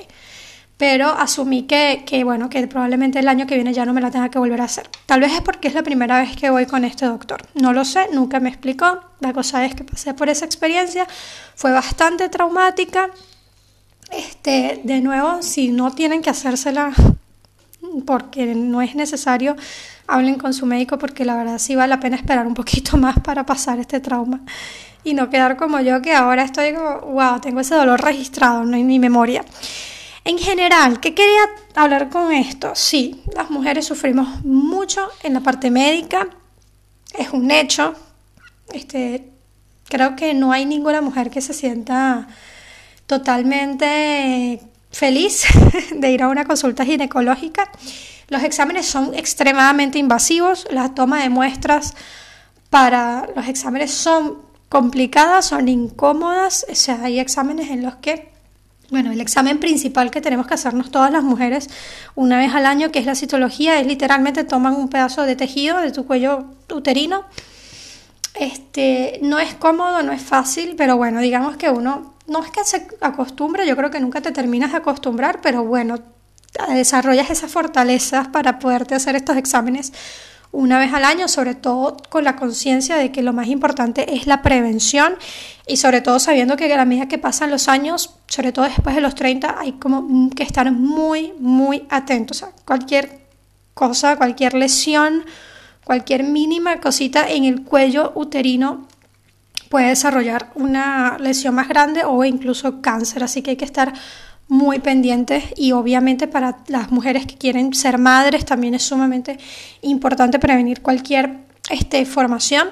Pero 0.79 1.09
asumí 1.09 1.65
que, 1.65 2.05
que, 2.07 2.23
bueno, 2.23 2.49
que 2.49 2.65
probablemente 2.69 3.19
el 3.19 3.27
año 3.27 3.49
que 3.49 3.57
viene 3.57 3.75
ya 3.75 3.85
no 3.85 3.93
me 3.93 4.01
la 4.01 4.13
tenga 4.13 4.29
que 4.29 4.39
volver 4.39 4.61
a 4.61 4.65
hacer. 4.65 4.89
Tal 5.07 5.21
vez 5.21 5.33
es 5.33 5.41
porque 5.41 5.67
es 5.67 5.75
la 5.75 5.83
primera 5.83 6.21
vez 6.21 6.37
que 6.37 6.51
voy 6.51 6.67
con 6.67 6.85
este 6.85 7.05
doctor. 7.05 7.43
No 7.55 7.73
lo 7.73 7.85
sé, 7.85 8.07
nunca 8.13 8.39
me 8.39 8.49
explicó. 8.49 9.01
La 9.19 9.33
cosa 9.33 9.65
es 9.65 9.75
que 9.75 9.83
pasé 9.83 10.15
por 10.15 10.29
esa 10.29 10.45
experiencia, 10.45 11.05
fue 11.57 11.73
bastante 11.73 12.29
traumática. 12.29 13.11
Este, 14.13 14.81
de 14.85 15.01
nuevo, 15.01 15.43
si 15.43 15.69
no 15.69 15.91
tienen 15.91 16.23
que 16.23 16.31
hacérsela 16.31 16.93
porque 18.07 18.55
no 18.55 18.83
es 18.83 18.95
necesario, 18.95 19.57
hablen 20.07 20.37
con 20.37 20.53
su 20.53 20.67
médico 20.67 20.99
porque 20.99 21.25
la 21.25 21.37
verdad 21.37 21.59
sí 21.59 21.77
vale 21.77 21.91
la 21.91 22.01
pena 22.01 22.17
esperar 22.17 22.47
un 22.47 22.55
poquito 22.55 22.97
más 22.99 23.19
para 23.21 23.47
pasar 23.47 23.79
este 23.79 24.01
trauma 24.01 24.41
y 25.05 25.15
no 25.15 25.31
quedar 25.31 25.57
como 25.57 25.81
yo 25.81 26.03
que 26.03 26.13
ahora 26.13 26.43
estoy 26.43 26.75
como, 26.75 27.01
wow, 27.13 27.41
tengo 27.41 27.61
ese 27.61 27.75
dolor 27.75 28.01
registrado 28.01 28.65
no 28.65 28.77
en 28.77 28.87
mi 28.87 28.99
memoria. 28.99 29.45
En 30.25 30.37
general, 30.37 31.01
¿qué 31.01 31.15
quería 31.15 31.43
hablar 31.75 32.11
con 32.11 32.33
esto? 32.33 32.73
Sí, 32.75 33.23
las 33.35 33.51
mujeres 33.51 33.87
sufrimos 33.87 34.45
mucho 34.45 35.09
en 35.23 35.33
la 35.35 35.41
parte 35.41 35.71
médica, 35.71 36.29
es 37.17 37.31
un 37.31 37.51
hecho. 37.51 37.95
Este, 38.73 39.31
creo 39.89 40.17
que 40.17 40.35
no 40.35 40.53
hay 40.53 40.67
ninguna 40.67 41.01
mujer 41.01 41.31
que 41.31 41.41
se 41.41 41.55
sienta 41.55 42.29
totalmente 43.07 44.61
feliz 44.91 45.45
de 45.95 46.11
ir 46.11 46.23
a 46.23 46.29
una 46.29 46.45
consulta 46.45 46.85
ginecológica. 46.85 47.71
Los 48.29 48.43
exámenes 48.43 48.87
son 48.87 49.15
extremadamente 49.15 49.99
invasivos, 49.99 50.67
la 50.71 50.95
toma 50.95 51.23
de 51.23 51.31
muestras 51.31 51.95
para 52.71 53.27
los 53.35 53.49
exámenes 53.49 53.91
son 53.93 54.39
complicadas, 54.69 55.47
son 55.47 55.69
incómodas, 55.69 56.67
o 56.71 56.75
sea, 56.75 57.03
hay 57.03 57.19
exámenes 57.19 57.71
en 57.71 57.83
los 57.83 57.97
que 57.97 58.29
bueno, 58.91 59.13
el 59.13 59.21
examen 59.21 59.59
principal 59.61 60.11
que 60.11 60.23
tenemos 60.23 60.47
que 60.47 60.55
hacernos 60.55 60.91
todas 60.91 61.13
las 61.13 61.23
mujeres 61.23 61.69
una 62.15 62.39
vez 62.39 62.55
al 62.55 62.65
año, 62.65 62.91
que 62.91 62.99
es 62.99 63.05
la 63.05 63.15
citología, 63.15 63.79
es 63.79 63.87
literalmente 63.87 64.45
toman 64.45 64.75
un 64.75 64.89
pedazo 64.89 65.25
de 65.25 65.37
tejido 65.37 65.79
de 65.79 65.93
tu 65.93 66.07
cuello 66.07 66.47
uterino. 66.73 67.25
Este, 68.35 69.19
no 69.21 69.39
es 69.41 69.55
cómodo, 69.55 70.03
no 70.03 70.13
es 70.13 70.23
fácil, 70.23 70.75
pero 70.77 70.97
bueno, 70.97 71.21
digamos 71.21 71.57
que 71.57 71.69
uno 71.69 72.15
no 72.29 72.45
es 72.45 72.51
que 72.51 72.65
se 72.65 72.87
acostumbre, 73.01 73.67
yo 73.67 73.77
creo 73.77 73.91
que 73.91 74.01
nunca 74.01 74.21
te 74.21 74.33
terminas 74.33 74.73
de 74.73 74.79
acostumbrar, 74.79 75.41
pero 75.41 75.65
bueno, 75.65 75.99
desarrollas 76.69 77.31
esas 77.31 77.51
fortalezas 77.51 78.29
para 78.29 78.59
poderte 78.59 78.95
hacer 78.95 79.17
estos 79.17 79.37
exámenes 79.37 79.93
una 80.51 80.79
vez 80.79 80.93
al 80.95 81.05
año, 81.05 81.29
sobre 81.29 81.55
todo 81.55 81.97
con 82.09 82.25
la 82.25 82.37
conciencia 82.37 82.97
de 82.97 83.13
que 83.13 83.23
lo 83.23 83.33
más 83.33 83.49
importante 83.49 84.15
es 84.15 84.27
la 84.27 84.43
prevención 84.43 85.15
y 85.67 85.77
sobre 85.77 86.01
todo 86.01 86.19
sabiendo 86.19 86.57
que 86.57 86.73
a 86.73 86.77
la 86.77 86.87
medida 86.87 87.07
que 87.07 87.19
pasan 87.19 87.51
los 87.51 87.69
años, 87.69 88.15
sobre 88.29 88.53
todo 88.53 88.65
después 88.65 88.95
de 88.95 89.03
los 89.03 89.15
30, 89.15 89.57
hay 89.59 89.73
como 89.73 90.31
que 90.35 90.43
estar 90.43 90.71
muy, 90.73 91.35
muy 91.39 91.87
atentos 91.91 92.43
a 92.43 92.53
cualquier 92.65 93.27
cosa, 93.75 94.17
cualquier 94.17 94.55
lesión, 94.55 95.25
cualquier 95.85 96.25
mínima 96.25 96.81
cosita 96.81 97.29
en 97.29 97.45
el 97.45 97.65
cuello 97.65 98.13
uterino 98.15 98.88
puede 99.69 99.89
desarrollar 99.89 100.51
una 100.55 101.19
lesión 101.19 101.55
más 101.55 101.69
grande 101.69 102.05
o 102.05 102.25
incluso 102.25 102.81
cáncer, 102.81 103.23
así 103.23 103.43
que 103.43 103.51
hay 103.51 103.57
que 103.57 103.65
estar 103.65 103.93
muy 104.49 104.79
pendientes 104.79 105.45
y 105.57 105.73
obviamente 105.73 106.27
para 106.27 106.59
las 106.69 106.91
mujeres 106.91 107.27
que 107.27 107.37
quieren 107.37 107.75
ser 107.75 107.99
madres 107.99 108.47
también 108.47 108.75
es 108.75 108.83
sumamente 108.83 109.39
importante 109.83 110.39
prevenir 110.39 110.81
cualquier 110.81 111.41
este, 111.71 112.07
formación, 112.07 112.69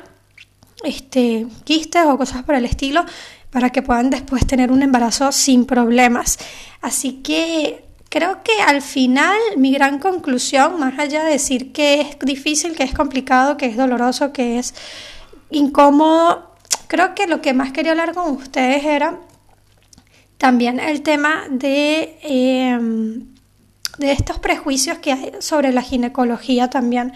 este, 0.85 1.47
quistes 1.65 2.07
o 2.07 2.17
cosas 2.17 2.43
por 2.45 2.55
el 2.55 2.65
estilo 2.65 3.05
para 3.51 3.71
que 3.71 3.83
puedan 3.83 4.11
después 4.11 4.47
tener 4.47 4.73
un 4.73 4.83
embarazo 4.83 5.33
sin 5.33 5.67
problemas. 5.67 6.39
Así 6.81 7.23
que 7.23 7.85
creo 8.09 8.43
que 8.43 8.53
al 8.67 8.81
final 8.83 9.37
mi 9.57 9.73
gran 9.73 9.99
conclusión, 9.99 10.81
más 10.81 10.99
allá 10.99 11.25
de 11.25 11.33
decir 11.33 11.73
que 11.73 12.01
es 12.01 12.19
difícil, 12.21 12.75
que 12.75 12.85
es 12.85 12.95
complicado, 12.95 13.57
que 13.57 13.67
es 13.67 13.77
doloroso, 13.77 14.33
que 14.33 14.59
es 14.59 14.75
incómodo, 15.51 16.46
creo 16.87 17.15
que 17.15 17.27
lo 17.27 17.41
que 17.41 17.55
más 17.55 17.73
quería 17.73 17.93
hablar 17.93 18.15
con 18.15 18.33
ustedes 18.37 18.85
era 18.85 19.19
también 20.39 20.81
el 20.81 21.03
tema 21.03 21.45
de, 21.51 22.19
em, 22.23 23.27
de 23.99 24.13
estos 24.13 24.39
prejuicios 24.39 24.99
que 24.99 25.13
hay 25.13 25.33
sobre 25.41 25.73
la 25.73 25.83
ginecología 25.83 26.69
también 26.69 27.13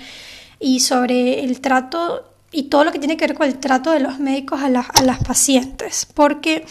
y 0.58 0.80
sobre 0.80 1.44
el 1.44 1.60
trato 1.60 2.26
y 2.52 2.64
todo 2.64 2.84
lo 2.84 2.92
que 2.92 2.98
tiene 2.98 3.16
que 3.16 3.26
ver 3.26 3.36
con 3.36 3.46
el 3.46 3.58
trato 3.58 3.92
de 3.92 4.00
los 4.00 4.18
médicos 4.18 4.60
a, 4.60 4.66
a 4.66 5.02
las 5.02 5.18
pacientes. 5.22 6.06
Porque 6.14 6.64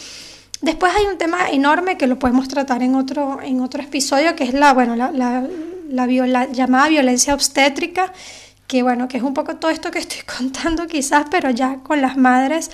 después 0.60 0.92
hay 0.94 1.06
un 1.06 1.18
tema 1.18 1.50
enorme 1.50 1.96
que 1.96 2.06
lo 2.06 2.18
podemos 2.18 2.48
tratar 2.48 2.82
en 2.82 2.94
otro, 2.94 3.40
en 3.42 3.60
otro 3.60 3.82
episodio, 3.82 4.36
que 4.36 4.44
es 4.44 4.54
la, 4.54 4.72
bueno, 4.72 4.96
la, 4.96 5.10
la, 5.10 5.46
la, 5.88 6.46
llamada 6.46 6.88
violencia 6.88 7.34
obstétrica, 7.34 8.12
que 8.70 8.84
bueno, 8.84 9.08
que 9.08 9.16
es 9.16 9.24
un 9.24 9.34
poco 9.34 9.56
todo 9.56 9.72
esto 9.72 9.90
que 9.90 9.98
estoy 9.98 10.20
contando 10.38 10.86
quizás, 10.86 11.26
pero 11.28 11.50
ya 11.50 11.80
con 11.82 12.00
las 12.00 12.16
madres 12.16 12.70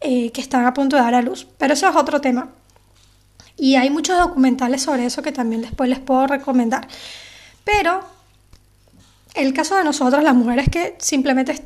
eh, 0.00 0.32
que 0.32 0.40
están 0.40 0.66
a 0.66 0.74
punto 0.74 0.96
de 0.96 1.02
dar 1.02 1.14
a 1.14 1.22
luz. 1.22 1.46
Pero 1.56 1.74
eso 1.74 1.88
es 1.88 1.94
otro 1.94 2.20
tema. 2.20 2.48
Y 3.56 3.76
hay 3.76 3.88
muchos 3.88 4.18
documentales 4.18 4.82
sobre 4.82 5.06
eso 5.06 5.22
que 5.22 5.30
también 5.30 5.62
después 5.62 5.88
les 5.88 6.00
puedo 6.00 6.26
recomendar. 6.26 6.88
Pero 7.62 8.00
el 9.34 9.54
caso 9.54 9.76
de 9.76 9.84
nosotros, 9.84 10.24
las 10.24 10.34
mujeres 10.34 10.68
que 10.68 10.96
simplemente 10.98 11.62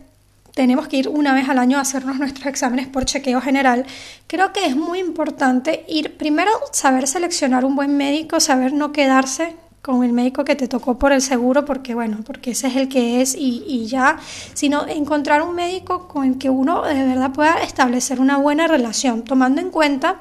tenemos 0.55 0.87
que 0.87 0.99
ir 0.99 1.09
una 1.09 1.33
vez 1.33 1.49
al 1.49 1.59
año 1.59 1.78
a 1.78 1.81
hacernos 1.81 2.18
nuestros 2.18 2.47
exámenes 2.49 2.87
por 2.87 3.07
chequeo 3.07 3.41
general, 3.41 3.87
creo 4.26 4.53
que 4.53 4.66
es 4.66 4.76
muy 4.76 4.99
importante 4.99 5.87
ir 5.89 6.18
primero 6.18 6.51
saber 6.70 7.09
seleccionar 7.09 7.64
un 7.64 7.76
buen 7.76 7.97
médico, 7.97 8.41
saber 8.41 8.74
no 8.74 8.93
quedarse 8.93 9.57
con 9.83 10.05
el 10.05 10.12
médico 10.12 10.45
que 10.45 10.57
te 10.57 10.68
tocó 10.68 10.99
por 10.99 11.12
el 11.12 11.22
seguro, 11.22 11.64
porque 11.64 11.95
bueno, 11.95 12.18
porque 12.24 12.51
ese 12.51 12.68
es 12.68 12.76
el 12.76 12.89
que 12.89 13.22
es 13.22 13.35
y, 13.35 13.64
y, 13.66 13.87
ya, 13.87 14.18
sino 14.53 14.87
encontrar 14.87 15.43
un 15.43 15.55
médico 15.55 16.07
con 16.07 16.24
el 16.24 16.39
que 16.39 16.51
uno 16.51 16.83
de 16.83 17.03
verdad 17.07 17.33
pueda 17.33 17.62
establecer 17.62 18.20
una 18.20 18.37
buena 18.37 18.66
relación, 18.66 19.22
tomando 19.24 19.61
en 19.61 19.70
cuenta 19.70 20.20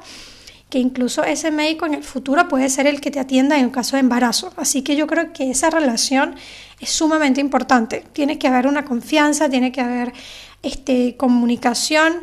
que 0.70 0.78
incluso 0.78 1.24
ese 1.24 1.50
médico 1.50 1.84
en 1.84 1.94
el 1.94 2.04
futuro 2.04 2.48
puede 2.48 2.70
ser 2.70 2.86
el 2.86 3.00
que 3.00 3.10
te 3.10 3.18
atienda 3.18 3.58
en 3.58 3.70
caso 3.70 3.96
de 3.96 4.00
embarazo. 4.00 4.52
Así 4.56 4.82
que 4.82 4.96
yo 4.96 5.06
creo 5.06 5.32
que 5.32 5.50
esa 5.50 5.68
relación 5.68 6.36
es 6.78 6.90
sumamente 6.90 7.40
importante. 7.40 8.04
Tiene 8.12 8.38
que 8.38 8.46
haber 8.46 8.68
una 8.68 8.84
confianza, 8.84 9.50
tiene 9.50 9.72
que 9.72 9.80
haber 9.80 10.12
este, 10.62 11.16
comunicación 11.16 12.22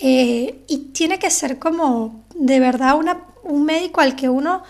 eh, 0.00 0.60
y 0.68 0.78
tiene 0.92 1.18
que 1.18 1.30
ser 1.30 1.58
como 1.58 2.24
de 2.36 2.60
verdad 2.60 2.96
una, 2.96 3.24
un 3.42 3.64
médico 3.64 4.00
al 4.00 4.14
que 4.14 4.28
uno 4.28 4.62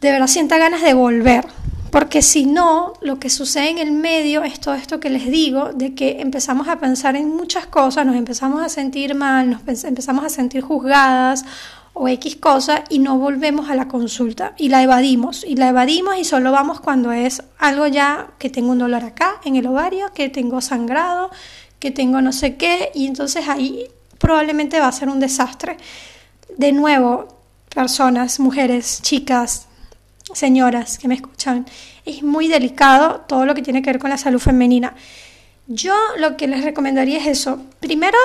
de 0.00 0.10
verdad 0.10 0.26
sienta 0.26 0.58
ganas 0.58 0.82
de 0.82 0.94
volver. 0.94 1.46
Porque 1.90 2.22
si 2.22 2.46
no, 2.46 2.92
lo 3.00 3.18
que 3.18 3.30
sucede 3.30 3.70
en 3.70 3.78
el 3.78 3.90
medio 3.90 4.44
es 4.44 4.60
todo 4.60 4.74
esto 4.74 5.00
que 5.00 5.10
les 5.10 5.28
digo, 5.28 5.72
de 5.72 5.94
que 5.94 6.20
empezamos 6.20 6.68
a 6.68 6.78
pensar 6.78 7.16
en 7.16 7.34
muchas 7.34 7.66
cosas, 7.66 8.06
nos 8.06 8.14
empezamos 8.14 8.64
a 8.64 8.68
sentir 8.68 9.16
mal, 9.16 9.50
nos 9.50 9.84
empezamos 9.84 10.24
a 10.24 10.28
sentir 10.28 10.62
juzgadas 10.62 11.44
o 11.92 12.06
X 12.06 12.36
cosa 12.36 12.84
y 12.88 13.00
no 13.00 13.18
volvemos 13.18 13.70
a 13.70 13.74
la 13.74 13.88
consulta 13.88 14.54
y 14.56 14.68
la 14.68 14.84
evadimos 14.84 15.44
y 15.44 15.56
la 15.56 15.68
evadimos 15.68 16.16
y 16.16 16.24
solo 16.24 16.52
vamos 16.52 16.80
cuando 16.80 17.10
es 17.10 17.42
algo 17.58 17.88
ya 17.88 18.28
que 18.38 18.50
tengo 18.50 18.70
un 18.70 18.78
dolor 18.78 19.02
acá 19.02 19.40
en 19.44 19.56
el 19.56 19.66
ovario, 19.66 20.12
que 20.14 20.28
tengo 20.28 20.60
sangrado, 20.60 21.30
que 21.80 21.90
tengo 21.90 22.20
no 22.20 22.32
sé 22.32 22.56
qué 22.56 22.92
y 22.94 23.06
entonces 23.06 23.48
ahí 23.48 23.88
probablemente 24.18 24.78
va 24.78 24.86
a 24.86 24.92
ser 24.92 25.08
un 25.08 25.18
desastre. 25.18 25.76
De 26.56 26.70
nuevo, 26.70 27.26
personas, 27.74 28.38
mujeres, 28.38 29.00
chicas, 29.02 29.66
señoras 30.34 30.98
que 30.98 31.08
me 31.08 31.14
escuchan, 31.14 31.66
es 32.04 32.22
muy 32.22 32.48
delicado 32.48 33.22
todo 33.26 33.46
lo 33.46 33.54
que 33.54 33.62
tiene 33.62 33.82
que 33.82 33.90
ver 33.90 33.98
con 33.98 34.10
la 34.10 34.18
salud 34.18 34.38
femenina. 34.38 34.94
Yo 35.66 35.94
lo 36.18 36.36
que 36.36 36.48
les 36.48 36.64
recomendaría 36.64 37.18
es 37.18 37.26
eso. 37.26 37.60
Primero, 37.80 38.18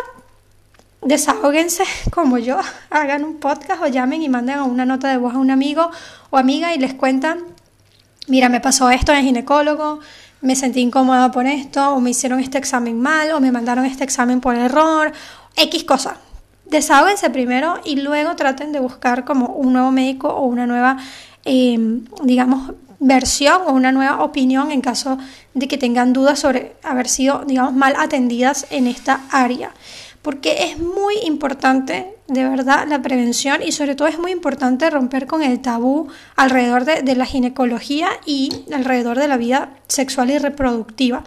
desahóguense 1.01 1.83
como 2.11 2.37
yo, 2.37 2.59
hagan 2.89 3.23
un 3.23 3.37
podcast 3.37 3.81
o 3.83 3.87
llamen 3.87 4.21
y 4.21 4.29
manden 4.29 4.61
una 4.61 4.85
nota 4.85 5.09
de 5.09 5.17
voz 5.17 5.35
a 5.35 5.37
un 5.37 5.51
amigo 5.51 5.91
o 6.29 6.37
amiga 6.37 6.73
y 6.73 6.79
les 6.79 6.93
cuentan, 6.93 7.39
mira, 8.27 8.49
me 8.49 8.59
pasó 8.59 8.89
esto 8.89 9.11
en 9.11 9.19
el 9.19 9.25
ginecólogo, 9.25 9.99
me 10.41 10.55
sentí 10.55 10.81
incómoda 10.81 11.31
por 11.31 11.45
esto, 11.45 11.91
o 11.91 12.01
me 12.01 12.11
hicieron 12.11 12.39
este 12.39 12.57
examen 12.57 13.01
mal, 13.01 13.31
o 13.31 13.39
me 13.39 13.51
mandaron 13.51 13.85
este 13.85 14.03
examen 14.03 14.41
por 14.41 14.55
error, 14.55 15.11
X 15.55 15.83
cosa. 15.83 16.17
Desahóguense 16.65 17.29
primero 17.29 17.79
y 17.83 17.97
luego 17.97 18.35
traten 18.35 18.71
de 18.71 18.79
buscar 18.79 19.23
como 19.23 19.47
un 19.47 19.73
nuevo 19.73 19.91
médico 19.91 20.29
o 20.29 20.45
una 20.45 20.65
nueva 20.65 20.97
Em, 21.45 22.05
digamos, 22.23 22.73
versión 22.99 23.61
o 23.67 23.73
una 23.73 23.91
nueva 23.91 24.23
opinión 24.23 24.71
en 24.71 24.81
caso 24.81 25.19
de 25.53 25.67
que 25.67 25.77
tengan 25.77 26.11
dudas 26.11 26.39
sobre 26.39 26.75
haber 26.81 27.07
sido, 27.07 27.43
digamos, 27.45 27.73
mal 27.73 27.93
atendidas 27.97 28.65
en 28.71 28.87
esta 28.87 29.21
área. 29.29 29.71
Porque 30.23 30.63
es 30.63 30.79
muy 30.79 31.15
importante, 31.23 32.15
de 32.27 32.49
verdad, 32.49 32.87
la 32.87 33.03
prevención 33.03 33.61
y 33.61 33.73
sobre 33.73 33.93
todo 33.93 34.07
es 34.07 34.17
muy 34.17 34.31
importante 34.31 34.89
romper 34.89 35.27
con 35.27 35.43
el 35.43 35.59
tabú 35.59 36.07
alrededor 36.35 36.83
de, 36.83 37.03
de 37.03 37.15
la 37.15 37.27
ginecología 37.27 38.09
y 38.25 38.49
alrededor 38.73 39.19
de 39.19 39.27
la 39.27 39.37
vida 39.37 39.69
sexual 39.87 40.31
y 40.31 40.39
reproductiva. 40.39 41.23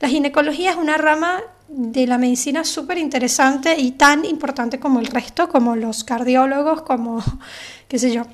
La 0.00 0.08
ginecología 0.08 0.72
es 0.72 0.76
una 0.76 0.98
rama 0.98 1.40
de 1.68 2.06
la 2.06 2.18
medicina 2.18 2.64
súper 2.64 2.98
interesante 2.98 3.80
y 3.80 3.92
tan 3.92 4.26
importante 4.26 4.78
como 4.78 5.00
el 5.00 5.06
resto, 5.06 5.48
como 5.48 5.76
los 5.76 6.04
cardiólogos, 6.04 6.82
como, 6.82 7.22
qué 7.88 7.98
sé 7.98 8.12
yo, 8.12 8.24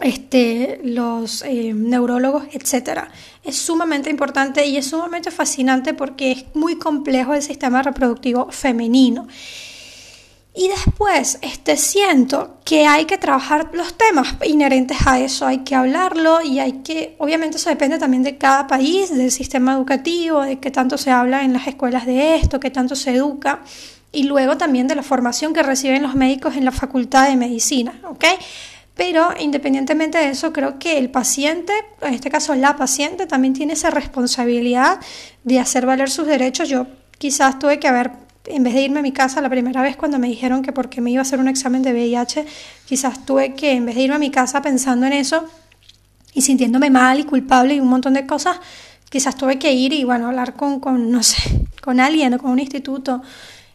este, 0.00 0.80
los 0.84 1.42
eh, 1.42 1.72
neurólogos, 1.74 2.44
etcétera. 2.52 3.10
Es 3.42 3.56
sumamente 3.56 4.10
importante 4.10 4.66
y 4.66 4.76
es 4.76 4.86
sumamente 4.86 5.30
fascinante 5.30 5.94
porque 5.94 6.32
es 6.32 6.44
muy 6.54 6.78
complejo 6.78 7.34
el 7.34 7.42
sistema 7.42 7.82
reproductivo 7.82 8.50
femenino. 8.50 9.26
Y 10.54 10.68
después, 10.68 11.38
este, 11.40 11.76
siento 11.76 12.58
que 12.64 12.84
hay 12.86 13.04
que 13.04 13.16
trabajar 13.16 13.70
los 13.74 13.96
temas 13.96 14.34
inherentes 14.44 14.98
a 15.06 15.20
eso, 15.20 15.46
hay 15.46 15.58
que 15.58 15.76
hablarlo 15.76 16.42
y 16.42 16.58
hay 16.58 16.82
que, 16.82 17.14
obviamente 17.18 17.58
eso 17.58 17.70
depende 17.70 17.96
también 17.98 18.24
de 18.24 18.38
cada 18.38 18.66
país, 18.66 19.16
del 19.16 19.30
sistema 19.30 19.74
educativo, 19.74 20.42
de 20.42 20.58
qué 20.58 20.72
tanto 20.72 20.98
se 20.98 21.12
habla 21.12 21.44
en 21.44 21.52
las 21.52 21.68
escuelas 21.68 22.06
de 22.06 22.34
esto, 22.34 22.58
qué 22.58 22.70
tanto 22.70 22.96
se 22.96 23.14
educa 23.14 23.60
y 24.10 24.24
luego 24.24 24.56
también 24.56 24.88
de 24.88 24.96
la 24.96 25.02
formación 25.02 25.52
que 25.52 25.62
reciben 25.62 26.02
los 26.02 26.16
médicos 26.16 26.56
en 26.56 26.64
la 26.64 26.72
facultad 26.72 27.28
de 27.28 27.36
medicina, 27.36 28.00
¿ok? 28.08 28.24
Pero 28.98 29.28
independientemente 29.38 30.18
de 30.18 30.30
eso, 30.30 30.52
creo 30.52 30.80
que 30.80 30.98
el 30.98 31.08
paciente, 31.08 31.72
en 32.02 32.14
este 32.14 32.30
caso 32.30 32.56
la 32.56 32.76
paciente, 32.76 33.26
también 33.26 33.54
tiene 33.54 33.74
esa 33.74 33.90
responsabilidad 33.90 34.98
de 35.44 35.60
hacer 35.60 35.86
valer 35.86 36.10
sus 36.10 36.26
derechos. 36.26 36.68
Yo 36.68 36.88
quizás 37.16 37.60
tuve 37.60 37.78
que 37.78 37.86
haber, 37.86 38.10
en 38.46 38.64
vez 38.64 38.74
de 38.74 38.82
irme 38.82 38.98
a 38.98 39.02
mi 39.02 39.12
casa 39.12 39.40
la 39.40 39.48
primera 39.48 39.82
vez 39.82 39.96
cuando 39.96 40.18
me 40.18 40.26
dijeron 40.26 40.62
que 40.62 40.72
porque 40.72 41.00
me 41.00 41.12
iba 41.12 41.20
a 41.20 41.22
hacer 41.22 41.38
un 41.38 41.46
examen 41.46 41.82
de 41.82 41.92
VIH, 41.92 42.44
quizás 42.86 43.24
tuve 43.24 43.54
que, 43.54 43.70
en 43.70 43.86
vez 43.86 43.94
de 43.94 44.02
irme 44.02 44.16
a 44.16 44.18
mi 44.18 44.32
casa 44.32 44.62
pensando 44.62 45.06
en 45.06 45.12
eso 45.12 45.44
y 46.34 46.42
sintiéndome 46.42 46.90
mal 46.90 47.20
y 47.20 47.24
culpable 47.24 47.76
y 47.76 47.80
un 47.80 47.86
montón 47.86 48.14
de 48.14 48.26
cosas, 48.26 48.58
quizás 49.08 49.36
tuve 49.36 49.60
que 49.60 49.72
ir 49.72 49.92
y, 49.92 50.02
bueno, 50.02 50.26
hablar 50.26 50.54
con, 50.54 50.80
con 50.80 51.12
no 51.12 51.22
sé, 51.22 51.38
con 51.80 52.00
alguien 52.00 52.34
o 52.34 52.38
con 52.38 52.50
un 52.50 52.58
instituto 52.58 53.22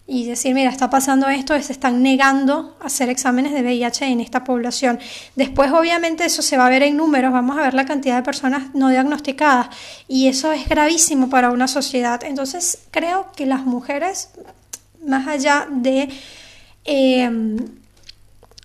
y 0.05 0.25
decir, 0.25 0.53
mira, 0.53 0.69
está 0.69 0.89
pasando 0.89 1.29
esto, 1.29 1.59
se 1.61 1.71
están 1.71 2.03
negando 2.03 2.75
a 2.81 2.87
hacer 2.87 3.09
exámenes 3.09 3.53
de 3.53 3.61
VIH 3.61 4.05
en 4.05 4.19
esta 4.19 4.43
población. 4.43 4.99
Después, 5.35 5.71
obviamente, 5.71 6.25
eso 6.25 6.41
se 6.41 6.57
va 6.57 6.67
a 6.67 6.69
ver 6.69 6.83
en 6.83 6.97
números, 6.97 7.31
vamos 7.31 7.57
a 7.57 7.61
ver 7.61 7.73
la 7.73 7.85
cantidad 7.85 8.17
de 8.17 8.23
personas 8.23 8.73
no 8.73 8.89
diagnosticadas 8.89 9.69
y 10.07 10.27
eso 10.27 10.51
es 10.51 10.67
gravísimo 10.67 11.29
para 11.29 11.51
una 11.51 11.69
sociedad. 11.69 12.21
Entonces, 12.25 12.79
creo 12.91 13.31
que 13.33 13.45
las 13.45 13.65
mujeres, 13.65 14.31
más 15.05 15.27
allá 15.27 15.67
de, 15.71 16.09
eh, 16.83 17.57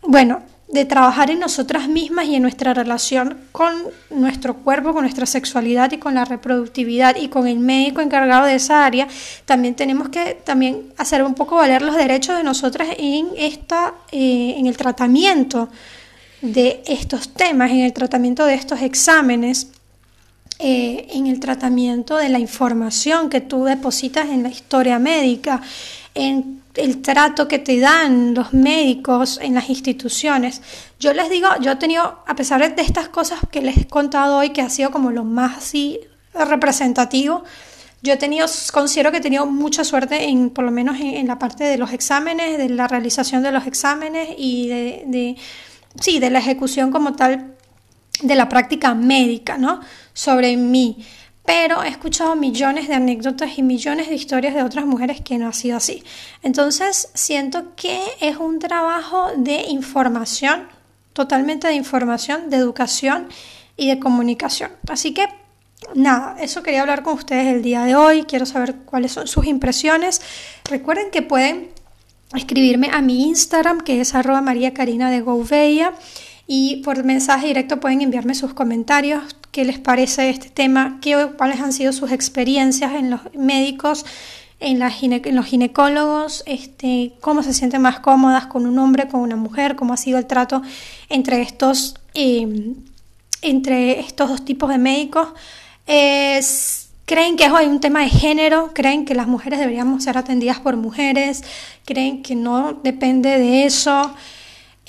bueno, 0.03 0.43
de 0.69 0.85
trabajar 0.85 1.31
en 1.31 1.41
nosotras 1.41 1.89
mismas 1.89 2.27
y 2.27 2.35
en 2.35 2.43
nuestra 2.43 2.75
relación 2.75 3.39
con 3.53 3.75
nuestro 4.11 4.55
cuerpo, 4.55 4.93
con 4.93 5.03
nuestra 5.03 5.25
sexualidad 5.25 5.91
y 5.93 5.99
con 5.99 6.15
la 6.15 6.27
reproductividad 6.27 7.17
y 7.17 7.29
con 7.29 7.47
el 7.47 7.59
médico 7.59 8.03
encargado 8.03 8.47
de 8.47 8.57
esa 8.57 8.85
área, 8.85 9.09
también 9.47 9.75
tenemos 9.75 10.11
que 10.11 10.35
también 10.45 10.93
hacer 10.99 11.23
un 11.23 11.35
poco 11.35 11.57
valer 11.57 11.81
los 11.81 11.97
derechos 11.97 12.37
de 12.37 12.45
nosotras 12.45 12.89
en, 12.99 13.29
esta, 13.39 13.95
eh, 14.13 14.57
en 14.59 14.67
el 14.67 14.77
tratamiento 14.77 15.71
de 16.43 16.83
estos 16.87 17.31
temas, 17.31 17.71
en 17.71 17.81
el 17.81 17.93
tratamiento 17.95 18.45
de 18.45 18.55
estos 18.55 18.83
exámenes. 18.83 19.69
Eh, 20.61 21.07
en 21.13 21.29
el 21.29 21.39
tratamiento 21.39 22.17
de 22.17 22.29
la 22.29 22.41
información 22.41 23.31
que 23.31 23.41
tú 23.41 23.63
depositas 23.63 24.29
en 24.29 24.43
la 24.43 24.49
historia 24.49 24.99
médica, 24.99 25.63
en 26.17 26.63
el 26.79 27.03
trato 27.03 27.49
que 27.49 27.59
te 27.59 27.81
dan 27.81 28.35
los 28.35 28.53
médicos 28.53 29.39
en 29.43 29.55
las 29.55 29.69
instituciones. 29.69 30.63
Yo 30.99 31.13
les 31.13 31.29
digo, 31.31 31.49
yo 31.61 31.73
he 31.73 31.77
tenido, 31.77 32.23
a 32.27 32.35
pesar 32.35 32.75
de 32.75 32.83
estas 32.83 33.09
cosas 33.09 33.41
que 33.51 33.61
les 33.63 33.77
he 33.77 33.87
contado 33.87 34.39
hoy, 34.39 34.51
que 34.51 34.63
ha 34.63 34.71
sido 34.71 34.91
como 34.91 35.11
lo 35.11 35.25
más 35.25 35.59
así 35.59 36.01
representativo, 36.35 37.45
yo 38.01 38.13
he 38.13 38.17
tenido, 38.17 38.47
considero 38.73 39.11
que 39.11 39.19
he 39.19 39.21
tenido 39.21 39.47
mucha 39.47 39.83
suerte 39.83 40.29
en, 40.29 40.51
por 40.51 40.65
lo 40.65 40.71
menos 40.71 40.97
en, 41.01 41.27
la 41.27 41.39
parte 41.39 41.65
de 41.65 41.79
los 41.79 41.93
exámenes, 41.93 42.57
de 42.57 42.69
la 42.69 42.87
realización 42.87 43.43
de 43.43 43.51
los 43.51 43.67
exámenes 43.67 44.29
y 44.39 44.69
de, 44.69 45.05
de, 45.07 45.37
sí, 46.01 46.21
de 46.21 46.31
la 46.31 46.39
ejecución 46.39 46.93
como 46.93 47.15
tal 47.15 47.57
de 48.23 48.35
la 48.35 48.49
práctica 48.49 48.95
médica, 48.95 49.59
¿no? 49.59 49.81
Sobre 50.13 50.57
mí 50.57 51.05
pero 51.49 51.83
he 51.83 51.89
escuchado 51.89 52.37
millones 52.37 52.89
de 52.89 52.95
anécdotas 52.95 53.57
y 53.57 53.63
millones 53.63 54.11
de 54.11 54.15
historias 54.15 54.55
de 54.55 54.63
otras 54.63 54.85
mujeres 54.85 55.23
que 55.23 55.39
no 55.39 55.49
ha 55.49 55.55
sido 55.55 55.79
así. 55.79 56.05
Entonces 56.43 57.09
siento 57.15 57.75
que 57.75 58.03
es 58.21 58.37
un 58.37 58.59
trabajo 58.59 59.29
de 59.35 59.63
información, 59.71 60.69
totalmente 61.15 61.67
de 61.67 61.73
información, 61.73 62.51
de 62.51 62.59
educación 62.59 63.29
y 63.79 63.89
de 63.89 63.99
comunicación. 63.99 64.73
Así 64.91 65.15
que 65.15 65.27
nada, 65.95 66.37
eso 66.39 66.63
quería 66.63 66.83
hablar 66.83 67.03
con 67.03 67.15
ustedes 67.15 67.47
el 67.47 67.63
día 67.63 67.85
de 67.85 67.97
hoy. 67.97 68.25
Quiero 68.25 68.45
saber 68.45 68.75
cuáles 68.85 69.13
son 69.13 69.27
sus 69.27 69.47
impresiones. 69.47 70.21
Recuerden 70.67 71.11
que 71.11 71.23
pueden 71.23 71.71
escribirme 72.35 72.91
a 72.93 73.01
mi 73.01 73.27
Instagram, 73.27 73.81
que 73.81 74.03
es 74.03 74.15
arroba 74.15 74.43
María 74.43 74.75
Karina 74.75 75.11
de 75.11 75.23
Gouveia. 75.23 75.95
Y 76.51 76.77
por 76.77 77.05
mensaje 77.05 77.49
directo 77.49 77.79
pueden 77.79 78.01
enviarme 78.01 78.35
sus 78.35 78.55
comentarios, 78.55 79.37
qué 79.53 79.67
les 79.67 79.79
parece 79.79 80.31
este 80.31 80.49
tema, 80.49 80.99
qué, 81.03 81.29
cuáles 81.37 81.61
han 81.61 81.75
sido 81.75 81.93
sus 81.93 82.11
experiencias 82.11 82.95
en 82.95 83.11
los 83.11 83.21
médicos, 83.35 84.07
en, 84.59 84.81
los 84.81 85.47
ginecólogos, 85.47 86.43
este, 86.47 87.13
cómo 87.21 87.43
se 87.43 87.53
sienten 87.53 87.83
más 87.83 88.01
cómodas 88.01 88.47
con 88.47 88.65
un 88.65 88.79
hombre, 88.79 89.09
con 89.09 89.21
una 89.21 89.37
mujer, 89.37 89.77
cómo 89.77 89.93
ha 89.93 89.99
sido 89.99 90.17
el 90.17 90.27
trato 90.27 90.63
entre 91.11 91.43
estos, 91.43 91.97
em, 92.15 92.77
entre 93.43 94.01
estos 94.01 94.31
dos 94.31 94.45
tipos 94.47 94.71
de 94.71 94.79
médicos. 94.79 95.29
¿Creen 95.85 97.37
que 97.37 97.45
hay 97.45 97.67
un 97.67 97.81
tema 97.81 98.01
de 98.01 98.09
género? 98.09 98.73
¿Creen 98.75 99.05
que 99.05 99.15
las 99.15 99.27
mujeres 99.27 99.59
deberíamos 99.59 100.05
ser 100.05 100.17
atendidas 100.17 100.61
por 100.61 100.77
mujeres? 100.77 101.43
¿Creen 101.85 102.23
que 102.23 102.35
no 102.35 102.81
depende 102.83 103.39
de 103.39 103.65
eso? 103.65 104.15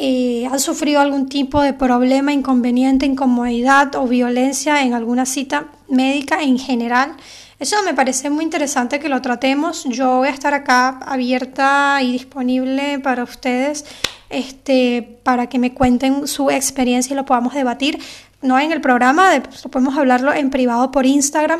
Eh, 0.01 0.47
han 0.49 0.61
sufrido 0.61 1.01
algún 1.01 1.27
tipo 1.27 1.61
de 1.61 1.73
problema, 1.73 2.31
inconveniente, 2.31 3.05
incomodidad 3.05 3.93
o 3.95 4.07
violencia 4.07 4.81
en 4.83 4.93
alguna 4.93 5.25
cita 5.25 5.67
médica 5.89 6.41
en 6.41 6.57
general. 6.57 7.17
Eso 7.59 7.75
me 7.83 7.93
parece 7.93 8.29
muy 8.29 8.45
interesante 8.45 9.01
que 9.01 9.09
lo 9.09 9.21
tratemos. 9.21 9.83
Yo 9.89 10.19
voy 10.19 10.29
a 10.29 10.31
estar 10.31 10.53
acá 10.53 10.99
abierta 11.05 11.99
y 12.01 12.13
disponible 12.13 12.99
para 12.99 13.23
ustedes, 13.23 13.83
este, 14.29 15.19
para 15.23 15.47
que 15.47 15.59
me 15.59 15.73
cuenten 15.73 16.29
su 16.29 16.49
experiencia 16.49 17.13
y 17.13 17.17
lo 17.17 17.25
podamos 17.25 17.53
debatir. 17.53 17.99
No 18.41 18.57
en 18.57 18.71
el 18.71 18.79
programa, 18.79 19.31
de, 19.31 19.41
podemos 19.41 19.97
hablarlo 19.97 20.33
en 20.33 20.49
privado 20.49 20.91
por 20.91 21.05
Instagram, 21.05 21.59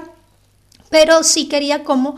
pero 0.90 1.24
sí 1.24 1.50
quería 1.50 1.84
como 1.84 2.16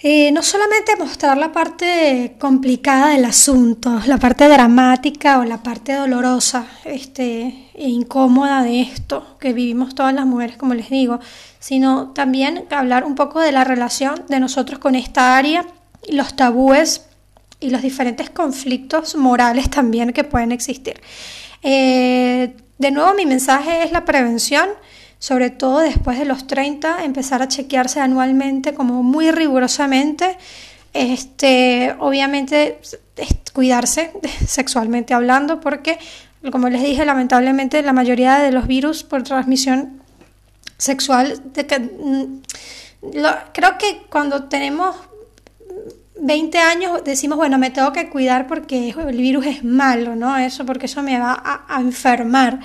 eh, 0.00 0.30
no 0.30 0.44
solamente 0.44 0.94
mostrar 0.96 1.36
la 1.36 1.50
parte 1.50 2.36
complicada 2.38 3.08
del 3.08 3.24
asunto, 3.24 4.00
la 4.06 4.16
parte 4.18 4.48
dramática 4.48 5.40
o 5.40 5.44
la 5.44 5.62
parte 5.62 5.94
dolorosa 5.94 6.66
este, 6.84 7.68
e 7.74 7.88
incómoda 7.88 8.62
de 8.62 8.82
esto 8.82 9.36
que 9.40 9.52
vivimos 9.52 9.96
todas 9.96 10.14
las 10.14 10.24
mujeres, 10.24 10.56
como 10.56 10.74
les 10.74 10.88
digo, 10.88 11.18
sino 11.58 12.10
también 12.10 12.66
hablar 12.70 13.04
un 13.04 13.16
poco 13.16 13.40
de 13.40 13.50
la 13.50 13.64
relación 13.64 14.24
de 14.28 14.38
nosotros 14.38 14.78
con 14.78 14.94
esta 14.94 15.36
área, 15.36 15.66
los 16.08 16.36
tabúes 16.36 17.06
y 17.58 17.70
los 17.70 17.82
diferentes 17.82 18.30
conflictos 18.30 19.16
morales 19.16 19.68
también 19.68 20.12
que 20.12 20.22
pueden 20.22 20.52
existir. 20.52 21.00
Eh, 21.64 22.54
de 22.78 22.90
nuevo, 22.92 23.14
mi 23.14 23.26
mensaje 23.26 23.82
es 23.82 23.90
la 23.90 24.04
prevención 24.04 24.68
sobre 25.18 25.50
todo 25.50 25.80
después 25.80 26.18
de 26.18 26.24
los 26.24 26.46
30, 26.46 27.04
empezar 27.04 27.42
a 27.42 27.48
chequearse 27.48 28.00
anualmente 28.00 28.74
como 28.74 29.02
muy 29.02 29.30
rigurosamente. 29.30 30.38
Este, 30.94 31.94
obviamente 31.98 32.78
cuidarse 33.52 34.12
sexualmente 34.46 35.14
hablando 35.14 35.60
porque 35.60 35.98
como 36.50 36.68
les 36.68 36.82
dije 36.82 37.04
lamentablemente 37.04 37.82
la 37.82 37.92
mayoría 37.92 38.38
de 38.38 38.52
los 38.52 38.66
virus 38.66 39.02
por 39.02 39.22
transmisión 39.22 40.00
sexual 40.76 41.42
mm, 41.54 42.24
creo 43.52 43.78
que 43.78 44.06
cuando 44.08 44.44
tenemos 44.44 44.96
20 46.20 46.58
años 46.58 47.04
decimos 47.04 47.36
bueno 47.36 47.58
me 47.58 47.70
tengo 47.70 47.92
que 47.92 48.08
cuidar 48.08 48.46
porque 48.46 48.90
el 48.90 49.16
virus 49.16 49.46
es 49.46 49.64
malo 49.64 50.16
no 50.16 50.36
eso 50.38 50.64
porque 50.64 50.86
eso 50.86 51.02
me 51.02 51.18
va 51.18 51.32
a, 51.32 51.76
a 51.76 51.80
enfermar 51.80 52.60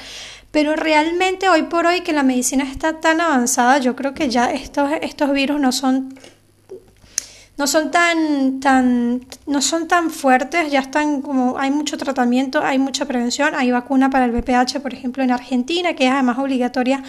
pero 0.54 0.76
realmente 0.76 1.50
hoy 1.50 1.64
por 1.64 1.88
hoy 1.88 2.02
que 2.02 2.14
la 2.14 2.22
medicina 2.22 2.64
está 2.64 3.00
tan 3.00 3.20
avanzada, 3.20 3.80
yo 3.80 3.96
creo 3.96 4.14
que 4.14 4.30
ya 4.30 4.52
estos, 4.52 4.88
estos 5.02 5.34
virus 5.34 5.60
no 5.60 5.72
son 5.72 6.14
no 7.58 7.66
son 7.66 7.90
tan, 7.90 8.60
tan, 8.60 9.26
no 9.48 9.62
son 9.62 9.88
tan 9.88 10.12
fuertes, 10.12 10.72
ya 10.72 10.80
están 10.80 11.22
como, 11.22 11.58
hay 11.58 11.72
mucho 11.72 11.98
tratamiento, 11.98 12.64
hay 12.64 12.78
mucha 12.78 13.06
prevención, 13.06 13.54
hay 13.56 13.72
vacuna 13.72 14.10
para 14.10 14.26
el 14.26 14.32
VPH, 14.32 14.80
por 14.80 14.94
ejemplo, 14.94 15.24
en 15.24 15.32
Argentina, 15.32 15.96
que 15.96 16.06
es 16.06 16.12
además 16.12 16.38
obligatoria 16.38 17.04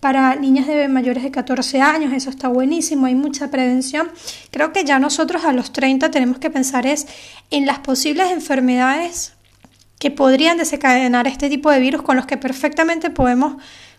para 0.00 0.34
niñas 0.36 0.66
de 0.66 0.88
mayores 0.88 1.22
de 1.22 1.30
14 1.30 1.80
años, 1.80 2.12
eso 2.12 2.30
está 2.30 2.48
buenísimo, 2.48 3.06
hay 3.06 3.14
mucha 3.14 3.50
prevención. 3.50 4.08
Creo 4.50 4.72
que 4.72 4.84
ya 4.84 4.98
nosotros 4.98 5.44
a 5.44 5.52
los 5.52 5.72
30 5.72 6.10
tenemos 6.10 6.38
que 6.38 6.50
pensar 6.50 6.86
es 6.86 7.06
en 7.50 7.66
las 7.66 7.80
posibles 7.80 8.30
enfermedades 8.30 9.32
que 9.98 10.10
podrían 10.10 10.58
desencadenar 10.58 11.26
este 11.26 11.48
tipo 11.48 11.70
de 11.70 11.80
virus 11.80 12.02
con 12.02 12.16
los 12.16 12.26
que 12.26 12.36
perfectamente 12.36 13.10
podemos 13.10 13.56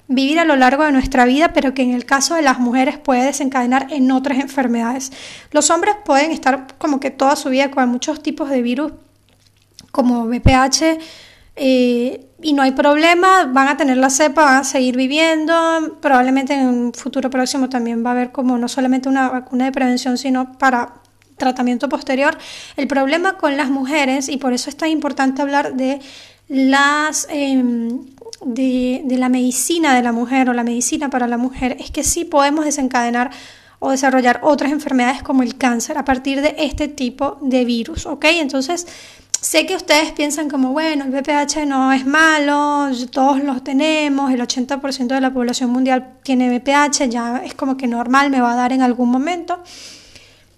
vivir 0.07 0.39
a 0.39 0.45
lo 0.45 0.55
largo 0.55 0.83
de 0.83 0.91
nuestra 0.91 1.25
vida, 1.25 1.53
pero 1.53 1.73
que 1.73 1.83
en 1.83 1.91
el 1.91 2.05
caso 2.05 2.35
de 2.35 2.41
las 2.41 2.59
mujeres 2.59 2.97
puede 2.97 3.25
desencadenar 3.25 3.87
en 3.91 4.11
otras 4.11 4.39
enfermedades. 4.39 5.11
Los 5.51 5.69
hombres 5.69 5.95
pueden 6.03 6.31
estar 6.31 6.67
como 6.77 6.99
que 6.99 7.11
toda 7.11 7.35
su 7.35 7.49
vida 7.49 7.69
con 7.69 7.87
muchos 7.89 8.23
tipos 8.23 8.49
de 8.49 8.61
virus 8.61 8.91
como 9.91 10.25
VPH 10.25 10.99
eh, 11.55 12.25
y 12.41 12.53
no 12.53 12.63
hay 12.63 12.71
problema, 12.71 13.45
van 13.45 13.67
a 13.67 13.77
tener 13.77 13.97
la 13.97 14.09
cepa, 14.09 14.45
van 14.45 14.57
a 14.57 14.63
seguir 14.63 14.95
viviendo, 14.95 15.97
probablemente 16.01 16.53
en 16.53 16.67
un 16.67 16.93
futuro 16.93 17.29
próximo 17.29 17.69
también 17.69 18.03
va 18.03 18.11
a 18.11 18.13
haber 18.13 18.31
como 18.31 18.57
no 18.57 18.67
solamente 18.67 19.09
una 19.09 19.29
vacuna 19.29 19.65
de 19.65 19.71
prevención, 19.71 20.17
sino 20.17 20.57
para 20.57 20.93
tratamiento 21.39 21.89
posterior. 21.89 22.37
El 22.77 22.87
problema 22.87 23.37
con 23.37 23.57
las 23.57 23.71
mujeres, 23.71 24.29
y 24.29 24.37
por 24.37 24.53
eso 24.53 24.69
es 24.69 24.77
tan 24.77 24.89
importante 24.89 25.41
hablar 25.41 25.73
de 25.73 25.99
las 26.47 27.27
em, 27.31 28.05
de, 28.45 29.01
de, 29.05 29.17
la 29.17 29.29
medicina 29.29 29.95
de 29.95 30.03
la 30.03 30.11
mujer 30.11 30.49
o 30.49 30.53
la 30.53 30.63
medicina 30.63 31.09
para 31.09 31.27
la 31.27 31.37
mujer, 31.37 31.77
es 31.79 31.89
que 31.89 32.03
sí 32.03 32.25
podemos 32.25 32.65
desencadenar 32.65 33.31
o 33.79 33.91
desarrollar 33.91 34.41
otras 34.43 34.71
enfermedades 34.71 35.23
como 35.23 35.41
el 35.41 35.57
cáncer 35.57 35.97
a 35.97 36.05
partir 36.05 36.41
de 36.41 36.55
este 36.59 36.87
tipo 36.87 37.37
de 37.41 37.65
virus, 37.65 38.05
¿ok? 38.05 38.25
Entonces, 38.25 38.85
sé 39.39 39.65
que 39.65 39.75
ustedes 39.75 40.11
piensan 40.11 40.49
como, 40.49 40.71
bueno, 40.73 41.05
el 41.05 41.11
VPH 41.11 41.65
no 41.65 41.93
es 41.93 42.05
malo, 42.05 42.89
todos 43.11 43.41
los 43.41 43.63
tenemos, 43.63 44.31
el 44.31 44.41
80% 44.41 45.07
de 45.07 45.21
la 45.21 45.33
población 45.33 45.69
mundial 45.69 46.15
tiene 46.23 46.49
VPH, 46.49 47.09
ya 47.09 47.41
es 47.43 47.53
como 47.53 47.77
que 47.77 47.87
normal, 47.87 48.29
me 48.29 48.41
va 48.41 48.53
a 48.53 48.55
dar 48.55 48.73
en 48.73 48.81
algún 48.81 49.09
momento. 49.09 49.61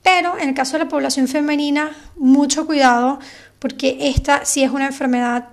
Pero 0.04 0.38
en 0.38 0.50
el 0.50 0.56
caso 0.56 0.74
de 0.74 0.86
la 0.86 0.90
población 0.90 1.28
femenina, 1.28 1.92
mucho 2.16 2.66
cuidado 2.66 3.20
porque 3.60 3.98
esta 4.00 4.44
sí 4.44 4.64
es 4.64 4.72
una 4.72 4.88
enfermedad 4.88 5.50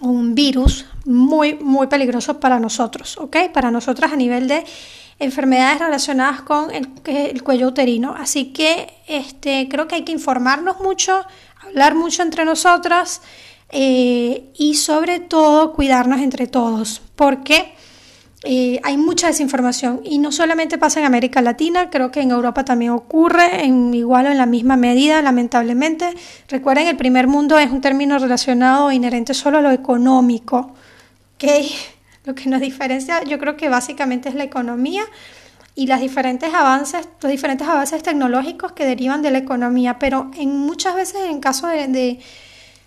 o 0.00 0.06
un 0.06 0.36
virus 0.36 0.86
muy, 1.04 1.54
muy 1.54 1.88
peligroso 1.88 2.38
para 2.38 2.60
nosotros, 2.60 3.18
¿ok? 3.18 3.50
Para 3.52 3.72
nosotras 3.72 4.12
a 4.12 4.16
nivel 4.16 4.46
de 4.46 4.64
enfermedades 5.18 5.80
relacionadas 5.80 6.42
con 6.42 6.68
el, 6.70 7.42
cuello 7.42 7.68
uterino. 7.68 8.14
Así 8.16 8.52
que 8.52 8.92
este, 9.08 9.68
creo 9.68 9.88
que 9.88 9.96
hay 9.96 10.04
que 10.04 10.12
informarnos 10.12 10.80
mucho, 10.80 11.24
hablar 11.66 11.96
mucho 11.96 12.22
entre 12.22 12.44
nosotras 12.44 13.20
eh, 13.70 14.52
y 14.56 14.74
sobre 14.74 15.18
todo 15.18 15.72
cuidarnos 15.72 16.20
entre 16.20 16.46
todos, 16.46 17.02
porque 17.16 17.74
hay 18.46 18.96
mucha 18.96 19.28
desinformación 19.28 20.00
y 20.04 20.18
no 20.18 20.30
solamente 20.30 20.76
pasa 20.78 21.00
en 21.00 21.06
América 21.06 21.40
Latina, 21.40 21.90
creo 21.90 22.10
que 22.10 22.20
en 22.20 22.30
Europa 22.30 22.64
también 22.64 22.90
ocurre, 22.90 23.64
en 23.64 23.94
igual 23.94 24.26
o 24.26 24.30
en 24.30 24.38
la 24.38 24.46
misma 24.46 24.76
medida, 24.76 25.22
lamentablemente. 25.22 26.14
Recuerden, 26.48 26.88
el 26.88 26.96
primer 26.96 27.26
mundo 27.26 27.58
es 27.58 27.70
un 27.70 27.80
término 27.80 28.18
relacionado 28.18 28.92
inherente 28.92 29.34
solo 29.34 29.58
a 29.58 29.60
lo 29.62 29.70
económico. 29.70 30.74
¿okay? 31.36 31.70
Lo 32.24 32.34
que 32.34 32.48
nos 32.48 32.62
diferencia, 32.62 33.22
yo 33.24 33.38
creo 33.38 33.54
que 33.58 33.68
básicamente 33.68 34.30
es 34.30 34.34
la 34.34 34.44
economía 34.44 35.02
y 35.74 35.86
las 35.88 36.00
diferentes 36.00 36.54
avances, 36.54 37.06
los 37.20 37.30
diferentes 37.30 37.68
avances 37.68 38.02
tecnológicos 38.02 38.72
que 38.72 38.86
derivan 38.86 39.20
de 39.20 39.30
la 39.30 39.38
economía, 39.38 39.98
pero 39.98 40.30
en 40.34 40.58
muchas 40.58 40.94
veces 40.94 41.20
en 41.28 41.40
caso 41.40 41.66
de, 41.66 42.18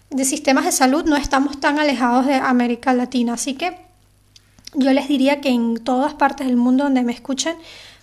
de 0.09 0.25
sistemas 0.25 0.65
de 0.65 0.71
salud 0.71 1.05
no 1.05 1.17
estamos 1.17 1.59
tan 1.59 1.77
alejados 1.77 2.25
de 2.25 2.33
América 2.33 2.93
Latina, 2.93 3.33
así 3.33 3.53
que 3.53 3.86
yo 4.77 4.93
les 4.93 5.07
diría 5.07 5.41
que 5.41 5.49
en 5.49 5.77
todas 5.77 6.13
partes 6.13 6.47
del 6.47 6.55
mundo 6.55 6.85
donde 6.85 7.03
me 7.03 7.11
escuchen, 7.11 7.57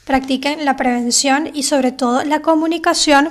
practiquen 0.05 0.65
la 0.65 0.77
prevención 0.77 1.51
y 1.55 1.63
sobre 1.63 1.93
todo 1.93 2.25
la 2.25 2.43
comunicación. 2.43 3.31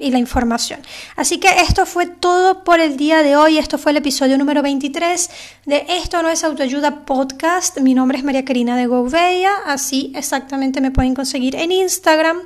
Y 0.00 0.10
la 0.10 0.18
información. 0.18 0.80
Así 1.16 1.36
que 1.36 1.48
esto 1.60 1.84
fue 1.84 2.06
todo 2.06 2.64
por 2.64 2.80
el 2.80 2.96
día 2.96 3.22
de 3.22 3.36
hoy. 3.36 3.58
Esto 3.58 3.76
fue 3.76 3.92
el 3.92 3.98
episodio 3.98 4.38
número 4.38 4.62
23 4.62 5.30
de 5.66 5.84
Esto 5.86 6.22
no 6.22 6.30
es 6.30 6.44
autoayuda 6.44 7.04
podcast. 7.04 7.78
Mi 7.78 7.92
nombre 7.92 8.16
es 8.16 8.24
María 8.24 8.42
Karina 8.42 8.74
de 8.74 8.86
Gouveia. 8.86 9.50
Así 9.66 10.12
exactamente 10.16 10.80
me 10.80 10.90
pueden 10.90 11.14
conseguir 11.14 11.56
en 11.56 11.72
Instagram. 11.72 12.38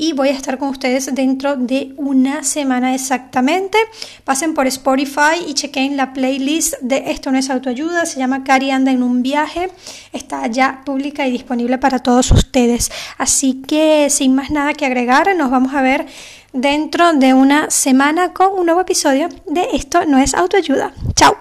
Y 0.00 0.12
voy 0.12 0.28
a 0.28 0.32
estar 0.32 0.58
con 0.58 0.68
ustedes 0.68 1.12
dentro 1.12 1.56
de 1.56 1.92
una 1.96 2.44
semana 2.44 2.94
exactamente. 2.94 3.76
Pasen 4.24 4.54
por 4.54 4.68
Spotify 4.68 5.42
y 5.46 5.54
chequen 5.54 5.96
la 5.96 6.12
playlist 6.12 6.74
de 6.80 7.10
Esto 7.10 7.32
no 7.32 7.38
es 7.38 7.50
autoayuda. 7.50 8.06
Se 8.06 8.20
llama 8.20 8.44
Cari 8.44 8.70
anda 8.70 8.92
en 8.92 9.02
un 9.02 9.22
viaje. 9.22 9.70
Está 10.12 10.46
ya 10.46 10.82
pública 10.86 11.26
y 11.26 11.32
disponible 11.32 11.78
para 11.78 11.98
todos 11.98 12.30
ustedes. 12.30 12.92
Así 13.18 13.60
que 13.66 14.08
sin 14.08 14.36
más 14.36 14.50
nada 14.50 14.72
que 14.72 14.86
agregar, 14.86 15.34
nos 15.36 15.50
vamos 15.50 15.74
a 15.74 15.82
ver 15.82 16.06
dentro 16.52 17.12
de 17.14 17.34
una 17.34 17.68
semana 17.70 18.32
con 18.32 18.56
un 18.56 18.66
nuevo 18.66 18.80
episodio 18.80 19.28
de 19.46 19.66
Esto 19.72 20.06
no 20.06 20.18
es 20.18 20.32
autoayuda. 20.32 20.92
Chao. 21.16 21.36